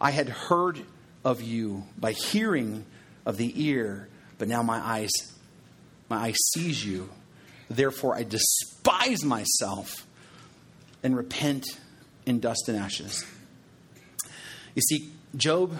I 0.00 0.10
had 0.10 0.28
heard 0.28 0.80
of 1.24 1.42
you 1.42 1.84
by 1.98 2.12
hearing 2.12 2.84
of 3.26 3.36
the 3.36 3.52
ear, 3.62 4.08
but 4.38 4.46
now 4.46 4.62
my 4.62 4.78
eyes, 4.78 5.10
my 6.08 6.16
eye 6.28 6.34
sees 6.54 6.84
you. 6.84 7.08
Therefore, 7.68 8.14
I 8.14 8.22
despise 8.22 9.24
myself 9.24 10.06
and 11.02 11.16
repent 11.16 11.66
in 12.26 12.40
dust 12.40 12.68
and 12.68 12.78
ashes. 12.78 13.24
You 14.74 14.82
see, 14.82 15.10
Job 15.36 15.76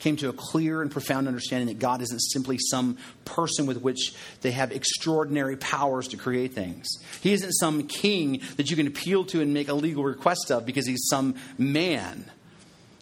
came 0.00 0.16
to 0.16 0.28
a 0.28 0.32
clear 0.32 0.82
and 0.82 0.90
profound 0.90 1.28
understanding 1.28 1.68
that 1.68 1.78
God 1.78 2.02
isn't 2.02 2.20
simply 2.20 2.58
some 2.58 2.98
person 3.24 3.66
with 3.66 3.80
which 3.80 4.14
they 4.40 4.50
have 4.50 4.72
extraordinary 4.72 5.56
powers 5.56 6.08
to 6.08 6.16
create 6.16 6.54
things. 6.54 6.88
He 7.20 7.32
isn't 7.32 7.52
some 7.52 7.86
king 7.86 8.42
that 8.56 8.70
you 8.70 8.76
can 8.76 8.86
appeal 8.86 9.24
to 9.26 9.40
and 9.40 9.54
make 9.54 9.68
a 9.68 9.74
legal 9.74 10.02
request 10.02 10.50
of 10.50 10.66
because 10.66 10.86
he's 10.86 11.06
some 11.08 11.36
man. 11.58 12.30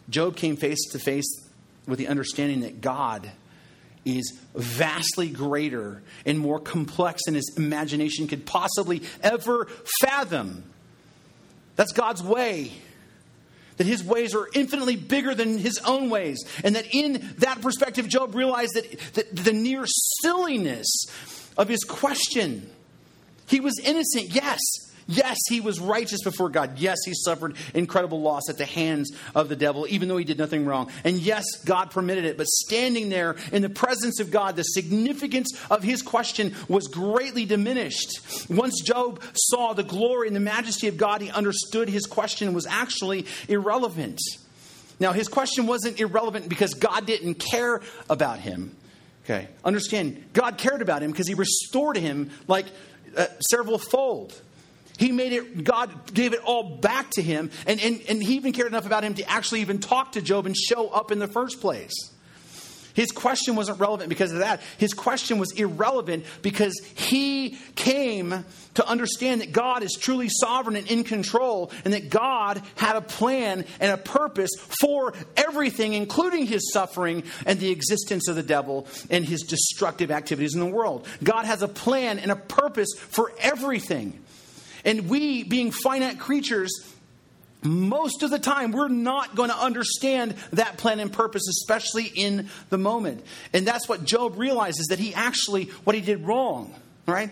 Job 0.09 0.35
came 0.35 0.57
face 0.57 0.89
to 0.91 0.99
face 0.99 1.25
with 1.87 1.99
the 1.99 2.07
understanding 2.07 2.61
that 2.61 2.81
God 2.81 3.29
is 4.05 4.37
vastly 4.55 5.29
greater 5.29 6.01
and 6.25 6.39
more 6.39 6.59
complex 6.59 7.21
than 7.25 7.35
his 7.35 7.53
imagination 7.57 8.27
could 8.27 8.45
possibly 8.45 9.01
ever 9.21 9.67
fathom. 10.01 10.63
That's 11.75 11.93
God's 11.93 12.21
way 12.21 12.73
that 13.79 13.87
his 13.87 14.03
ways 14.03 14.35
are 14.35 14.49
infinitely 14.53 14.97
bigger 14.97 15.33
than 15.33 15.57
his 15.57 15.79
own 15.85 16.09
ways. 16.09 16.37
And 16.65 16.75
that 16.75 16.93
in 16.93 17.33
that 17.37 17.61
perspective, 17.61 18.09
Job 18.09 18.35
realized 18.35 18.73
that, 18.75 18.99
that 19.13 19.33
the 19.33 19.53
near 19.53 19.85
silliness 20.21 21.05
of 21.57 21.69
his 21.69 21.85
question. 21.85 22.69
He 23.47 23.61
was 23.61 23.79
innocent, 23.79 24.35
yes, 24.35 24.59
Yes, 25.11 25.37
he 25.49 25.59
was 25.59 25.79
righteous 25.79 26.21
before 26.23 26.49
God. 26.49 26.77
Yes, 26.77 26.99
he 27.03 27.15
suffered 27.15 27.55
incredible 27.73 28.21
loss 28.21 28.43
at 28.47 28.59
the 28.59 28.65
hands 28.65 29.11
of 29.33 29.49
the 29.49 29.55
devil, 29.55 29.87
even 29.89 30.07
though 30.07 30.17
he 30.17 30.23
did 30.23 30.37
nothing 30.37 30.65
wrong. 30.65 30.91
And 31.03 31.17
yes, 31.17 31.43
God 31.65 31.89
permitted 31.89 32.25
it. 32.25 32.37
But 32.37 32.45
standing 32.45 33.09
there 33.09 33.35
in 33.51 33.63
the 33.63 33.69
presence 33.69 34.19
of 34.19 34.29
God, 34.29 34.55
the 34.55 34.61
significance 34.61 35.59
of 35.71 35.81
his 35.81 36.03
question 36.03 36.53
was 36.67 36.87
greatly 36.87 37.45
diminished. 37.45 38.19
Once 38.51 38.83
Job 38.83 39.23
saw 39.33 39.73
the 39.73 39.81
glory 39.81 40.27
and 40.27 40.35
the 40.35 40.39
majesty 40.41 40.87
of 40.87 40.95
God, 40.95 41.21
he 41.21 41.31
understood 41.31 41.89
his 41.89 42.05
question 42.05 42.53
was 42.53 42.67
actually 42.67 43.25
irrelevant. 43.47 44.19
Now, 44.99 45.11
his 45.11 45.27
question 45.27 45.65
wasn't 45.65 45.99
irrelevant 45.99 46.47
because 46.49 46.75
God 46.75 47.07
didn't 47.07 47.35
care 47.35 47.81
about 48.11 48.37
him. 48.37 48.75
Okay, 49.25 49.47
understand, 49.65 50.23
God 50.33 50.59
cared 50.59 50.83
about 50.83 51.01
him 51.01 51.11
because 51.11 51.27
he 51.27 51.33
restored 51.33 51.97
him 51.97 52.29
like 52.47 52.67
uh, 53.17 53.25
several 53.49 53.79
fold. 53.79 54.39
He 54.99 55.13
made 55.13 55.31
it, 55.31 55.63
God 55.63 56.13
gave 56.13 56.33
it 56.33 56.41
all 56.43 56.77
back 56.77 57.11
to 57.11 57.21
him. 57.21 57.51
And, 57.65 57.79
and, 57.79 58.01
and 58.09 58.21
he 58.21 58.35
even 58.35 58.51
cared 58.51 58.67
enough 58.67 58.85
about 58.85 59.03
him 59.03 59.13
to 59.13 59.29
actually 59.29 59.61
even 59.61 59.79
talk 59.79 60.11
to 60.11 60.21
Job 60.21 60.45
and 60.45 60.55
show 60.55 60.89
up 60.89 61.11
in 61.11 61.19
the 61.19 61.27
first 61.27 61.61
place. 61.61 61.93
His 62.95 63.11
question 63.11 63.55
wasn't 63.55 63.79
relevant 63.79 64.09
because 64.09 64.33
of 64.33 64.39
that. 64.39 64.61
His 64.77 64.93
question 64.93 65.37
was 65.37 65.53
irrelevant 65.53 66.25
because 66.41 66.73
he 66.95 67.57
came 67.75 68.43
to 68.73 68.85
understand 68.85 69.39
that 69.39 69.53
God 69.53 69.83
is 69.83 69.93
truly 69.93 70.27
sovereign 70.27 70.75
and 70.75 70.85
in 70.91 71.05
control, 71.05 71.71
and 71.85 71.93
that 71.93 72.09
God 72.09 72.61
had 72.75 72.97
a 72.97 73.01
plan 73.01 73.63
and 73.79 73.91
a 73.91 73.97
purpose 73.97 74.51
for 74.81 75.13
everything, 75.37 75.93
including 75.93 76.45
his 76.45 76.73
suffering 76.73 77.23
and 77.45 77.57
the 77.57 77.71
existence 77.71 78.27
of 78.27 78.35
the 78.35 78.43
devil 78.43 78.85
and 79.09 79.23
his 79.23 79.43
destructive 79.43 80.11
activities 80.11 80.53
in 80.53 80.59
the 80.59 80.65
world. 80.65 81.07
God 81.23 81.45
has 81.45 81.61
a 81.61 81.69
plan 81.69 82.19
and 82.19 82.31
a 82.31 82.35
purpose 82.35 82.89
for 82.97 83.31
everything. 83.39 84.19
And 84.85 85.09
we, 85.09 85.43
being 85.43 85.71
finite 85.71 86.19
creatures, 86.19 86.71
most 87.63 88.23
of 88.23 88.31
the 88.31 88.39
time 88.39 88.71
we're 88.71 88.87
not 88.87 89.35
going 89.35 89.49
to 89.49 89.57
understand 89.57 90.35
that 90.53 90.77
plan 90.77 90.99
and 90.99 91.11
purpose 91.11 91.47
especially 91.49 92.05
in 92.05 92.49
the 92.69 92.77
moment. 92.77 93.23
And 93.53 93.67
that's 93.67 93.89
what 93.89 94.05
job 94.05 94.37
realizes 94.37 94.87
that 94.87 94.99
he 94.99 95.13
actually 95.13 95.65
what 95.83 95.95
he 95.95 96.01
did 96.01 96.25
wrong 96.25 96.73
right? 97.05 97.31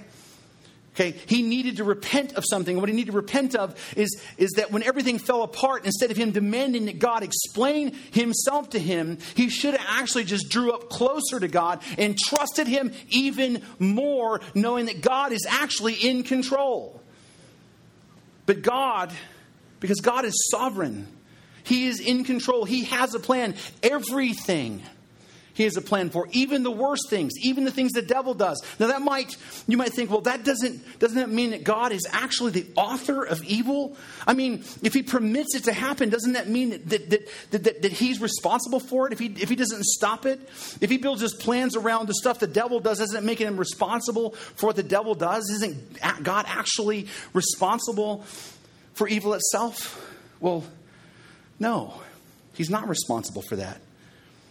Okay 0.95 1.16
he 1.28 1.43
needed 1.43 1.78
to 1.78 1.84
repent 1.84 2.34
of 2.34 2.43
something. 2.50 2.80
What 2.80 2.89
he 2.89 2.95
needed 2.95 3.12
to 3.12 3.18
repent 3.18 3.56
of 3.56 3.76
is 3.95 4.20
is 4.38 4.52
that 4.58 4.72
when 4.72 4.84
everything 4.84 5.20
fell 5.20 5.43
apart 5.43 5.86
instead 5.86 6.12
of 6.12 6.18
him 6.18 6.32
demanding 6.32 6.88
that 6.88 7.00
god 7.00 7.24
explain 7.24 7.93
himself 8.12 8.72
to 8.72 8.80
him 8.80 9.20
he 9.36 9.50
should 9.50 9.76
have 9.76 9.88
actually 9.88 10.26
just 10.26 10.50
drew 10.50 10.74
up 10.74 10.89
closer 10.89 11.39
to 11.39 11.48
god 11.48 11.82
and 11.98 12.18
trusted 12.18 12.68
him 12.68 12.91
even 13.10 13.62
more 13.80 14.41
knowing 14.56 14.88
that 14.88 15.02
god 15.02 15.32
is 15.32 15.45
actually 15.48 15.93
in 15.93 16.24
control 16.24 17.02
but 18.48 18.64
God, 18.64 19.14
because 19.80 20.02
God 20.02 20.26
is 20.26 20.50
sovereign, 20.50 21.08
He 21.64 21.86
is 21.86 22.00
in 22.00 22.24
control, 22.24 22.66
He 22.66 22.86
has 22.86 23.14
a 23.14 23.20
plan. 23.20 23.54
Everything 23.84 24.82
He 25.58 25.64
has 25.64 25.76
a 25.76 25.82
plan 25.82 26.12
for, 26.12 26.28
even 26.32 26.62
the 26.62 26.72
worst 26.72 27.10
things, 27.10 27.34
even 27.41 27.66
the 27.66 27.72
things 27.72 27.91
the 27.91 28.03
devil 28.03 28.34
does. 28.34 28.64
Now 28.80 28.88
that 28.88 29.01
might 29.01 29.36
you 29.68 29.76
might 29.76 29.91
think, 29.91 30.12
well, 30.12 30.22
that 30.22 30.45
doesn't 30.45 30.99
doesn't 30.99 31.18
that 31.18 31.30
mean 31.30 31.49
that 31.49 31.64
God 31.64 31.91
is 31.91 32.08
actually 32.12 32.51
the 32.51 32.68
author 32.76 33.24
of 33.24 33.43
evil? 33.43 33.97
I 34.26 34.34
mean, 34.34 34.64
if 34.84 34.93
He 34.93 35.01
permits 35.01 35.55
it 35.55 35.64
to 35.66 35.74
happen, 35.74 36.10
doesn't 36.10 36.34
that 36.34 36.47
mean 36.47 36.70
that 36.70 36.89
that, 36.89 37.10
that, 37.10 37.64
that, 37.64 37.82
that 37.82 37.91
He's 37.91 38.22
responsible 38.22 38.80
for 38.80 39.08
it? 39.08 39.14
If 39.14 39.20
He 39.20 39.26
if 39.28 39.49
He 39.49 39.55
doesn't 39.55 39.84
stop 39.84 40.26
it, 40.26 40.39
if 40.80 40.89
He 40.89 40.97
builds 40.97 41.22
His 41.22 41.34
plans 41.34 41.76
around 41.76 42.08
the 42.08 42.14
stuff 42.14 42.39
the 42.39 42.47
devil 42.47 42.80
does, 42.80 42.99
doesn't 42.99 43.18
it 43.18 43.26
make 43.26 43.39
Him 43.39 43.58
responsible 43.58 44.32
for 44.32 44.68
what 44.68 44.76
the 44.76 44.84
devil 44.84 45.16
does? 45.16 45.49
Isn't 45.49 45.99
God 46.24 46.45
actually 46.47 47.08
responsible? 47.34 48.24
for 48.97 49.08
evil 49.08 49.34
itself? 49.34 50.03
Well, 50.39 50.64
no, 51.60 51.93
he's 52.53 52.70
not 52.70 52.89
responsible 52.89 53.43
for 53.43 53.55
that. 53.58 53.80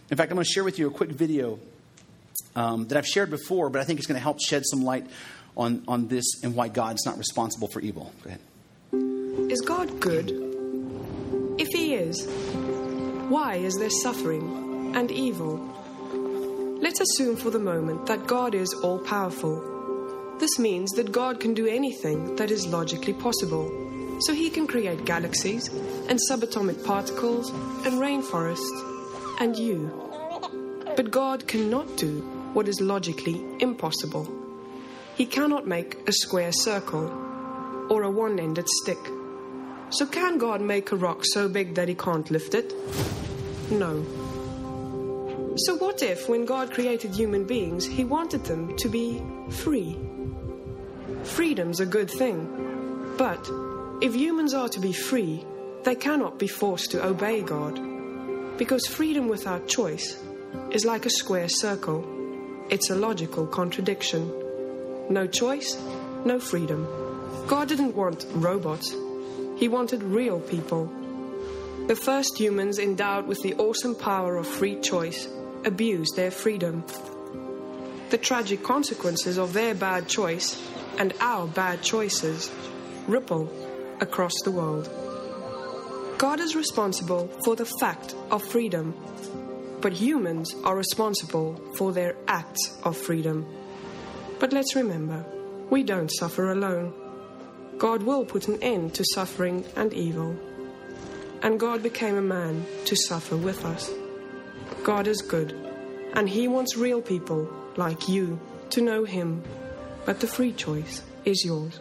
In 0.09 0.15
fact, 0.15 0.31
I'm 0.31 0.35
going 0.35 0.45
to 0.45 0.51
share 0.51 0.63
with 0.63 0.79
you 0.79 0.87
a 0.87 0.91
quick 0.91 1.09
video 1.09 1.59
um, 2.55 2.87
that 2.87 2.97
I've 2.97 3.07
shared 3.07 3.29
before, 3.29 3.69
but 3.69 3.81
I 3.81 3.83
think 3.83 3.99
it's 3.99 4.07
going 4.07 4.17
to 4.17 4.23
help 4.23 4.39
shed 4.39 4.63
some 4.65 4.83
light 4.83 5.05
on, 5.57 5.83
on 5.87 6.07
this 6.07 6.25
and 6.43 6.55
why 6.55 6.69
God's 6.69 7.05
not 7.05 7.17
responsible 7.17 7.67
for 7.67 7.81
evil. 7.81 8.13
Go 8.23 8.29
ahead. 8.29 9.51
Is 9.51 9.61
God 9.61 9.99
good? 9.99 10.31
If 11.57 11.67
He 11.67 11.95
is, 11.95 12.25
why 13.29 13.55
is 13.55 13.75
there 13.75 13.89
suffering 13.89 14.95
and 14.95 15.11
evil? 15.11 15.57
Let's 16.81 17.01
assume 17.01 17.35
for 17.35 17.49
the 17.49 17.59
moment 17.59 18.05
that 18.05 18.27
God 18.27 18.55
is 18.55 18.73
all 18.83 18.99
powerful. 18.99 20.35
This 20.39 20.57
means 20.57 20.91
that 20.91 21.11
God 21.11 21.39
can 21.39 21.53
do 21.53 21.67
anything 21.67 22.35
that 22.37 22.51
is 22.51 22.65
logically 22.67 23.13
possible 23.13 23.69
so 24.21 24.33
he 24.33 24.49
can 24.49 24.67
create 24.67 25.05
galaxies 25.05 25.67
and 25.67 26.19
subatomic 26.29 26.83
particles 26.85 27.49
and 27.49 27.99
rainforests 27.99 28.96
and 29.39 29.55
you. 29.55 29.91
But 30.95 31.11
God 31.11 31.47
cannot 31.47 31.95
do 31.97 32.21
what 32.53 32.67
is 32.67 32.81
logically 32.81 33.43
impossible. 33.59 34.27
He 35.15 35.25
cannot 35.25 35.67
make 35.67 36.07
a 36.07 36.11
square 36.11 36.51
circle 36.51 37.07
or 37.89 38.03
a 38.03 38.11
one 38.11 38.39
ended 38.39 38.67
stick. 38.67 38.99
So, 39.89 40.05
can 40.05 40.37
God 40.37 40.61
make 40.61 40.91
a 40.91 40.95
rock 40.95 41.21
so 41.23 41.47
big 41.47 41.75
that 41.75 41.87
he 41.87 41.95
can't 41.95 42.29
lift 42.29 42.53
it? 42.53 42.73
No. 43.71 44.03
So, 45.57 45.77
what 45.77 46.03
if, 46.03 46.27
when 46.27 46.45
God 46.45 46.71
created 46.71 47.15
human 47.15 47.45
beings, 47.45 47.85
he 47.85 48.03
wanted 48.03 48.43
them 48.43 48.75
to 48.77 48.89
be 48.89 49.23
free? 49.49 49.97
Freedom's 51.23 51.79
a 51.79 51.85
good 51.85 52.11
thing, 52.11 53.15
but 53.17 53.49
if 54.01 54.13
humans 54.13 54.53
are 54.53 54.69
to 54.69 54.79
be 54.79 54.91
free, 54.91 55.45
they 55.83 55.95
cannot 55.95 56.37
be 56.37 56.47
forced 56.47 56.91
to 56.91 57.05
obey 57.05 57.41
God. 57.41 57.86
Because 58.57 58.87
freedom 58.87 59.27
without 59.27 59.67
choice 59.67 60.17
is 60.71 60.83
like 60.83 61.05
a 61.05 61.11
square 61.11 61.47
circle. 61.47 62.03
It's 62.69 62.89
a 62.89 62.95
logical 62.95 63.45
contradiction. 63.45 64.33
No 65.09 65.27
choice, 65.27 65.77
no 66.25 66.39
freedom. 66.39 66.87
God 67.47 67.67
didn't 67.69 67.95
want 67.95 68.25
robots, 68.33 68.95
He 69.57 69.67
wanted 69.67 70.03
real 70.03 70.39
people. 70.39 70.91
The 71.87 71.95
first 71.95 72.37
humans 72.37 72.79
endowed 72.79 73.27
with 73.27 73.41
the 73.43 73.53
awesome 73.55 73.95
power 73.95 74.35
of 74.37 74.47
free 74.47 74.79
choice 74.81 75.27
abused 75.63 76.15
their 76.15 76.31
freedom. 76.31 76.83
The 78.09 78.17
tragic 78.17 78.63
consequences 78.63 79.37
of 79.37 79.53
their 79.53 79.75
bad 79.75 80.07
choice 80.07 80.61
and 80.97 81.13
our 81.19 81.47
bad 81.47 81.83
choices 81.83 82.51
ripple 83.07 83.49
across 84.01 84.33
the 84.43 84.51
world. 84.51 85.06
God 86.17 86.39
is 86.39 86.55
responsible 86.55 87.27
for 87.45 87.55
the 87.55 87.69
fact 87.79 88.15
of 88.31 88.43
freedom, 88.43 88.95
but 89.81 89.93
humans 89.93 90.55
are 90.63 90.75
responsible 90.75 91.55
for 91.75 91.93
their 91.93 92.15
acts 92.27 92.75
of 92.83 92.97
freedom. 92.97 93.45
But 94.39 94.51
let's 94.51 94.75
remember, 94.75 95.23
we 95.69 95.83
don't 95.83 96.09
suffer 96.09 96.51
alone. 96.51 96.91
God 97.77 98.01
will 98.01 98.25
put 98.25 98.47
an 98.47 98.57
end 98.63 98.95
to 98.95 99.05
suffering 99.13 99.63
and 99.75 99.93
evil. 99.93 100.35
And 101.43 101.59
God 101.59 101.83
became 101.83 102.15
a 102.15 102.21
man 102.21 102.65
to 102.85 102.95
suffer 102.95 103.37
with 103.37 103.63
us. 103.63 103.93
God 104.83 105.05
is 105.05 105.21
good, 105.21 105.51
and 106.13 106.27
He 106.27 106.47
wants 106.47 106.77
real 106.77 107.01
people 107.01 107.47
like 107.75 108.09
you, 108.09 108.39
to 108.71 108.81
know 108.81 109.03
Him, 109.03 109.43
but 110.03 110.19
the 110.19 110.27
free 110.27 110.51
choice 110.51 111.03
is 111.25 111.45
yours. 111.45 111.79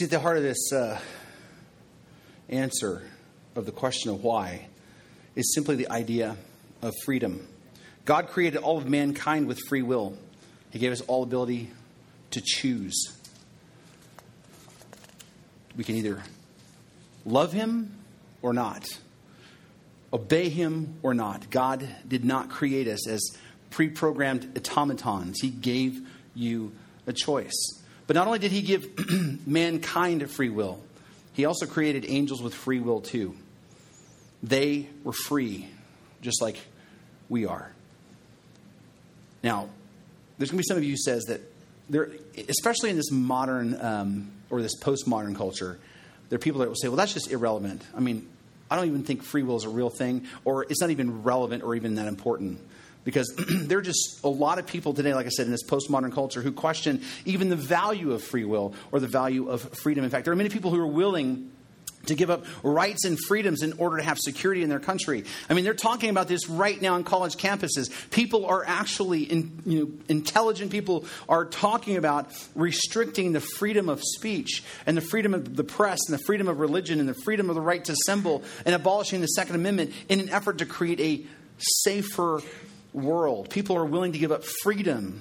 See, 0.00 0.06
at 0.06 0.10
the 0.10 0.20
heart 0.20 0.38
of 0.38 0.42
this 0.42 0.72
uh, 0.72 0.98
answer 2.48 3.02
of 3.54 3.66
the 3.66 3.72
question 3.72 4.10
of 4.10 4.24
why 4.24 4.66
is 5.36 5.54
simply 5.54 5.76
the 5.76 5.90
idea 5.90 6.36
of 6.80 6.94
freedom. 7.04 7.46
God 8.06 8.28
created 8.28 8.62
all 8.62 8.78
of 8.78 8.88
mankind 8.88 9.46
with 9.46 9.60
free 9.68 9.82
will, 9.82 10.16
He 10.70 10.78
gave 10.78 10.90
us 10.90 11.02
all 11.02 11.22
ability 11.22 11.70
to 12.30 12.40
choose. 12.42 13.12
We 15.76 15.84
can 15.84 15.96
either 15.96 16.22
love 17.26 17.52
Him 17.52 17.94
or 18.40 18.54
not, 18.54 18.88
obey 20.14 20.48
Him 20.48 20.94
or 21.02 21.12
not. 21.12 21.50
God 21.50 21.86
did 22.08 22.24
not 22.24 22.48
create 22.48 22.88
us 22.88 23.06
as 23.06 23.36
pre 23.68 23.90
programmed 23.90 24.56
automatons, 24.56 25.40
He 25.42 25.50
gave 25.50 26.00
you 26.34 26.72
a 27.06 27.12
choice. 27.12 27.79
But 28.10 28.16
not 28.16 28.26
only 28.26 28.40
did 28.40 28.50
he 28.50 28.62
give 28.62 28.88
mankind 29.46 30.28
free 30.32 30.48
will, 30.48 30.80
he 31.32 31.44
also 31.44 31.64
created 31.64 32.04
angels 32.08 32.42
with 32.42 32.52
free 32.52 32.80
will 32.80 33.00
too. 33.00 33.36
They 34.42 34.88
were 35.04 35.12
free, 35.12 35.68
just 36.20 36.42
like 36.42 36.58
we 37.28 37.46
are. 37.46 37.70
Now, 39.44 39.68
there's 40.38 40.50
going 40.50 40.58
to 40.58 40.64
be 40.64 40.66
some 40.66 40.76
of 40.76 40.82
you 40.82 40.90
who 40.90 40.96
says 40.96 41.26
that 41.26 41.40
there, 41.88 42.10
especially 42.48 42.90
in 42.90 42.96
this 42.96 43.12
modern 43.12 43.80
um, 43.80 44.32
or 44.50 44.60
this 44.60 44.76
postmodern 44.80 45.36
culture, 45.36 45.78
there 46.30 46.36
are 46.36 46.40
people 46.40 46.62
that 46.62 46.68
will 46.68 46.74
say, 46.74 46.88
"Well, 46.88 46.96
that's 46.96 47.14
just 47.14 47.30
irrelevant." 47.30 47.80
I 47.96 48.00
mean, 48.00 48.28
I 48.68 48.74
don't 48.74 48.86
even 48.86 49.04
think 49.04 49.22
free 49.22 49.44
will 49.44 49.56
is 49.56 49.62
a 49.62 49.68
real 49.68 49.88
thing, 49.88 50.26
or 50.44 50.64
it's 50.64 50.80
not 50.80 50.90
even 50.90 51.22
relevant 51.22 51.62
or 51.62 51.76
even 51.76 51.94
that 51.94 52.08
important 52.08 52.58
because 53.04 53.32
there 53.48 53.78
are 53.78 53.82
just 53.82 54.20
a 54.24 54.28
lot 54.28 54.58
of 54.58 54.66
people 54.66 54.94
today, 54.94 55.14
like 55.14 55.26
I 55.26 55.30
said, 55.30 55.46
in 55.46 55.52
this 55.52 55.64
postmodern 55.64 56.12
culture 56.12 56.42
who 56.42 56.52
question 56.52 57.02
even 57.24 57.48
the 57.48 57.56
value 57.56 58.12
of 58.12 58.22
free 58.22 58.44
will 58.44 58.74
or 58.92 59.00
the 59.00 59.08
value 59.08 59.48
of 59.48 59.62
freedom. 59.78 60.04
In 60.04 60.10
fact, 60.10 60.24
there 60.24 60.32
are 60.32 60.36
many 60.36 60.50
people 60.50 60.70
who 60.70 60.80
are 60.80 60.86
willing 60.86 61.50
to 62.06 62.14
give 62.14 62.30
up 62.30 62.44
rights 62.62 63.04
and 63.04 63.18
freedoms 63.18 63.62
in 63.62 63.74
order 63.74 63.98
to 63.98 64.02
have 64.02 64.18
security 64.18 64.62
in 64.62 64.68
their 64.68 64.80
country. 64.80 65.24
I 65.48 65.54
mean, 65.54 65.64
they're 65.64 65.74
talking 65.74 66.10
about 66.10 66.28
this 66.28 66.48
right 66.48 66.80
now 66.80 66.94
on 66.94 67.04
college 67.04 67.36
campuses. 67.36 67.90
People 68.10 68.46
are 68.46 68.64
actually, 68.66 69.24
in, 69.24 69.62
you 69.66 69.78
know, 69.78 69.90
intelligent 70.08 70.70
people 70.70 71.04
are 71.28 71.44
talking 71.44 71.96
about 71.96 72.32
restricting 72.54 73.32
the 73.32 73.40
freedom 73.40 73.88
of 73.88 74.00
speech 74.02 74.62
and 74.86 74.96
the 74.96 75.02
freedom 75.02 75.34
of 75.34 75.56
the 75.56 75.64
press 75.64 75.98
and 76.08 76.18
the 76.18 76.22
freedom 76.24 76.48
of 76.48 76.58
religion 76.58 77.00
and 77.00 77.08
the 77.08 77.14
freedom 77.22 77.50
of 77.50 77.54
the 77.54 77.60
right 77.60 77.84
to 77.84 77.92
assemble 77.92 78.42
and 78.64 78.74
abolishing 78.74 79.20
the 79.20 79.28
Second 79.28 79.56
Amendment 79.56 79.92
in 80.08 80.20
an 80.20 80.30
effort 80.30 80.58
to 80.58 80.66
create 80.66 81.00
a 81.00 81.24
safer 81.58 82.40
world. 82.92 83.50
People 83.50 83.76
are 83.76 83.84
willing 83.84 84.12
to 84.12 84.18
give 84.18 84.32
up 84.32 84.44
freedom 84.62 85.20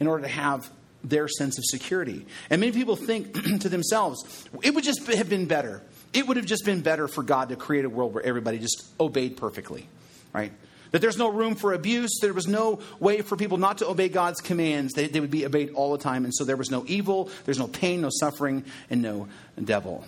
in 0.00 0.06
order 0.06 0.22
to 0.22 0.28
have 0.28 0.70
their 1.04 1.28
sense 1.28 1.58
of 1.58 1.64
security. 1.64 2.26
And 2.50 2.60
many 2.60 2.72
people 2.72 2.96
think 2.96 3.32
to 3.60 3.68
themselves, 3.68 4.48
it 4.62 4.74
would 4.74 4.84
just 4.84 5.06
have 5.06 5.28
been 5.28 5.46
better. 5.46 5.82
It 6.12 6.26
would 6.26 6.36
have 6.36 6.46
just 6.46 6.64
been 6.64 6.80
better 6.80 7.08
for 7.08 7.22
God 7.22 7.48
to 7.48 7.56
create 7.56 7.84
a 7.84 7.88
world 7.88 8.14
where 8.14 8.24
everybody 8.24 8.58
just 8.58 8.84
obeyed 9.00 9.36
perfectly, 9.36 9.86
right? 10.32 10.52
That 10.90 11.00
there's 11.00 11.16
no 11.16 11.28
room 11.28 11.54
for 11.54 11.72
abuse. 11.72 12.18
There 12.20 12.34
was 12.34 12.46
no 12.46 12.80
way 13.00 13.22
for 13.22 13.36
people 13.36 13.56
not 13.56 13.78
to 13.78 13.88
obey 13.88 14.10
God's 14.10 14.40
commands. 14.40 14.92
They, 14.92 15.08
they 15.08 15.20
would 15.20 15.30
be 15.30 15.46
obeyed 15.46 15.72
all 15.72 15.92
the 15.92 16.02
time. 16.02 16.24
And 16.24 16.34
so 16.34 16.44
there 16.44 16.56
was 16.56 16.70
no 16.70 16.84
evil, 16.86 17.30
there's 17.44 17.58
no 17.58 17.66
pain, 17.66 18.02
no 18.02 18.10
suffering, 18.10 18.64
and 18.90 19.00
no 19.00 19.28
devil. 19.62 20.04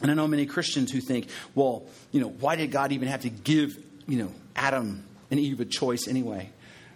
And 0.00 0.10
I 0.10 0.14
know 0.14 0.28
many 0.28 0.46
Christians 0.46 0.92
who 0.92 1.00
think, 1.00 1.28
well, 1.56 1.82
you 2.12 2.20
know, 2.20 2.28
why 2.28 2.54
did 2.54 2.70
God 2.70 2.92
even 2.92 3.08
have 3.08 3.22
to 3.22 3.30
give, 3.30 3.76
you 4.06 4.22
know, 4.22 4.32
Adam 4.54 5.02
and 5.30 5.38
Eve 5.40 5.60
a 5.60 5.64
choice 5.64 6.08
anyway? 6.08 6.50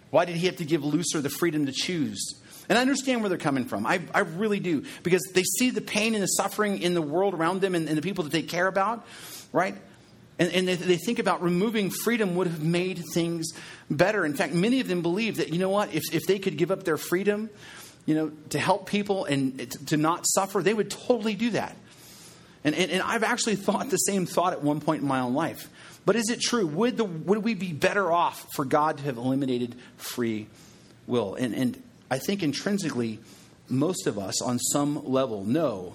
Why 0.09 0.25
did 0.25 0.35
he 0.35 0.45
have 0.45 0.57
to 0.57 0.65
give 0.65 0.83
Lucifer 0.83 1.21
the 1.21 1.29
freedom 1.29 1.65
to 1.65 1.71
choose? 1.71 2.35
And 2.69 2.77
I 2.77 2.81
understand 2.81 3.21
where 3.21 3.29
they're 3.29 3.37
coming 3.37 3.65
from. 3.65 3.85
I, 3.85 4.01
I 4.13 4.19
really 4.19 4.59
do. 4.59 4.85
Because 5.03 5.21
they 5.33 5.43
see 5.43 5.69
the 5.69 5.81
pain 5.81 6.13
and 6.13 6.23
the 6.23 6.27
suffering 6.27 6.81
in 6.81 6.93
the 6.93 7.01
world 7.01 7.33
around 7.33 7.61
them 7.61 7.75
and, 7.75 7.87
and 7.87 7.97
the 7.97 8.01
people 8.01 8.23
that 8.23 8.31
they 8.31 8.43
care 8.43 8.67
about, 8.67 9.05
right? 9.51 9.75
And, 10.39 10.51
and 10.51 10.67
they, 10.67 10.75
they, 10.75 10.97
think 10.97 11.19
about 11.19 11.43
removing 11.43 11.89
freedom 11.89 12.35
would 12.35 12.47
have 12.47 12.63
made 12.63 13.03
things 13.13 13.51
better. 13.89 14.25
In 14.25 14.33
fact, 14.33 14.53
many 14.53 14.79
of 14.79 14.87
them 14.87 15.01
believe 15.01 15.37
that, 15.37 15.49
you 15.49 15.59
know 15.59 15.69
what, 15.69 15.93
if, 15.93 16.03
if 16.13 16.23
they 16.27 16.39
could 16.39 16.57
give 16.57 16.71
up 16.71 16.83
their 16.83 16.97
freedom, 16.97 17.49
you 18.05 18.15
know, 18.15 18.31
to 18.49 18.59
help 18.59 18.87
people 18.87 19.25
and 19.25 19.59
to, 19.59 19.85
to 19.85 19.97
not 19.97 20.25
suffer, 20.25 20.61
they 20.61 20.73
would 20.73 20.89
totally 20.89 21.35
do 21.35 21.51
that. 21.51 21.75
And, 22.63 22.75
and, 22.75 22.91
and 22.91 23.01
I've 23.01 23.23
actually 23.23 23.57
thought 23.57 23.89
the 23.89 23.97
same 23.97 24.25
thought 24.25 24.53
at 24.53 24.63
one 24.63 24.79
point 24.79 25.01
in 25.01 25.07
my 25.07 25.19
own 25.19 25.33
life. 25.33 25.69
But 26.05 26.15
is 26.15 26.29
it 26.29 26.41
true? 26.41 26.65
Would, 26.67 26.97
the, 26.97 27.05
would 27.05 27.39
we 27.39 27.53
be 27.53 27.71
better 27.71 28.11
off 28.11 28.47
for 28.53 28.65
God 28.65 28.97
to 28.97 29.03
have 29.03 29.17
eliminated 29.17 29.75
free 29.97 30.47
will? 31.07 31.35
And, 31.35 31.53
and 31.53 31.81
I 32.11 32.19
think 32.19 32.43
intrinsically, 32.43 33.19
most 33.69 34.07
of 34.07 34.19
us 34.19 34.41
on 34.41 34.59
some 34.59 35.05
level 35.05 35.45
know 35.45 35.93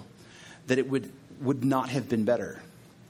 that 0.66 0.78
it 0.78 0.88
would, 0.88 1.12
would 1.40 1.64
not 1.64 1.90
have 1.90 2.08
been 2.08 2.24
better. 2.24 2.62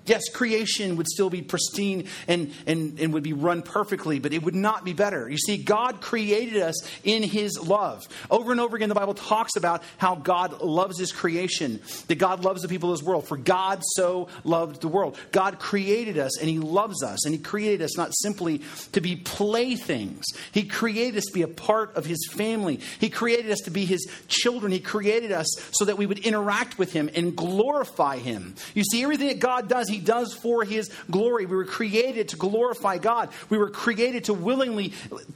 Yes, 0.09 0.29
creation 0.33 0.97
would 0.97 1.07
still 1.07 1.31
be 1.31 1.43
pristine 1.43 2.09
and, 2.27 2.53
and, 2.67 2.99
and 2.99 3.13
would 3.13 3.23
be 3.23 3.33
run 3.33 3.63
perfectly, 3.63 4.19
but 4.19 4.33
it 4.33 4.43
would 4.43 4.55
not 4.55 4.85
be 4.85 4.93
better. 4.93 5.29
You 5.29 5.39
see, 5.39 5.59
God 5.59 6.01
created 6.01 6.63
us 6.63 6.75
in 7.05 7.23
His 7.23 7.61
love. 7.61 8.07
Over 8.31 8.53
and 8.53 8.61
over 8.61 8.77
again, 8.77 8.89
the 8.89 8.95
Bible 8.95 9.15
talks 9.15 9.57
about 9.57 9.83
how 9.99 10.15
God 10.15 10.63
loves 10.63 10.99
His 10.99 11.13
creation, 11.13 11.81
that 12.09 12.17
God 12.17 12.45
loves 12.45 12.63
the 12.63 12.69
people 12.69 12.91
of 12.91 12.99
His 12.99 13.07
world. 13.07 13.27
For 13.27 13.37
God 13.37 13.83
so 13.95 14.29
loved 14.45 14.81
the 14.81 14.89
world. 14.89 15.19
God 15.33 15.59
created 15.59 16.19
us 16.19 16.39
and 16.41 16.49
He 16.49 16.59
loves 16.59 17.03
us, 17.03 17.25
and 17.25 17.35
He 17.35 17.41
created 17.41 17.83
us 17.83 17.97
not 17.97 18.15
simply 18.15 18.63
to 18.93 19.01
be 19.01 19.17
playthings. 19.17 20.25
He 20.53 20.65
created 20.65 21.19
us 21.19 21.25
to 21.27 21.33
be 21.33 21.43
a 21.43 21.49
part 21.49 21.97
of 21.97 22.07
His 22.07 22.29
family. 22.33 22.81
He 22.99 23.11
created 23.11 23.51
us 23.51 23.61
to 23.61 23.71
be 23.71 23.85
His 23.85 24.07
children. 24.29 24.73
He 24.73 24.81
created 24.81 25.33
us 25.33 25.47
so 25.73 25.85
that 25.85 25.99
we 25.99 26.07
would 26.07 26.21
interact 26.21 26.79
with 26.79 26.93
Him 26.93 27.11
and 27.15 27.37
glorify 27.37 28.19
Him. 28.19 28.55
You 28.75 28.85
see, 28.85 29.03
everything 29.03 29.29
that 29.29 29.41
God 29.41 29.69
does, 29.69 29.89
He 29.89 29.98
does 29.99 30.35
for 30.35 30.65
His 30.65 30.91
glory. 31.11 31.47
We 31.47 31.57
were 31.57 31.65
created 31.65 32.31
to 32.31 32.37
glorify 32.37 32.99
God. 32.99 33.31
We 33.51 33.59
were 33.59 33.71
created 33.71 34.25
to 34.25 34.35
willingly 34.35 34.93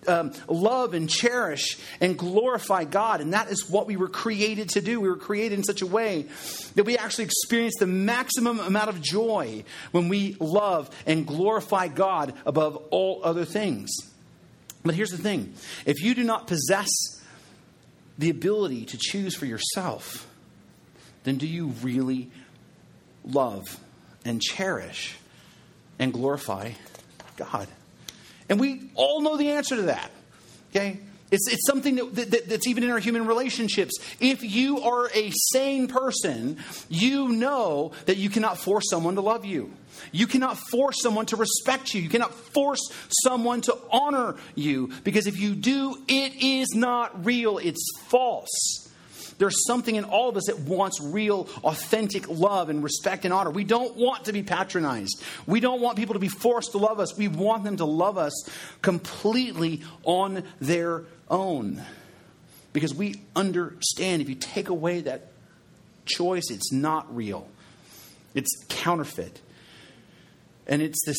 um, 0.06 0.32
love 0.48 0.94
and 0.94 1.08
cherish 1.08 1.78
and 2.00 2.18
glorify 2.18 2.84
God. 2.84 3.20
And 3.20 3.32
that 3.32 3.50
is 3.50 3.68
what 3.68 3.86
we 3.86 3.96
were 3.96 4.08
created 4.08 4.70
to 4.70 4.80
do. 4.80 5.00
We 5.00 5.08
were 5.08 5.16
created 5.16 5.58
in 5.58 5.64
such 5.64 5.82
a 5.82 5.86
way 5.86 6.26
that 6.74 6.84
we 6.84 6.96
actually 6.96 7.24
experience 7.24 7.74
the 7.78 7.86
maximum 7.86 8.60
amount 8.60 8.88
of 8.88 9.00
joy 9.00 9.64
when 9.90 10.08
we 10.08 10.36
love 10.40 10.90
and 11.06 11.26
glorify 11.26 11.88
God 11.88 12.34
above 12.46 12.76
all 12.90 13.20
other 13.24 13.44
things. 13.44 13.90
But 14.84 14.94
here's 14.94 15.10
the 15.10 15.18
thing 15.18 15.54
if 15.86 16.02
you 16.02 16.14
do 16.14 16.24
not 16.24 16.46
possess 16.46 16.88
the 18.18 18.30
ability 18.30 18.84
to 18.86 18.98
choose 18.98 19.34
for 19.34 19.46
yourself, 19.46 20.28
then 21.24 21.36
do 21.36 21.46
you 21.46 21.68
really 21.82 22.30
love 23.24 23.78
and 24.25 24.41
cherish 24.41 25.16
and 25.99 26.12
glorify 26.12 26.73
God? 27.37 27.68
And 28.49 28.61
we 28.61 28.91
all 28.95 29.23
know 29.23 29.37
the 29.37 29.51
answer 29.51 29.77
to 29.77 29.83
that. 29.83 30.11
Okay? 30.70 30.99
It's, 31.33 31.51
it's 31.51 31.66
something 31.66 31.95
that, 31.97 32.31
that, 32.31 32.49
that's 32.49 32.66
even 32.66 32.85
in 32.85 32.91
our 32.91 32.99
human 32.99 33.27
relationships. 33.27 33.95
If 34.20 34.43
you 34.43 34.83
are 34.83 35.11
a 35.14 35.33
sane 35.51 35.89
person, 35.89 36.59
you 36.91 37.29
know 37.29 37.93
that 38.05 38.18
you 38.18 38.29
cannot 38.29 38.59
force 38.59 38.85
someone 38.91 39.14
to 39.14 39.23
love 39.23 39.47
you. 39.47 39.73
You 40.12 40.27
cannot 40.27 40.59
force 40.59 41.01
someone 41.01 41.25
to 41.27 41.37
respect 41.37 41.95
you. 41.95 42.03
You 42.03 42.11
cannot 42.11 42.35
force 42.35 42.81
someone 43.25 43.62
to 43.62 43.79
honor 43.91 44.37
you 44.55 44.91
because 45.05 45.27
if 45.27 45.41
you 45.41 45.55
do, 45.55 45.97
it 46.07 46.35
is 46.43 46.75
not 46.75 47.25
real, 47.25 47.57
it's 47.57 47.83
false. 48.09 48.82
There's 49.39 49.66
something 49.66 49.97
in 49.97 50.05
all 50.05 50.28
of 50.28 50.37
us 50.37 50.45
that 50.47 50.61
wants 50.61 51.01
real, 51.01 51.49
authentic 51.64 52.28
love 52.28 52.68
and 52.68 52.83
respect 52.83 53.24
and 53.24 53.33
honor. 53.33 53.51
We 53.51 53.64
don't 53.64 53.97
want 53.97 54.26
to 54.26 54.33
be 54.33 54.43
patronized. 54.43 55.22
We 55.47 55.61
don't 55.61 55.80
want 55.80 55.97
people 55.97 56.14
to 56.14 56.20
be 56.20 56.28
forced 56.28 56.72
to 56.72 56.78
love 56.78 57.01
us. 57.01 57.16
We 57.16 57.28
want 57.28 57.64
them 57.64 57.76
to 57.78 57.85
love 57.85 58.18
us 58.18 58.33
completely 58.83 59.83
on 60.05 60.45
their 60.61 61.05
own. 61.28 61.83
Because 62.72 62.95
we 62.95 63.22
understand 63.37 64.22
if 64.22 64.28
you 64.28 64.35
take 64.35 64.68
away 64.68 65.03
that 65.03 65.33
choice, 66.05 66.45
it's 66.51 66.72
not 66.72 67.14
real, 67.14 67.49
it's 68.35 68.51
counterfeit. 68.68 69.41
And 70.66 70.80
it's 70.80 71.05
this 71.05 71.18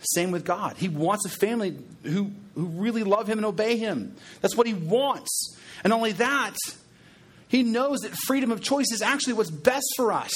same 0.00 0.30
with 0.30 0.44
God. 0.44 0.76
He 0.76 0.88
wants 0.88 1.26
a 1.26 1.28
family 1.28 1.76
who, 2.04 2.30
who 2.54 2.66
really 2.66 3.02
love 3.02 3.28
Him 3.28 3.38
and 3.38 3.44
obey 3.44 3.76
Him. 3.76 4.14
That's 4.40 4.56
what 4.56 4.66
He 4.66 4.74
wants. 4.74 5.56
And 5.84 5.92
only 5.92 6.12
that, 6.12 6.54
he 7.48 7.62
knows 7.62 8.00
that 8.00 8.12
freedom 8.26 8.52
of 8.52 8.60
choice 8.60 8.92
is 8.92 9.02
actually 9.02 9.34
what's 9.34 9.50
best 9.50 9.86
for 9.96 10.12
us. 10.12 10.30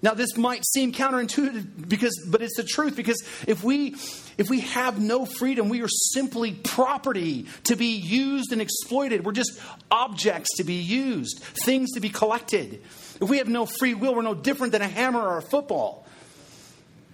Now, 0.00 0.14
this 0.14 0.36
might 0.36 0.64
seem 0.64 0.92
counterintuitive 0.92 1.88
because, 1.88 2.14
but 2.30 2.40
it's 2.40 2.56
the 2.56 2.62
truth. 2.62 2.94
Because 2.94 3.20
if 3.46 3.64
we 3.64 3.96
if 4.38 4.48
we 4.48 4.60
have 4.60 5.00
no 5.00 5.24
freedom, 5.24 5.68
we 5.68 5.82
are 5.82 5.88
simply 5.88 6.52
property 6.52 7.46
to 7.64 7.74
be 7.74 7.96
used 7.96 8.52
and 8.52 8.62
exploited. 8.62 9.26
We're 9.26 9.32
just 9.32 9.60
objects 9.90 10.56
to 10.58 10.64
be 10.64 10.74
used, 10.74 11.40
things 11.64 11.90
to 11.94 12.00
be 12.00 12.08
collected. 12.08 12.80
If 13.20 13.28
we 13.28 13.38
have 13.38 13.48
no 13.48 13.66
free 13.66 13.94
will, 13.94 14.14
we're 14.14 14.22
no 14.22 14.34
different 14.34 14.72
than 14.72 14.82
a 14.82 14.88
hammer 14.88 15.20
or 15.20 15.38
a 15.38 15.42
football. 15.42 16.06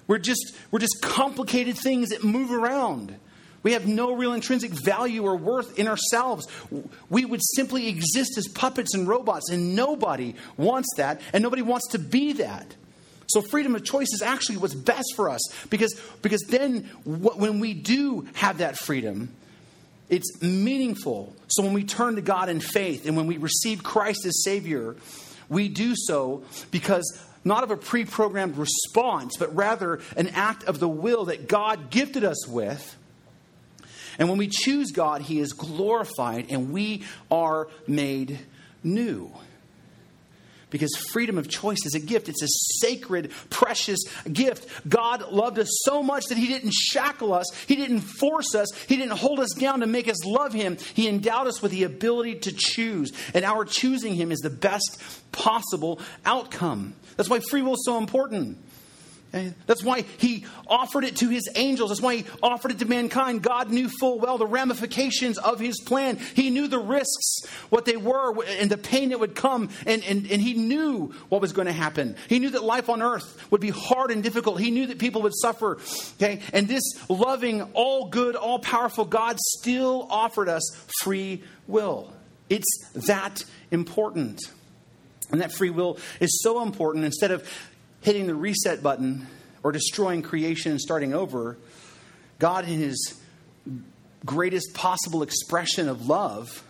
We're 0.07 0.19
just, 0.19 0.55
we're 0.71 0.81
just 0.81 1.01
complicated 1.01 1.79
things 1.79 2.11
that 2.11 2.23
move 2.23 2.53
around. 2.53 3.17
We 3.65 3.73
have 3.73 3.89
no 3.89 4.15
real 4.15 4.35
intrinsic 4.35 4.71
value 4.71 5.25
or 5.25 5.37
worth 5.37 5.79
in 5.79 5.89
ourselves. 5.89 6.47
We 7.11 7.25
would 7.25 7.41
simply 7.43 7.89
exist 7.89 8.39
as 8.39 8.47
puppets 8.47 8.95
and 8.95 9.09
robots, 9.09 9.51
and 9.51 9.75
nobody 9.75 10.37
wants 10.57 10.89
that, 10.99 11.21
and 11.33 11.43
nobody 11.43 11.62
wants 11.62 11.89
to 11.89 11.99
be 11.99 12.35
that. 12.35 12.77
So, 13.27 13.41
freedom 13.41 13.75
of 13.75 13.83
choice 13.83 14.12
is 14.12 14.23
actually 14.23 14.59
what's 14.59 14.75
best 14.75 15.15
for 15.17 15.31
us 15.31 15.41
because, 15.71 15.99
because 16.21 16.43
then 16.43 16.85
when 17.05 17.59
we 17.59 17.73
do 17.73 18.29
have 18.35 18.59
that 18.59 18.79
freedom, 18.79 19.31
it's 20.11 20.43
meaningful. 20.43 21.35
So, 21.49 21.62
when 21.62 21.73
we 21.73 21.85
turn 21.85 22.17
to 22.17 22.21
God 22.21 22.51
in 22.51 22.61
faith 22.61 23.07
and 23.07 23.17
when 23.17 23.27
we 23.27 23.39
receive 23.39 23.83
Christ 23.83 24.27
as 24.27 24.45
Savior, 24.45 24.95
we 25.49 25.69
do 25.69 25.95
so 25.97 26.45
because 26.71 27.19
not 27.45 27.62
of 27.62 27.71
a 27.71 27.79
pre 27.79 28.05
programmed 28.05 28.59
response, 28.59 29.39
but 29.39 29.55
rather 29.57 30.01
an 30.19 30.29
act 30.29 30.65
of 30.65 30.79
the 30.79 30.89
will 30.89 31.25
that 31.27 31.49
God 31.49 31.89
gifted 31.89 32.25
us 32.25 32.47
with 32.47 32.97
and 34.19 34.29
when 34.29 34.39
we 34.39 34.49
choose 34.49 34.91
God, 34.91 35.23
He 35.23 35.41
is 35.41 35.53
glorified 35.53 36.47
and 36.51 36.73
we 36.73 37.05
are 37.31 37.69
made 37.87 38.39
new. 38.83 39.33
Because 40.71 40.97
freedom 41.12 41.39
of 41.39 41.49
choice 41.49 41.87
is 41.87 41.95
a 41.95 42.01
gift. 42.01 42.29
It's 42.29 42.43
a 42.43 42.49
sacred, 42.81 43.31
precious 43.49 44.01
gift. 44.33 44.89
God 44.89 45.31
loved 45.31 45.61
us 45.61 45.69
so 45.85 46.03
much 46.03 46.25
that 46.27 46.39
He 46.39 46.49
didn't 46.49 46.73
shackle 46.73 47.33
us, 47.33 47.47
He 47.69 47.77
didn't 47.77 48.01
force 48.01 48.57
us, 48.57 48.73
He 48.89 48.97
didn't 48.97 49.17
hold 49.17 49.39
us 49.39 49.55
down 49.57 49.81
to 49.81 49.87
make 49.87 50.09
us 50.09 50.25
love 50.27 50.53
Him. 50.53 50.77
He 50.95 51.09
endowed 51.09 51.47
us 51.47 51.62
with 51.62 51.71
the 51.71 51.85
ability 51.85 52.41
to 52.41 52.53
choose. 52.53 53.12
And 53.35 53.45
our 53.45 53.65
choosing 53.65 54.15
Him 54.15 54.33
is 54.33 54.41
the 54.41 54.51
best 54.51 55.01
possible 55.31 56.01
outcome. 56.27 56.95
That's 57.17 57.31
why 57.31 57.39
free 57.39 57.62
will 57.62 57.75
is 57.75 57.85
so 57.85 57.97
important. 57.97 58.59
That's 59.66 59.82
why 59.82 60.03
he 60.18 60.45
offered 60.68 61.05
it 61.05 61.16
to 61.16 61.28
his 61.28 61.49
angels. 61.57 61.91
That's 61.91 62.01
why 62.01 62.16
he 62.16 62.26
offered 62.43 62.70
it 62.70 62.78
to 62.78 62.85
mankind. 62.85 63.43
God 63.43 63.70
knew 63.70 63.89
full 63.89 64.20
well 64.20 64.39
the 64.39 64.47
ramifications 64.47 65.39
of 65.39 65.59
his 65.59 65.80
plan. 65.80 66.18
He 66.35 66.51
knew 66.51 66.68
the 66.68 66.78
risks, 66.78 67.45
what 67.68 67.85
they 67.85 67.97
were, 67.97 68.45
and 68.45 68.70
the 68.70 68.78
pain 68.78 69.09
that 69.09 69.18
would 69.18 69.35
come. 69.35 69.70
And, 69.87 70.05
and, 70.05 70.30
and 70.30 70.41
he 70.41 70.55
knew 70.55 71.14
what 71.28 71.41
was 71.41 71.53
going 71.53 71.66
to 71.66 71.72
happen. 71.72 72.14
He 72.28 72.39
knew 72.39 72.51
that 72.51 72.62
life 72.62 72.89
on 72.89 73.03
earth 73.03 73.51
would 73.51 73.61
be 73.61 73.70
hard 73.70 74.12
and 74.12 74.22
difficult. 74.22 74.61
He 74.61 74.70
knew 74.70 74.87
that 74.87 74.99
people 74.99 75.22
would 75.22 75.35
suffer. 75.35 75.78
Okay? 76.16 76.41
And 76.53 76.68
this 76.68 76.85
loving, 77.09 77.62
all 77.74 78.09
good, 78.09 78.37
all 78.37 78.61
powerful 78.61 79.05
God 79.05 79.37
still 79.41 80.07
offered 80.11 80.49
us 80.49 80.62
free 81.03 81.43
will. 81.66 82.12
It's 82.49 82.66
that 82.95 83.45
important. 83.70 84.41
And 85.32 85.41
that 85.41 85.53
free 85.53 85.70
will 85.70 85.99
is 86.20 86.41
so 86.43 86.62
important. 86.62 87.05
Instead 87.05 87.32
of 87.32 87.49
hitting 88.05 88.27
the 88.27 88.35
reset 88.35 88.83
button 88.83 89.27
or 89.63 89.73
destroying 89.73 90.21
creation 90.21 90.73
and 90.73 90.81
starting 90.81 91.15
over, 91.15 91.57
God, 92.39 92.69
in 92.69 92.79
his 92.79 93.19
greatest 94.27 94.75
possible 94.75 95.23
expression 95.23 95.89
of 95.89 96.07
love 96.07 96.63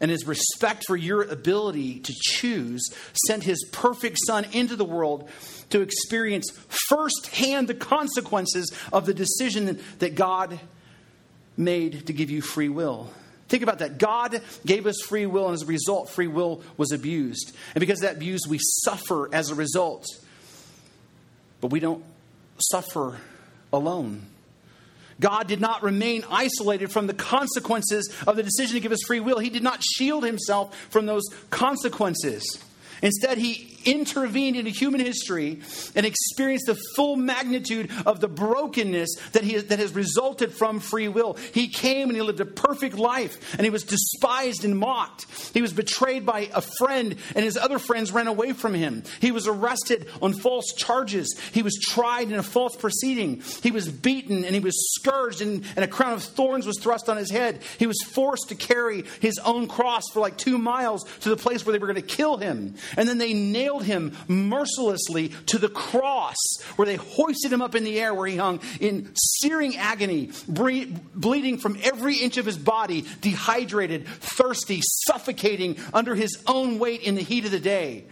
and 0.00 0.10
his 0.10 0.26
respect 0.26 0.84
for 0.86 0.96
your 0.96 1.22
ability 1.22 2.00
to 2.00 2.14
choose, 2.18 2.82
sent 3.26 3.44
his 3.44 3.62
perfect 3.72 4.16
son 4.26 4.46
into 4.52 4.74
the 4.74 4.86
world 4.86 5.28
to 5.68 5.82
experience 5.82 6.50
firsthand 6.88 7.68
the 7.68 7.74
consequences 7.74 8.72
of 8.90 9.04
the 9.04 9.14
decision 9.14 9.78
that 9.98 10.14
God 10.14 10.58
made 11.58 12.06
to 12.06 12.12
give 12.14 12.30
you 12.30 12.40
free 12.40 12.70
will. 12.70 13.10
Think 13.48 13.62
about 13.62 13.80
that. 13.80 13.98
God 13.98 14.40
gave 14.64 14.86
us 14.86 14.98
free 15.02 15.26
will, 15.26 15.44
and 15.44 15.52
as 15.52 15.62
a 15.62 15.66
result, 15.66 16.08
free 16.08 16.26
will 16.26 16.62
was 16.78 16.90
abused. 16.90 17.54
And 17.74 17.80
because 17.80 17.98
of 17.98 18.08
that 18.08 18.16
abuse, 18.16 18.40
we 18.48 18.58
suffer 18.58 19.28
as 19.34 19.50
a 19.50 19.54
result. 19.54 20.06
But 21.62 21.70
we 21.70 21.80
don't 21.80 22.04
suffer 22.58 23.18
alone. 23.72 24.26
God 25.20 25.46
did 25.46 25.60
not 25.60 25.82
remain 25.82 26.24
isolated 26.28 26.90
from 26.90 27.06
the 27.06 27.14
consequences 27.14 28.12
of 28.26 28.36
the 28.36 28.42
decision 28.42 28.74
to 28.74 28.80
give 28.80 28.92
us 28.92 28.98
free 29.06 29.20
will. 29.20 29.38
He 29.38 29.48
did 29.48 29.62
not 29.62 29.82
shield 29.82 30.24
himself 30.24 30.76
from 30.90 31.06
those 31.06 31.22
consequences. 31.48 32.62
Instead, 33.00 33.38
he 33.38 33.71
intervened 33.84 34.56
into 34.56 34.70
human 34.70 35.00
history 35.00 35.60
and 35.94 36.06
experienced 36.06 36.66
the 36.66 36.78
full 36.96 37.16
magnitude 37.16 37.90
of 38.06 38.20
the 38.20 38.28
brokenness 38.28 39.16
that, 39.32 39.44
he, 39.44 39.58
that 39.58 39.78
has 39.78 39.94
resulted 39.94 40.52
from 40.52 40.80
free 40.80 41.08
will. 41.08 41.34
He 41.34 41.68
came 41.68 42.08
and 42.08 42.16
he 42.16 42.22
lived 42.22 42.40
a 42.40 42.46
perfect 42.46 42.96
life, 42.96 43.54
and 43.54 43.64
he 43.64 43.70
was 43.70 43.84
despised 43.84 44.64
and 44.64 44.78
mocked. 44.78 45.26
He 45.54 45.62
was 45.62 45.72
betrayed 45.72 46.26
by 46.26 46.50
a 46.54 46.60
friend, 46.60 47.16
and 47.34 47.44
his 47.44 47.56
other 47.56 47.78
friends 47.78 48.12
ran 48.12 48.26
away 48.26 48.52
from 48.52 48.74
him. 48.74 49.02
He 49.20 49.32
was 49.32 49.46
arrested 49.46 50.08
on 50.20 50.32
false 50.32 50.72
charges. 50.76 51.38
He 51.52 51.62
was 51.62 51.78
tried 51.80 52.30
in 52.30 52.38
a 52.38 52.42
false 52.42 52.76
proceeding. 52.76 53.42
He 53.62 53.70
was 53.70 53.88
beaten 53.88 54.44
and 54.44 54.54
he 54.54 54.60
was 54.60 54.94
scourged, 54.94 55.40
and, 55.40 55.64
and 55.76 55.84
a 55.84 55.88
crown 55.88 56.12
of 56.12 56.22
thorns 56.22 56.66
was 56.66 56.78
thrust 56.78 57.08
on 57.08 57.16
his 57.16 57.30
head. 57.30 57.62
He 57.78 57.86
was 57.86 58.00
forced 58.02 58.48
to 58.48 58.54
carry 58.54 59.04
his 59.20 59.38
own 59.44 59.68
cross 59.68 60.02
for 60.12 60.20
like 60.20 60.36
two 60.36 60.58
miles 60.58 61.04
to 61.20 61.28
the 61.28 61.36
place 61.36 61.64
where 61.64 61.72
they 61.72 61.78
were 61.78 61.86
going 61.86 61.96
to 61.96 62.02
kill 62.02 62.36
him. 62.36 62.74
And 62.96 63.08
then 63.08 63.18
they 63.18 63.32
nailed 63.32 63.71
him 63.78 64.16
mercilessly 64.28 65.30
to 65.46 65.58
the 65.58 65.68
cross, 65.68 66.36
where 66.76 66.86
they 66.86 66.96
hoisted 66.96 67.52
him 67.52 67.62
up 67.62 67.74
in 67.74 67.84
the 67.84 68.00
air, 68.00 68.14
where 68.14 68.26
he 68.26 68.36
hung 68.36 68.60
in 68.80 69.10
searing 69.14 69.76
agony, 69.76 70.30
bleeding 70.48 71.58
from 71.58 71.78
every 71.82 72.16
inch 72.16 72.36
of 72.36 72.46
his 72.46 72.58
body, 72.58 73.04
dehydrated, 73.20 74.06
thirsty, 74.06 74.80
suffocating 75.06 75.76
under 75.92 76.14
his 76.14 76.42
own 76.46 76.78
weight 76.78 77.02
in 77.02 77.14
the 77.14 77.22
heat 77.22 77.44
of 77.44 77.50
the 77.50 77.60
day. 77.60 78.04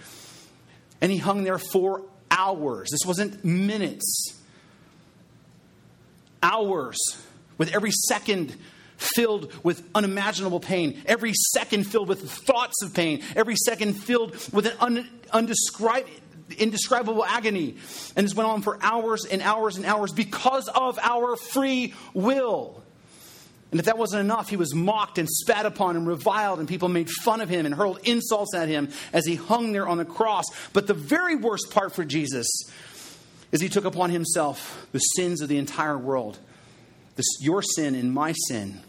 And 1.00 1.10
he 1.10 1.18
hung 1.18 1.44
there 1.44 1.58
for 1.58 2.02
hours. 2.30 2.88
This 2.90 3.06
wasn't 3.06 3.44
minutes, 3.44 4.38
hours, 6.42 6.98
with 7.58 7.74
every 7.74 7.90
second 7.90 8.54
filled 9.00 9.52
with 9.64 9.82
unimaginable 9.94 10.60
pain, 10.60 11.02
every 11.06 11.32
second 11.52 11.84
filled 11.84 12.08
with 12.08 12.30
thoughts 12.30 12.82
of 12.82 12.94
pain, 12.94 13.22
every 13.34 13.56
second 13.56 13.94
filled 13.94 14.32
with 14.52 14.66
an 14.66 14.76
un, 14.80 15.08
undescribable 15.32 16.10
indescribable 16.58 17.24
agony. 17.24 17.76
And 18.16 18.26
this 18.26 18.34
went 18.34 18.48
on 18.48 18.62
for 18.62 18.78
hours 18.82 19.24
and 19.24 19.40
hours 19.40 19.76
and 19.76 19.86
hours 19.86 20.12
because 20.12 20.68
of 20.68 20.98
our 20.98 21.36
free 21.36 21.94
will. 22.12 22.82
And 23.70 23.78
if 23.78 23.86
that 23.86 23.96
wasn't 23.96 24.20
enough, 24.20 24.48
he 24.48 24.56
was 24.56 24.74
mocked 24.74 25.18
and 25.18 25.28
spat 25.28 25.64
upon 25.64 25.96
and 25.96 26.06
reviled, 26.06 26.58
and 26.58 26.68
people 26.68 26.88
made 26.88 27.08
fun 27.08 27.40
of 27.40 27.48
him 27.48 27.66
and 27.66 27.74
hurled 27.74 28.00
insults 28.02 28.54
at 28.54 28.68
him 28.68 28.88
as 29.12 29.24
he 29.26 29.36
hung 29.36 29.72
there 29.72 29.86
on 29.86 29.98
the 29.98 30.04
cross. 30.04 30.44
But 30.72 30.88
the 30.88 30.94
very 30.94 31.36
worst 31.36 31.70
part 31.70 31.94
for 31.94 32.04
Jesus 32.04 32.48
is 33.52 33.60
he 33.60 33.68
took 33.68 33.84
upon 33.84 34.10
himself 34.10 34.88
the 34.92 34.98
sins 34.98 35.40
of 35.40 35.48
the 35.48 35.58
entire 35.58 35.96
world. 35.96 36.38
This, 37.14 37.26
your 37.40 37.62
sin 37.62 37.94
and 37.94 38.12
my 38.12 38.32
sin. 38.48 38.80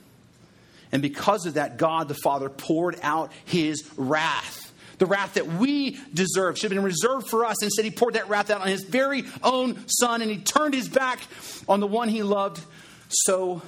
And 0.92 1.02
because 1.02 1.46
of 1.46 1.56
that, 1.56 1.78
God 1.78 2.08
the 2.08 2.16
Father 2.16 2.50
poured 2.50 2.98
out 3.02 3.32
his 3.46 3.84
wrath. 3.96 4.74
The 4.98 5.06
wrath 5.08 5.34
that 5.34 5.48
we 5.48 5.98
deserve 6.14 6.58
should 6.60 6.72
have 6.72 6.78
been 6.78 6.86
reserved 6.86 7.28
for 7.28 7.46
us. 7.46 7.64
Instead, 7.64 7.86
he 7.86 7.92
poured 7.92 8.14
that 8.14 8.30
wrath 8.30 8.52
out 8.52 8.62
on 8.62 8.68
his 8.68 8.84
very 8.84 9.24
own 9.42 9.88
son, 9.88 10.22
and 10.22 10.30
he 10.30 10.38
turned 10.38 10.76
his 10.76 10.90
back 10.90 11.20
on 11.68 11.80
the 11.80 11.88
one 11.88 12.08
he 12.08 12.22
loved 12.22 12.64
so 13.10 13.64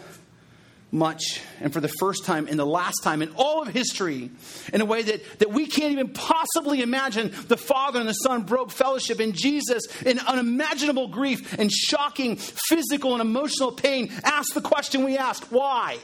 much. 0.92 1.42
And 1.60 1.74
for 1.74 1.82
the 1.82 1.88
first 1.88 2.24
time 2.24 2.48
and 2.48 2.60
the 2.60 2.66
last 2.66 3.02
time 3.04 3.24
in 3.24 3.32
all 3.36 3.64
of 3.64 3.70
history, 3.70 4.30
in 4.72 4.80
a 4.80 4.86
way 4.86 5.02
that, 5.02 5.40
that 5.40 5.50
we 5.50 5.66
can't 5.66 5.92
even 5.92 6.10
possibly 6.10 6.82
imagine, 6.82 7.34
the 7.48 7.58
Father 7.58 8.00
and 8.00 8.08
the 8.08 8.14
Son 8.14 8.44
broke 8.44 8.70
fellowship 8.70 9.20
in 9.20 9.32
Jesus 9.34 9.84
in 10.04 10.20
unimaginable 10.20 11.08
grief 11.08 11.58
and 11.58 11.72
shocking 11.72 12.36
physical 12.36 13.14
and 13.14 13.22
emotional 13.22 13.72
pain. 13.72 14.12
Ask 14.24 14.54
the 14.54 14.62
question 14.62 15.04
we 15.04 15.18
ask 15.18 15.44
why? 15.46 15.98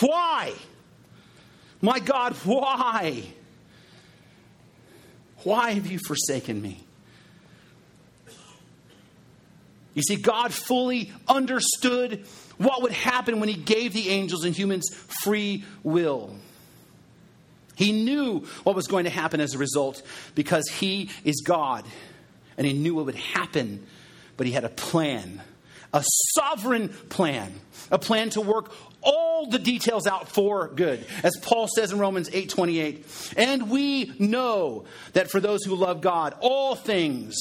Why? 0.00 0.52
My 1.80 1.98
God, 1.98 2.34
why? 2.44 3.24
Why 5.44 5.70
have 5.72 5.86
you 5.86 5.98
forsaken 5.98 6.60
me? 6.60 6.80
You 9.94 10.02
see, 10.02 10.16
God 10.16 10.52
fully 10.52 11.12
understood 11.26 12.24
what 12.56 12.82
would 12.82 12.92
happen 12.92 13.40
when 13.40 13.48
He 13.48 13.56
gave 13.56 13.92
the 13.92 14.10
angels 14.10 14.44
and 14.44 14.54
humans 14.54 14.90
free 15.22 15.64
will. 15.82 16.36
He 17.74 17.92
knew 17.92 18.46
what 18.64 18.74
was 18.74 18.88
going 18.88 19.04
to 19.04 19.10
happen 19.10 19.40
as 19.40 19.54
a 19.54 19.58
result 19.58 20.02
because 20.34 20.68
He 20.68 21.10
is 21.24 21.42
God 21.44 21.84
and 22.56 22.66
He 22.66 22.72
knew 22.72 22.94
what 22.94 23.06
would 23.06 23.14
happen, 23.14 23.86
but 24.36 24.46
He 24.46 24.52
had 24.52 24.64
a 24.64 24.68
plan, 24.68 25.40
a 25.92 26.04
sovereign 26.34 26.88
plan, 27.08 27.52
a 27.90 27.98
plan 27.98 28.30
to 28.30 28.40
work 28.40 28.72
all 29.02 29.48
the 29.48 29.58
details 29.58 30.06
out 30.06 30.28
for 30.28 30.68
good. 30.68 31.04
As 31.22 31.36
Paul 31.42 31.68
says 31.74 31.92
in 31.92 31.98
Romans 31.98 32.28
8:28, 32.32 33.04
"And 33.36 33.70
we 33.70 34.12
know 34.18 34.84
that 35.12 35.30
for 35.30 35.40
those 35.40 35.64
who 35.64 35.74
love 35.74 36.00
God, 36.00 36.34
all 36.40 36.74
things 36.74 37.36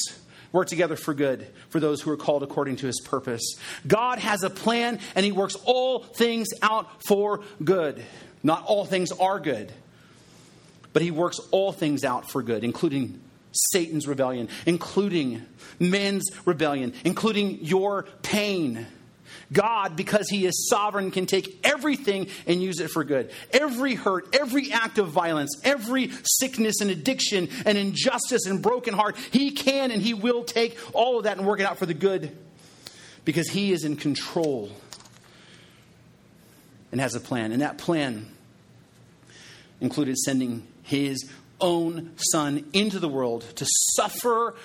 work 0.52 0.68
together 0.68 0.96
for 0.96 1.14
good 1.14 1.48
for 1.70 1.80
those 1.80 2.02
who 2.02 2.12
are 2.12 2.18
called 2.18 2.44
according 2.44 2.78
to 2.78 2.88
his 2.88 3.02
purpose." 3.02 3.56
God 3.86 4.20
has 4.20 4.44
a 4.44 4.50
plan 4.50 5.00
and 5.16 5.26
he 5.26 5.32
works 5.32 5.56
all 5.66 6.04
things 6.04 6.48
out 6.62 7.04
for 7.06 7.42
good. 7.64 8.04
Not 8.44 8.64
all 8.66 8.86
things 8.86 9.12
are 9.12 9.40
good, 9.40 9.74
but 10.94 11.02
he 11.02 11.12
works 11.12 11.40
all 11.52 11.72
things 11.72 12.04
out 12.04 12.30
for 12.30 12.42
good, 12.42 12.64
including 12.64 13.20
Satan's 13.72 14.08
rebellion, 14.08 14.50
including 14.66 15.46
men's 15.80 16.30
rebellion, 16.46 16.94
including 17.04 17.64
your 17.64 18.04
pain. 18.22 18.88
God, 19.52 19.96
because 19.96 20.30
He 20.30 20.46
is 20.46 20.68
sovereign, 20.70 21.12
can 21.12 21.26
take 21.26 21.60
everything 21.64 22.28
and 22.46 22.62
use 22.62 22.80
it 22.80 22.90
for 22.90 23.04
good. 23.04 23.32
Every 23.52 23.96
hurt, 23.96 24.36
every 24.36 24.72
act 24.72 24.98
of 24.98 25.10
violence, 25.10 25.60
every 25.64 26.12
sickness 26.24 26.82
and 26.82 26.92
addiction 26.92 27.50
and 27.66 27.78
injustice 27.78 28.46
and 28.46 28.62
broken 28.62 28.94
heart, 28.94 29.16
He 29.32 29.52
can 29.52 29.92
and 29.92 30.02
He 30.02 30.14
will 30.14 30.44
take 30.44 30.78
all 30.94 31.18
of 31.18 31.24
that 31.24 31.38
and 31.38 31.48
work 31.48 31.60
it 31.60 31.66
out 31.66 31.78
for 31.78 31.86
the 31.86 31.94
good 31.94 32.36
because 33.26 33.50
He 33.50 33.72
is 33.72 33.84
in 33.84 33.96
control 33.96 34.72
and 36.92 37.00
has 37.00 37.16
a 37.16 37.20
plan. 37.20 37.52
And 37.52 37.62
that 37.62 37.78
plan 37.78 38.28
included 39.80 40.18
sending 40.18 40.68
His 40.84 41.30
own 41.60 42.12
Son 42.18 42.66
into 42.74 43.00
the 43.00 43.08
world 43.08 43.42
to 43.56 43.66
suffer 43.96 44.56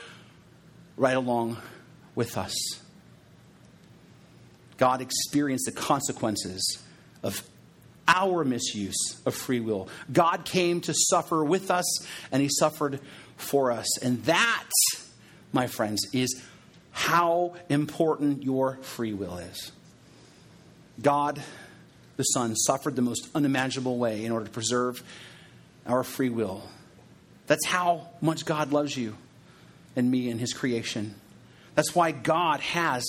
right 0.97 1.17
along 1.17 1.57
with 2.15 2.37
us. 2.37 2.55
God 4.77 5.01
experienced 5.01 5.67
the 5.67 5.73
consequences 5.73 6.83
of 7.23 7.43
our 8.09 8.45
misuse 8.45 9.21
of 9.25 9.35
free 9.35 9.61
will. 9.61 9.89
God 10.13 10.45
came 10.45 10.81
to 10.83 10.95
suffer 10.95 11.45
with 11.45 11.71
us, 11.71 12.05
and 12.31 12.43
He 12.43 12.49
suffered 12.49 13.01
for 13.37 13.71
us. 13.71 13.87
And 14.03 14.23
that, 14.25 14.65
my 15.53 15.67
friends, 15.67 16.09
is 16.13 16.43
how 16.91 17.55
important 17.69 18.43
your 18.43 18.77
free 18.83 19.15
will 19.15 19.39
is. 19.39 19.73
God, 21.01 21.41
the 22.17 22.25
Son, 22.25 22.55
suffered 22.55 22.97
the 22.97 23.03
most 23.03 23.29
unimaginable 23.35 23.99
way 23.99 24.25
in 24.25 24.33
order 24.33 24.45
to 24.45 24.51
preserve 24.51 25.03
our 25.87 26.03
free 26.03 26.29
will. 26.29 26.63
That's 27.53 27.67
how 27.67 28.09
much 28.23 28.47
God 28.47 28.73
loves 28.73 28.97
you 28.97 29.15
and 29.95 30.11
me 30.11 30.31
and 30.31 30.41
His 30.41 30.55
creation. 30.55 31.15
That's 31.75 31.95
why 31.95 32.11
God 32.11 32.61
has, 32.61 33.05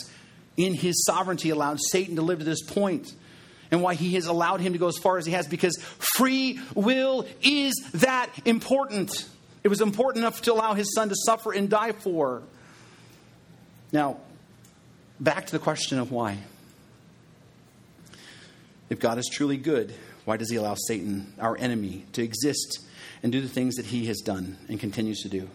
in 0.58 0.74
His 0.74 1.06
sovereignty, 1.06 1.50
allowed 1.50 1.80
Satan 1.80 2.18
to 2.18 2.22
live 2.22 2.40
to 2.40 2.44
this 2.44 2.62
point 2.62 3.16
and 3.72 3.82
why 3.82 3.94
he 3.94 4.16
has 4.16 4.26
allowed 4.26 4.60
him 4.60 4.74
to 4.74 4.80
go 4.80 4.90
as 4.90 4.98
far 4.98 5.18
as 5.18 5.26
he 5.26 5.32
has 5.32 5.48
because 5.48 5.78
free 6.18 6.60
will 6.76 7.26
is 7.42 7.74
that 7.94 8.30
important. 8.44 9.30
It 9.64 9.70
was 9.70 9.80
important 9.80 10.26
enough 10.26 10.42
to 10.42 10.52
allow 10.52 10.74
his 10.74 10.94
son 10.94 11.08
to 11.08 11.16
suffer 11.16 11.54
and 11.54 11.70
die 11.70 11.94
for. 11.94 12.44
Now, 13.94 14.18
back 15.22 15.46
to 15.46 15.54
the 15.54 15.60
question 15.60 16.00
of 16.00 16.12
why. 16.12 16.40
If 18.90 19.00
God 19.00 19.18
is 19.20 19.30
truly 19.32 19.56
good, 19.56 19.94
why 20.26 20.36
does 20.36 20.50
he 20.52 20.58
allow 20.58 20.76
Satan, 20.76 21.32
our 21.40 21.58
enemy, 21.58 22.04
to 22.12 22.22
exist 22.22 22.82
and 23.24 23.32
do 23.32 23.42
the 23.42 23.48
things 23.48 23.76
that 23.76 23.86
he 23.86 24.06
has 24.08 24.20
done 24.20 24.58
and 24.70 24.80
continues 24.80 25.22
to 25.22 25.30
do? 25.30 25.50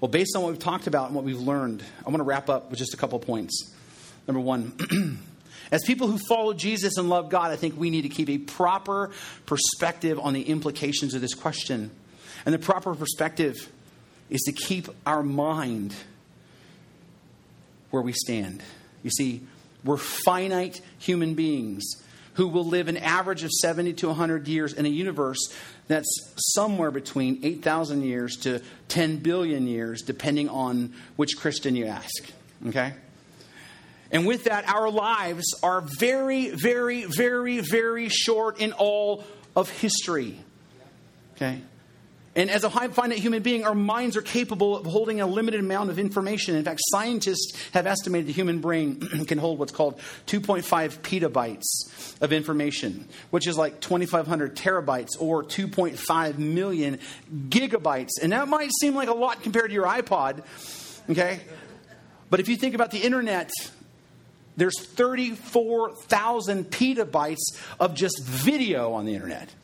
Well, 0.00 0.10
based 0.10 0.36
on 0.36 0.42
what 0.42 0.50
we've 0.50 0.58
talked 0.58 0.86
about 0.86 1.06
and 1.06 1.14
what 1.14 1.24
we've 1.24 1.40
learned, 1.40 1.82
I 2.00 2.10
want 2.10 2.18
to 2.18 2.24
wrap 2.24 2.48
up 2.48 2.70
with 2.70 2.78
just 2.78 2.92
a 2.92 2.96
couple 2.96 3.18
points. 3.18 3.72
Number 4.26 4.40
one, 4.40 4.72
as 5.72 5.82
people 5.84 6.06
who 6.06 6.18
follow 6.28 6.52
Jesus 6.52 6.96
and 6.98 7.08
love 7.08 7.30
God, 7.30 7.50
I 7.50 7.56
think 7.56 7.78
we 7.78 7.88
need 7.88 8.02
to 8.02 8.08
keep 8.08 8.28
a 8.28 8.38
proper 8.38 9.10
perspective 9.46 10.18
on 10.18 10.34
the 10.34 10.42
implications 10.42 11.14
of 11.14 11.20
this 11.20 11.34
question. 11.34 11.90
And 12.44 12.54
the 12.54 12.58
proper 12.58 12.94
perspective 12.94 13.70
is 14.28 14.40
to 14.42 14.52
keep 14.52 14.88
our 15.06 15.22
mind 15.22 15.94
where 17.90 18.02
we 18.02 18.12
stand. 18.12 18.62
You 19.02 19.10
see, 19.10 19.42
we're 19.84 19.96
finite 19.96 20.80
human 20.98 21.34
beings 21.34 21.84
who 22.34 22.48
will 22.48 22.64
live 22.64 22.88
an 22.88 22.96
average 22.96 23.44
of 23.44 23.50
70 23.50 23.94
to 23.94 24.08
100 24.08 24.48
years 24.48 24.72
in 24.72 24.86
a 24.86 24.88
universe 24.88 25.52
that's 25.88 26.32
somewhere 26.54 26.90
between 26.90 27.40
8,000 27.42 28.02
years 28.02 28.36
to 28.36 28.62
10 28.88 29.18
billion 29.18 29.66
years, 29.66 30.02
depending 30.02 30.48
on 30.48 30.94
which 31.16 31.36
Christian 31.36 31.76
you 31.76 31.86
ask. 31.86 32.30
Okay? 32.68 32.94
And 34.10 34.26
with 34.26 34.44
that, 34.44 34.68
our 34.68 34.90
lives 34.90 35.54
are 35.62 35.80
very, 35.80 36.50
very, 36.50 37.04
very, 37.04 37.60
very 37.60 38.08
short 38.08 38.60
in 38.60 38.72
all 38.72 39.24
of 39.56 39.70
history. 39.70 40.38
Okay? 41.36 41.60
And 42.34 42.48
as 42.50 42.64
a 42.64 42.70
finite 42.70 43.18
human 43.18 43.42
being, 43.42 43.64
our 43.64 43.74
minds 43.74 44.16
are 44.16 44.22
capable 44.22 44.74
of 44.74 44.86
holding 44.86 45.20
a 45.20 45.26
limited 45.26 45.60
amount 45.60 45.90
of 45.90 45.98
information. 45.98 46.56
In 46.56 46.64
fact, 46.64 46.80
scientists 46.84 47.52
have 47.72 47.86
estimated 47.86 48.26
the 48.26 48.32
human 48.32 48.60
brain 48.60 49.00
can 49.26 49.36
hold 49.36 49.58
what's 49.58 49.72
called 49.72 49.98
2.5 50.28 50.62
petabytes 51.00 52.22
of 52.22 52.32
information, 52.32 53.06
which 53.30 53.46
is 53.46 53.58
like 53.58 53.80
2,500 53.80 54.56
terabytes 54.56 55.10
or 55.20 55.44
2.5 55.44 56.38
million 56.38 56.98
gigabytes. 57.50 58.12
And 58.22 58.32
that 58.32 58.48
might 58.48 58.70
seem 58.80 58.94
like 58.94 59.08
a 59.08 59.14
lot 59.14 59.42
compared 59.42 59.68
to 59.68 59.74
your 59.74 59.86
iPod, 59.86 60.42
okay? 61.10 61.40
But 62.30 62.40
if 62.40 62.48
you 62.48 62.56
think 62.56 62.74
about 62.74 62.92
the 62.92 63.00
internet, 63.00 63.50
there's 64.56 64.80
34,000 64.80 66.70
petabytes 66.70 67.60
of 67.78 67.94
just 67.94 68.22
video 68.24 68.94
on 68.94 69.04
the 69.04 69.14
internet, 69.14 69.54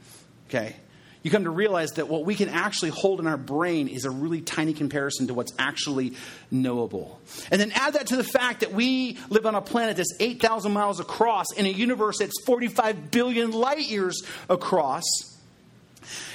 okay? 0.48 0.76
You 1.22 1.30
come 1.30 1.44
to 1.44 1.50
realize 1.50 1.92
that 1.92 2.08
what 2.08 2.24
we 2.24 2.34
can 2.34 2.48
actually 2.48 2.90
hold 2.90 3.18
in 3.18 3.26
our 3.26 3.36
brain 3.36 3.88
is 3.88 4.04
a 4.04 4.10
really 4.10 4.40
tiny 4.40 4.72
comparison 4.72 5.26
to 5.26 5.34
what's 5.34 5.52
actually 5.58 6.14
knowable. 6.50 7.20
And 7.50 7.60
then 7.60 7.72
add 7.72 7.94
that 7.94 8.08
to 8.08 8.16
the 8.16 8.24
fact 8.24 8.60
that 8.60 8.72
we 8.72 9.18
live 9.28 9.44
on 9.44 9.54
a 9.54 9.60
planet 9.60 9.96
that's 9.96 10.14
8,000 10.20 10.72
miles 10.72 11.00
across 11.00 11.46
in 11.56 11.66
a 11.66 11.70
universe 11.70 12.18
that's 12.18 12.40
45 12.44 13.10
billion 13.10 13.50
light 13.50 13.88
years 13.88 14.22
across. 14.48 15.04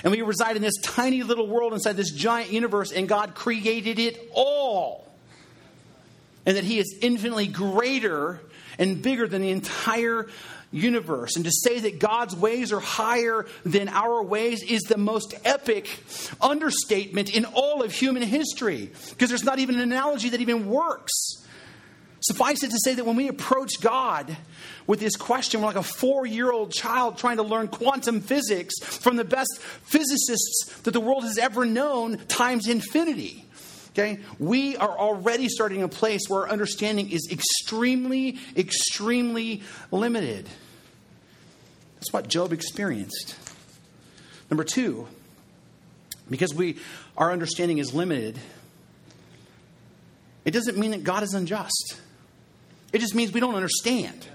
And 0.04 0.12
we 0.12 0.22
reside 0.22 0.58
in 0.58 0.62
this 0.62 0.80
tiny 0.82 1.24
little 1.24 1.48
world 1.48 1.74
inside 1.74 1.94
this 1.94 2.12
giant 2.12 2.52
universe, 2.52 2.92
and 2.92 3.08
God 3.08 3.36
created 3.36 4.00
it 4.00 4.30
all. 4.34 5.08
And 6.46 6.58
that 6.58 6.66
He 6.66 6.78
is 6.78 6.98
infinitely 7.02 7.48
greater 7.48 8.42
and 8.78 9.02
bigger 9.02 9.28
than 9.28 9.42
the 9.42 9.52
entire 9.52 10.28
universe. 10.74 11.36
And 11.36 11.46
to 11.46 11.52
say 11.52 11.80
that 11.80 12.00
God's 12.00 12.36
ways 12.36 12.74
are 12.74 12.80
higher 12.80 13.46
than 13.64 13.88
our 13.88 14.22
ways 14.24 14.64
is 14.64 14.82
the 14.82 14.98
most 14.98 15.36
epic 15.46 15.88
understatement 16.42 17.34
in 17.34 17.46
all 17.46 17.84
of 17.84 17.94
human 17.94 18.24
history 18.24 18.92
because 19.12 19.30
there's 19.30 19.44
not 19.44 19.60
even 19.60 19.76
an 19.76 19.82
analogy 19.82 20.30
that 20.30 20.42
even 20.42 20.68
works. 20.68 21.12
Suffice 22.22 22.64
it 22.64 22.72
to 22.72 22.80
say 22.84 22.94
that 22.94 23.06
when 23.06 23.18
we 23.18 23.28
approach 23.28 23.82
God 23.82 24.36
with 24.88 25.02
this 25.02 25.18
question, 25.18 25.60
we're 25.60 25.68
like 25.68 25.76
a 25.76 25.84
four 25.84 26.26
year 26.26 26.52
old 26.52 26.72
child 26.72 27.18
trying 27.18 27.38
to 27.38 27.44
learn 27.44 27.68
quantum 27.68 28.22
physics 28.22 28.80
from 28.82 29.18
the 29.18 29.26
best 29.26 29.60
physicists 29.60 30.82
that 30.84 30.92
the 30.92 31.02
world 31.02 31.24
has 31.24 31.38
ever 31.38 31.66
known 31.66 32.18
times 32.28 32.68
infinity. 32.68 33.43
Okay? 33.94 34.20
We 34.40 34.76
are 34.78 34.98
already 34.98 35.48
starting 35.50 35.84
a 35.84 35.88
place 35.88 36.22
where 36.28 36.42
our 36.42 36.50
understanding 36.50 37.12
is 37.12 37.28
extremely, 37.32 38.40
extremely 38.58 39.62
limited. 39.92 40.50
That's 41.96 42.12
what 42.12 42.28
Job 42.28 42.52
experienced. 42.52 43.36
Number 44.50 44.64
two, 44.64 45.08
because 46.30 46.54
we 46.54 46.78
our 47.18 47.32
understanding 47.32 47.78
is 47.78 47.94
limited, 47.94 48.40
it 50.46 50.52
doesn't 50.52 50.78
mean 50.78 50.92
that 50.92 51.04
God 51.04 51.24
is 51.24 51.34
unjust. 51.34 51.98
It 52.92 53.00
just 53.00 53.16
means 53.16 53.32
we 53.32 53.40
don't 53.40 53.56
understand. 53.56 54.28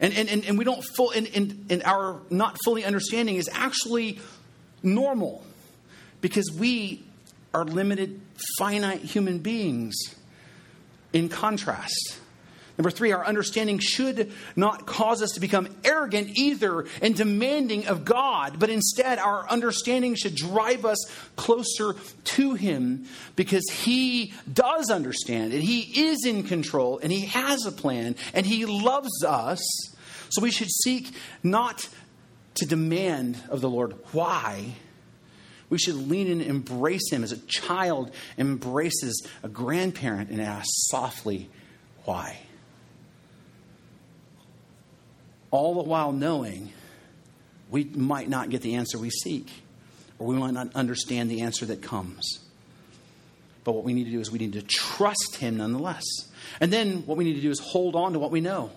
And, 0.00 0.12
and, 0.12 0.28
and, 0.28 0.44
and 0.44 0.58
we 0.58 0.64
don't 0.64 0.82
full 0.96 1.10
and, 1.10 1.28
and, 1.34 1.66
and 1.70 1.82
our 1.84 2.20
not 2.28 2.58
fully 2.64 2.84
understanding 2.84 3.36
is 3.36 3.48
actually 3.52 4.20
normal 4.82 5.44
because 6.20 6.50
we 6.52 7.02
are 7.54 7.64
limited, 7.64 8.20
finite 8.58 9.00
human 9.00 9.38
beings 9.38 9.94
in 11.12 11.28
contrast. 11.28 12.18
Number 12.76 12.90
three, 12.90 13.12
our 13.12 13.24
understanding 13.24 13.78
should 13.78 14.32
not 14.56 14.84
cause 14.84 15.22
us 15.22 15.32
to 15.32 15.40
become 15.40 15.68
arrogant 15.84 16.36
either 16.36 16.86
and 17.00 17.14
demanding 17.14 17.86
of 17.86 18.04
God, 18.04 18.58
but 18.58 18.68
instead 18.68 19.20
our 19.20 19.48
understanding 19.48 20.16
should 20.16 20.34
drive 20.34 20.84
us 20.84 20.98
closer 21.36 21.94
to 22.24 22.54
Him 22.54 23.06
because 23.36 23.64
He 23.70 24.34
does 24.52 24.90
understand 24.90 25.52
and 25.52 25.62
He 25.62 26.08
is 26.08 26.26
in 26.26 26.42
control 26.42 26.98
and 26.98 27.12
He 27.12 27.26
has 27.26 27.64
a 27.64 27.72
plan 27.72 28.16
and 28.32 28.44
He 28.44 28.66
loves 28.66 29.22
us. 29.24 29.62
So 30.30 30.42
we 30.42 30.50
should 30.50 30.70
seek 30.70 31.14
not 31.44 31.88
to 32.56 32.66
demand 32.66 33.40
of 33.50 33.60
the 33.60 33.70
Lord 33.70 33.94
why. 34.10 34.74
We 35.70 35.78
should 35.78 35.94
lean 35.94 36.30
and 36.30 36.42
embrace 36.42 37.10
Him 37.10 37.22
as 37.24 37.32
a 37.32 37.38
child 37.38 38.10
embraces 38.38 39.26
a 39.42 39.48
grandparent 39.48 40.30
and 40.30 40.40
ask 40.40 40.66
softly, 40.90 41.48
why? 42.04 42.38
all 45.54 45.74
the 45.74 45.88
while 45.88 46.10
knowing 46.10 46.72
we 47.70 47.84
might 47.84 48.28
not 48.28 48.50
get 48.50 48.60
the 48.60 48.74
answer 48.74 48.98
we 48.98 49.10
seek, 49.10 49.48
or 50.18 50.26
we 50.26 50.34
might 50.34 50.52
not 50.52 50.74
understand 50.74 51.30
the 51.30 51.42
answer 51.42 51.64
that 51.66 51.80
comes. 51.80 52.40
But 53.62 53.72
what 53.72 53.84
we 53.84 53.94
need 53.94 54.04
to 54.04 54.10
do 54.10 54.18
is 54.18 54.32
we 54.32 54.40
need 54.40 54.54
to 54.54 54.62
trust 54.62 55.36
Him 55.36 55.58
nonetheless. 55.58 56.02
And 56.60 56.72
then 56.72 57.06
what 57.06 57.16
we 57.16 57.22
need 57.22 57.34
to 57.34 57.40
do 57.40 57.50
is 57.50 57.60
hold 57.60 57.94
on 57.94 58.14
to 58.14 58.18
what 58.18 58.32
we 58.32 58.40
know. 58.40 58.72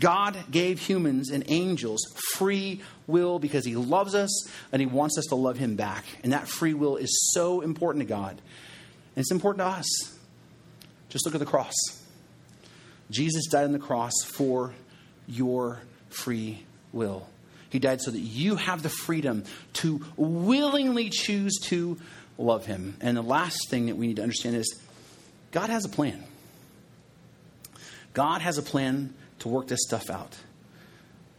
God 0.00 0.36
gave 0.50 0.80
humans 0.80 1.30
and 1.30 1.44
angels 1.48 2.00
free 2.34 2.80
will 3.06 3.38
because 3.38 3.64
He 3.64 3.76
loves 3.76 4.14
us 4.14 4.48
and 4.72 4.80
He 4.80 4.86
wants 4.86 5.18
us 5.18 5.26
to 5.26 5.34
love 5.34 5.58
Him 5.58 5.76
back. 5.76 6.04
And 6.24 6.32
that 6.32 6.48
free 6.48 6.74
will 6.74 6.96
is 6.96 7.30
so 7.32 7.60
important 7.60 8.02
to 8.02 8.08
God. 8.08 8.30
And 8.30 9.22
it's 9.22 9.30
important 9.30 9.60
to 9.60 9.66
us. 9.66 9.86
Just 11.10 11.26
look 11.26 11.34
at 11.34 11.40
the 11.40 11.46
cross. 11.46 11.74
Jesus 13.10 13.46
died 13.48 13.64
on 13.64 13.72
the 13.72 13.78
cross 13.78 14.12
for 14.24 14.72
your 15.28 15.80
free 16.08 16.64
will. 16.92 17.28
He 17.68 17.78
died 17.78 18.00
so 18.00 18.10
that 18.10 18.18
you 18.18 18.56
have 18.56 18.82
the 18.82 18.88
freedom 18.88 19.44
to 19.74 20.04
willingly 20.16 21.10
choose 21.10 21.58
to 21.64 21.98
love 22.38 22.66
Him. 22.66 22.96
And 23.00 23.16
the 23.16 23.22
last 23.22 23.68
thing 23.68 23.86
that 23.86 23.96
we 23.96 24.06
need 24.06 24.16
to 24.16 24.22
understand 24.22 24.56
is 24.56 24.80
God 25.52 25.68
has 25.70 25.84
a 25.84 25.88
plan. 25.88 26.24
God 28.12 28.40
has 28.40 28.58
a 28.58 28.62
plan 28.62 29.14
to 29.40 29.48
work 29.48 29.68
this 29.68 29.80
stuff 29.82 30.08
out. 30.10 30.36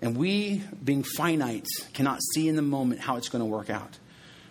And 0.02 0.18
we, 0.18 0.64
being 0.84 1.04
finite, 1.04 1.68
cannot 1.94 2.20
see 2.34 2.50
in 2.50 2.56
the 2.56 2.62
moment 2.62 3.02
how 3.02 3.18
it's 3.18 3.30
going 3.30 3.42
to 3.42 3.46
work 3.46 3.70
out. 3.70 3.98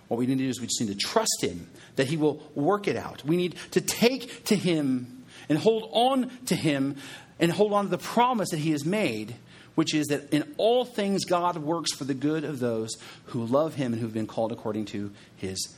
What 0.09 0.19
we 0.19 0.27
need 0.27 0.39
to 0.39 0.45
do 0.45 0.49
is 0.49 0.61
we 0.61 0.67
just 0.67 0.81
need 0.81 0.89
to 0.89 0.97
trust 0.97 1.39
Him 1.43 1.69
that 1.97 2.09
He 2.09 2.17
will 2.17 2.43
work 2.55 2.89
it 2.89 2.97
out. 2.97 3.25
We 3.25 3.37
need 3.37 3.57
to 3.73 3.81
take 3.81 4.45
to 4.45 4.57
Him 4.57 5.25
and 5.49 5.59
hold 5.59 5.89
on 5.93 6.31
to 6.47 6.55
Him 6.55 6.97
and 7.39 7.51
hold 7.53 7.73
on 7.73 7.85
to 7.85 7.91
the 7.91 7.99
promise 7.99 8.51
that 8.51 8.59
He 8.59 8.71
has 8.71 8.85
made, 8.85 9.35
which 9.75 9.95
is 9.95 10.07
that 10.09 10.33
in 10.33 10.55
all 10.57 10.85
things 10.85 11.25
God 11.25 11.57
works 11.57 11.93
for 11.93 12.05
the 12.05 12.15
good 12.15 12.45
of 12.45 12.61
those 12.61 12.97
who 13.27 13.45
love 13.45 13.75
Him 13.75 13.93
and 13.93 14.01
who've 14.01 14.13
been 14.13 14.27
called 14.27 14.53
according 14.53 14.87
to 14.87 15.13
His 15.37 15.75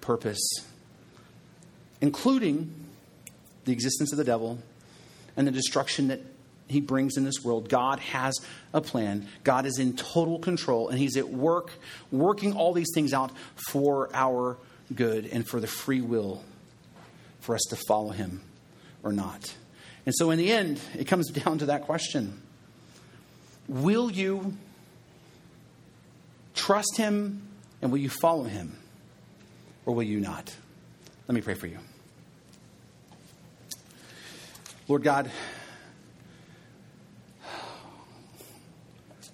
purpose, 0.00 0.40
including 2.00 2.72
the 3.64 3.72
existence 3.72 4.12
of 4.12 4.18
the 4.18 4.24
devil 4.24 4.58
and 5.36 5.46
the 5.46 5.52
destruction 5.52 6.08
that 6.08 6.20
he 6.68 6.80
brings 6.80 7.16
in 7.16 7.24
this 7.24 7.44
world. 7.44 7.68
God 7.68 8.00
has 8.00 8.34
a 8.72 8.80
plan. 8.80 9.28
God 9.44 9.66
is 9.66 9.78
in 9.78 9.94
total 9.94 10.38
control, 10.38 10.88
and 10.88 10.98
He's 10.98 11.16
at 11.16 11.28
work, 11.28 11.70
working 12.10 12.54
all 12.54 12.72
these 12.72 12.90
things 12.94 13.12
out 13.12 13.30
for 13.70 14.10
our 14.12 14.56
good 14.94 15.26
and 15.26 15.46
for 15.46 15.60
the 15.60 15.66
free 15.66 16.00
will 16.00 16.42
for 17.40 17.54
us 17.54 17.62
to 17.70 17.76
follow 17.86 18.10
Him 18.10 18.40
or 19.02 19.12
not. 19.12 19.54
And 20.06 20.14
so, 20.16 20.30
in 20.30 20.38
the 20.38 20.50
end, 20.50 20.80
it 20.98 21.06
comes 21.06 21.30
down 21.44 21.58
to 21.58 21.66
that 21.66 21.82
question 21.82 22.40
Will 23.68 24.10
you 24.10 24.56
trust 26.54 26.96
Him 26.96 27.42
and 27.80 27.92
will 27.92 27.98
you 27.98 28.10
follow 28.10 28.44
Him, 28.44 28.76
or 29.84 29.94
will 29.94 30.02
you 30.02 30.18
not? 30.18 30.54
Let 31.28 31.34
me 31.34 31.40
pray 31.40 31.54
for 31.54 31.68
you. 31.68 31.78
Lord 34.88 35.02
God, 35.02 35.30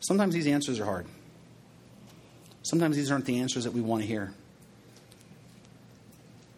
sometimes 0.03 0.35
these 0.35 0.47
answers 0.47 0.79
are 0.79 0.85
hard. 0.85 1.07
Sometimes 2.63 2.97
these 2.97 3.11
aren't 3.11 3.25
the 3.25 3.41
answers 3.41 3.65
that 3.65 3.73
we 3.73 3.81
want 3.81 4.03
to 4.03 4.07
hear. 4.07 4.33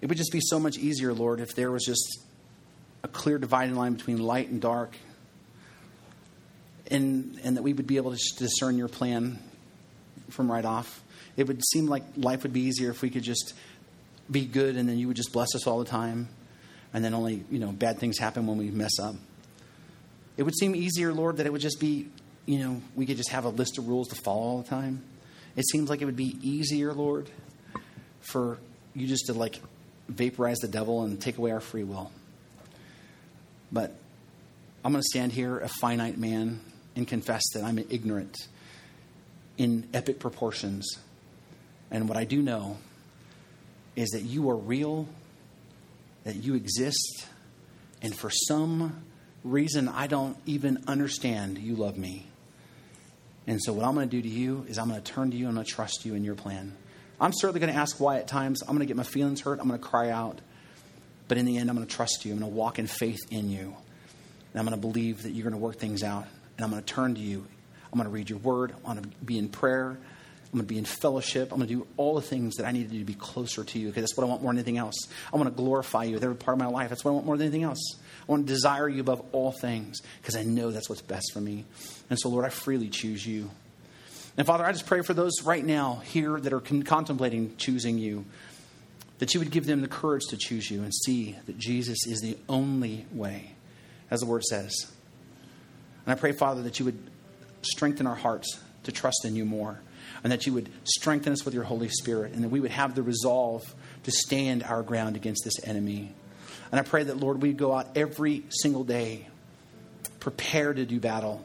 It 0.01 0.09
would 0.09 0.19
just 0.19 0.33
be 0.33 0.41
so 0.43 0.61
much 0.61 0.77
easier, 0.77 1.15
Lord, 1.15 1.41
if 1.41 1.55
there 1.55 1.71
was 1.71 1.85
just 1.85 2.21
a 3.03 3.09
clear 3.09 3.39
dividing 3.39 3.75
line 3.75 3.95
between 3.95 4.19
light 4.19 4.49
and 4.49 4.61
dark, 4.61 4.97
and, 6.91 7.41
and 7.43 7.57
that 7.57 7.63
we 7.63 7.73
would 7.73 7.87
be 7.87 7.97
able 7.97 8.15
to 8.15 8.19
discern 8.37 8.77
your 8.77 8.89
plan 8.89 9.39
from 10.31 10.51
right 10.51 10.65
off. 10.65 11.03
It 11.37 11.49
would 11.49 11.65
seem 11.65 11.87
like 11.87 12.03
life 12.17 12.43
would 12.43 12.53
be 12.53 12.61
easier 12.63 12.91
if 12.91 13.03
we 13.03 13.11
could 13.11 13.23
just 13.23 13.55
be 14.31 14.45
good 14.45 14.77
and 14.77 14.89
then 14.89 14.99
you 14.99 15.09
would 15.09 15.17
just 15.17 15.33
bless 15.33 15.55
us 15.55 15.67
all 15.67 15.79
the 15.79 15.85
time 15.85 16.29
and 16.93 17.05
then 17.05 17.15
only, 17.15 17.43
you 17.51 17.59
know, 17.59 17.73
bad 17.73 17.99
things 17.99 18.19
happen 18.19 18.47
when 18.47 18.57
we 18.57 18.71
mess 18.71 18.99
up. 19.01 19.17
It 20.37 20.43
would 20.45 20.57
seem 20.57 20.75
easier, 20.75 21.13
Lord, 21.13 21.39
that 21.39 21.47
it 21.47 21.53
would 21.53 21.61
just 21.61 21.81
be, 21.81 22.09
you 22.47 22.59
know, 22.59 22.83
we 22.95 23.07
could 23.07 23.17
just 23.17 23.31
have 23.31 23.45
a 23.45 23.49
list 23.49 23.79
of 23.79 23.89
rules 23.89 24.09
to 24.09 24.15
follow 24.17 24.41
all 24.41 24.63
the 24.63 24.69
time. 24.69 25.03
It 25.57 25.67
seems 25.67 25.89
like 25.89 26.03
it 26.03 26.05
would 26.05 26.17
be 26.17 26.37
easier, 26.43 26.93
Lord, 26.93 27.31
for 28.21 28.59
you 28.95 29.07
just 29.07 29.27
to 29.27 29.33
like 29.33 29.61
vaporize 30.09 30.59
the 30.59 30.69
devil 30.69 31.03
and 31.03 31.21
take 31.21 31.39
away 31.39 31.53
our 31.53 31.61
free 31.61 31.85
will. 31.85 32.11
But 33.73 33.95
I'm 34.85 34.93
going 34.93 35.03
to 35.03 35.09
stand 35.09 35.33
here, 35.33 35.59
a 35.59 35.69
finite 35.81 36.19
man, 36.19 36.61
and 36.97 37.09
confess 37.09 37.43
that 37.55 37.65
I'm 37.65 37.79
ignorant 37.79 38.37
in 39.57 39.89
epic 39.95 40.19
proportions. 40.19 40.99
And 41.91 42.09
what 42.09 42.19
I 42.19 42.25
do 42.25 42.43
know 42.43 42.77
is 43.97 44.11
that 44.11 44.23
you 44.23 44.51
are 44.51 44.57
real 44.57 45.09
that 46.25 46.37
you 46.37 46.55
exist, 46.55 47.27
and 48.03 48.17
for 48.17 48.31
some 48.31 49.05
reason 49.45 49.89
I 49.89 50.07
don't 50.07 50.37
even 50.47 50.83
understand, 50.87 51.59
you 51.59 51.77
love 51.77 51.97
me. 51.97 52.27
And 53.47 53.61
so, 53.63 53.73
what 53.73 53.85
I'm 53.85 53.95
going 53.95 54.09
to 54.09 54.17
do 54.17 54.23
to 54.23 54.29
you 54.29 54.65
is 54.69 54.79
I'm 54.79 54.89
going 54.89 55.01
to 55.01 55.13
turn 55.13 55.31
to 55.31 55.37
you 55.37 55.49
I'm 55.49 55.55
going 55.55 55.67
to 55.67 55.71
trust 55.71 56.05
you 56.05 56.15
in 56.15 56.25
your 56.25 56.35
plan. 56.35 56.75
I'm 57.21 57.33
certainly 57.33 57.61
going 57.61 57.73
to 57.73 57.79
ask 57.79 58.01
why 58.01 58.19
at 58.19 58.27
times. 58.27 58.63
I'm 58.63 58.69
going 58.69 58.81
to 58.81 58.87
get 58.87 58.97
my 58.97 59.03
feelings 59.03 59.43
hurt. 59.43 59.61
I'm 59.61 59.69
going 59.69 59.81
to 59.81 59.87
cry 59.87 60.11
out. 60.11 60.41
But 61.29 61.39
in 61.39 61.47
the 61.47 61.59
end, 61.59 61.71
I'm 61.71 61.77
going 61.77 61.87
to 61.87 61.95
trust 61.95 62.25
you. 62.25 62.33
I'm 62.33 62.41
going 62.41 62.51
to 62.51 62.57
walk 62.57 62.79
in 62.79 62.87
faith 62.87 63.21
in 63.31 63.51
you. 63.51 63.77
And 64.53 64.61
I'm 64.61 64.67
going 64.67 64.79
to 64.79 64.81
believe 64.81 65.23
that 65.23 65.31
you're 65.31 65.45
going 65.45 65.53
to 65.55 65.65
work 65.65 65.77
things 65.77 66.03
out. 66.03 66.27
And 66.57 66.65
I'm 66.65 66.71
going 66.71 66.83
to 66.83 66.87
turn 66.87 67.15
to 67.15 67.21
you. 67.21 67.47
I'm 67.93 67.99
going 67.99 68.09
to 68.09 68.15
read 68.15 68.29
your 68.29 68.41
word. 68.41 68.75
I'm 68.85 68.97
going 68.97 69.05
to 69.05 69.25
be 69.25 69.39
in 69.39 69.49
prayer. 69.49 69.97
I'm 70.55 70.59
going 70.61 70.69
to 70.69 70.73
be 70.73 70.79
in 70.79 70.85
fellowship. 70.85 71.51
I'm 71.51 71.59
going 71.59 71.69
to 71.69 71.75
do 71.75 71.87
all 71.97 72.15
the 72.15 72.23
things 72.23 72.55
that 72.59 72.65
I 72.65 72.71
need 72.71 72.85
to 72.85 72.93
do 72.93 73.01
to 73.01 73.05
be 73.05 73.15
closer 73.15 73.65
to 73.65 73.77
you 73.77 73.89
because 73.89 74.05
that's 74.05 74.17
what 74.17 74.23
I 74.23 74.29
want 74.29 74.41
more 74.41 74.53
than 74.53 74.59
anything 74.59 74.79
else. 74.79 75.09
I 75.33 75.37
want 75.37 75.49
to 75.49 75.55
glorify 75.55 76.05
you 76.05 76.15
with 76.15 76.23
every 76.23 76.37
part 76.37 76.55
of 76.55 76.61
my 76.61 76.69
life. 76.69 76.91
That's 76.91 77.05
what 77.05 77.11
I 77.11 77.15
want 77.15 77.27
more 77.27 77.37
than 77.37 77.49
anything 77.49 77.65
else. 77.65 77.97
I 77.97 78.31
want 78.31 78.47
to 78.47 78.53
desire 78.53 78.89
you 78.89 79.01
above 79.01 79.21
all 79.33 79.51
things 79.51 80.01
because 80.21 80.37
I 80.37 80.45
know 80.45 80.71
that's 80.71 80.89
what's 80.89 81.03
best 81.03 81.33
for 81.33 81.41
me. 81.41 81.65
And 82.09 82.21
so, 82.21 82.29
Lord, 82.29 82.45
I 82.45 82.51
freely 82.51 82.89
choose 82.89 83.27
you. 83.27 83.51
And 84.37 84.47
Father, 84.47 84.65
I 84.65 84.71
just 84.71 84.87
pray 84.87 85.03
for 85.03 85.13
those 85.13 85.43
right 85.43 85.65
now 85.65 86.03
here 86.05 86.39
that 86.39 86.53
are 86.53 86.61
con- 86.61 86.85
contemplating 86.85 87.57
choosing 87.57 87.99
you, 87.99 88.25
that 89.19 89.35
you 89.35 89.41
would 89.41 89.51
give 89.51 89.67
them 89.67 89.81
the 89.81 89.89
courage 89.89 90.23
to 90.29 90.37
choose 90.37 90.71
you 90.71 90.85
and 90.85 90.95
see 90.95 91.37
that 91.47 91.59
Jesus 91.59 92.07
is 92.07 92.21
the 92.21 92.39
only 92.49 93.07
way, 93.11 93.55
as 94.09 94.21
the 94.21 94.27
word 94.27 94.45
says. 94.45 94.73
And 96.07 96.13
I 96.13 96.15
pray, 96.15 96.31
Father, 96.31 96.63
that 96.63 96.79
you 96.79 96.85
would 96.85 97.11
strengthen 97.63 98.07
our 98.07 98.15
hearts 98.15 98.61
to 98.85 98.93
trust 98.93 99.25
in 99.25 99.35
you 99.35 99.45
more 99.45 99.81
and 100.25 100.33
that 100.33 100.47
you 100.47 100.55
would 100.55 100.71
strengthen 100.85 101.33
us 101.33 101.45
with 101.45 101.55
your 101.55 101.63
Holy 101.63 101.89
Spirit, 101.89 102.33
and 102.33 102.43
that 102.43 102.49
we 102.49 102.59
would 102.59 102.71
have 102.71 102.95
the 102.95 103.03
resolve 103.03 103.63
to 104.03 104.11
stand 104.11 104.65
our 104.65 104.83
ground 104.83 105.15
against 105.15 105.45
this 105.45 105.63
enemy. 105.63 106.13
And 106.73 106.81
I 106.81 106.83
pray 106.83 107.05
that, 107.05 107.19
Lord, 107.19 107.43
we 107.43 107.53
go 107.53 107.73
out 107.73 107.89
every 107.95 108.45
single 108.49 108.83
day 108.83 109.29
prepared 110.19 110.77
to 110.77 110.87
do 110.87 110.99
battle 110.99 111.45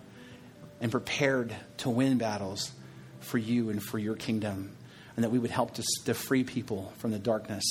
and 0.82 0.90
prepared 0.90 1.54
to 1.78 1.90
win 1.90 2.18
battles 2.18 2.72
for 3.20 3.38
you 3.38 3.70
and 3.70 3.84
for 3.84 4.00
your 4.00 4.16
kingdom, 4.16 4.72
and 5.16 5.26
that 5.26 5.30
we 5.30 5.38
would 5.38 5.52
help 5.52 5.74
to, 5.74 5.84
to 6.06 6.14
free 6.14 6.46
people 6.46 6.94
from 6.98 7.12
the 7.12 7.20
darkness 7.20 7.66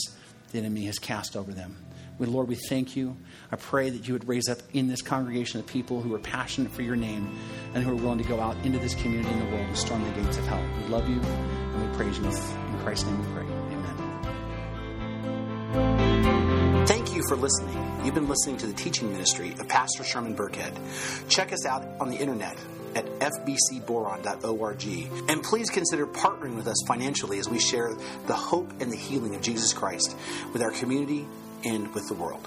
the 0.53 0.59
enemy 0.59 0.85
has 0.85 0.99
cast 0.99 1.37
over 1.37 1.53
them. 1.53 1.77
We, 2.19 2.27
Lord, 2.27 2.49
we 2.49 2.57
thank 2.57 2.97
you. 2.97 3.17
I 3.53 3.57
pray 3.57 3.91
that 3.91 4.09
you 4.09 4.15
would 4.15 4.27
raise 4.27 4.49
up 4.49 4.59
in 4.73 4.89
this 4.89 5.03
congregation 5.03 5.61
of 5.61 5.67
people 5.67 6.03
who 6.03 6.13
are 6.15 6.19
passionate 6.19 6.73
for 6.73 6.83
your 6.83 6.97
name 6.97 7.39
and 7.75 7.85
who 7.85 7.93
are 7.93 7.97
willing 7.97 8.19
to 8.19 8.25
go 8.25 8.41
out 8.41 8.57
into 8.65 8.79
this 8.79 8.95
community 8.97 9.31
and 9.31 9.43
the 9.43 9.47
world 9.55 9.69
and 9.69 9.77
storm 9.77 10.03
the 10.03 10.11
gates 10.21 10.37
of 10.37 10.47
hell. 10.47 10.61
We 10.83 10.89
love 10.89 11.09
you 11.09 11.21
and 11.21 11.91
we 11.91 11.97
praise 11.97 12.19
you. 12.19 12.25
In 12.27 12.79
Christ's 12.81 13.07
name 13.07 13.19
we 13.21 13.27
pray. 13.35 13.45
Amen. 13.45 13.99
Thank 16.87 17.15
you 17.15 17.23
for 17.29 17.37
listening. 17.37 17.77
You've 18.05 18.15
been 18.15 18.29
listening 18.29 18.57
to 18.59 18.67
the 18.67 18.73
teaching 18.73 19.13
ministry 19.13 19.53
of 19.61 19.69
Pastor 19.69 20.03
Sherman 20.03 20.35
Burkhead. 20.35 20.77
Check 21.29 21.53
us 21.53 21.67
out 21.67 21.87
on 22.01 22.11
the 22.11 22.17
internet 22.17 22.57
at 22.97 23.05
fbcboron.org. 23.21 24.87
And 25.29 25.43
please 25.43 25.71
consider 25.71 26.07
partnering 26.07 26.57
with 26.57 26.67
us 26.67 26.83
financially 26.89 27.39
as 27.39 27.49
we 27.49 27.61
share 27.61 27.95
the 28.27 28.35
hope 28.35 28.73
and 28.81 28.91
the 28.91 28.97
healing 28.97 29.35
of 29.35 29.43
Jesus 29.43 29.73
Christ 29.73 30.17
with 30.53 30.63
our 30.63 30.73
community 30.73 31.29
and 31.65 31.93
with 31.95 32.09
the 32.09 32.15
world. 32.15 32.47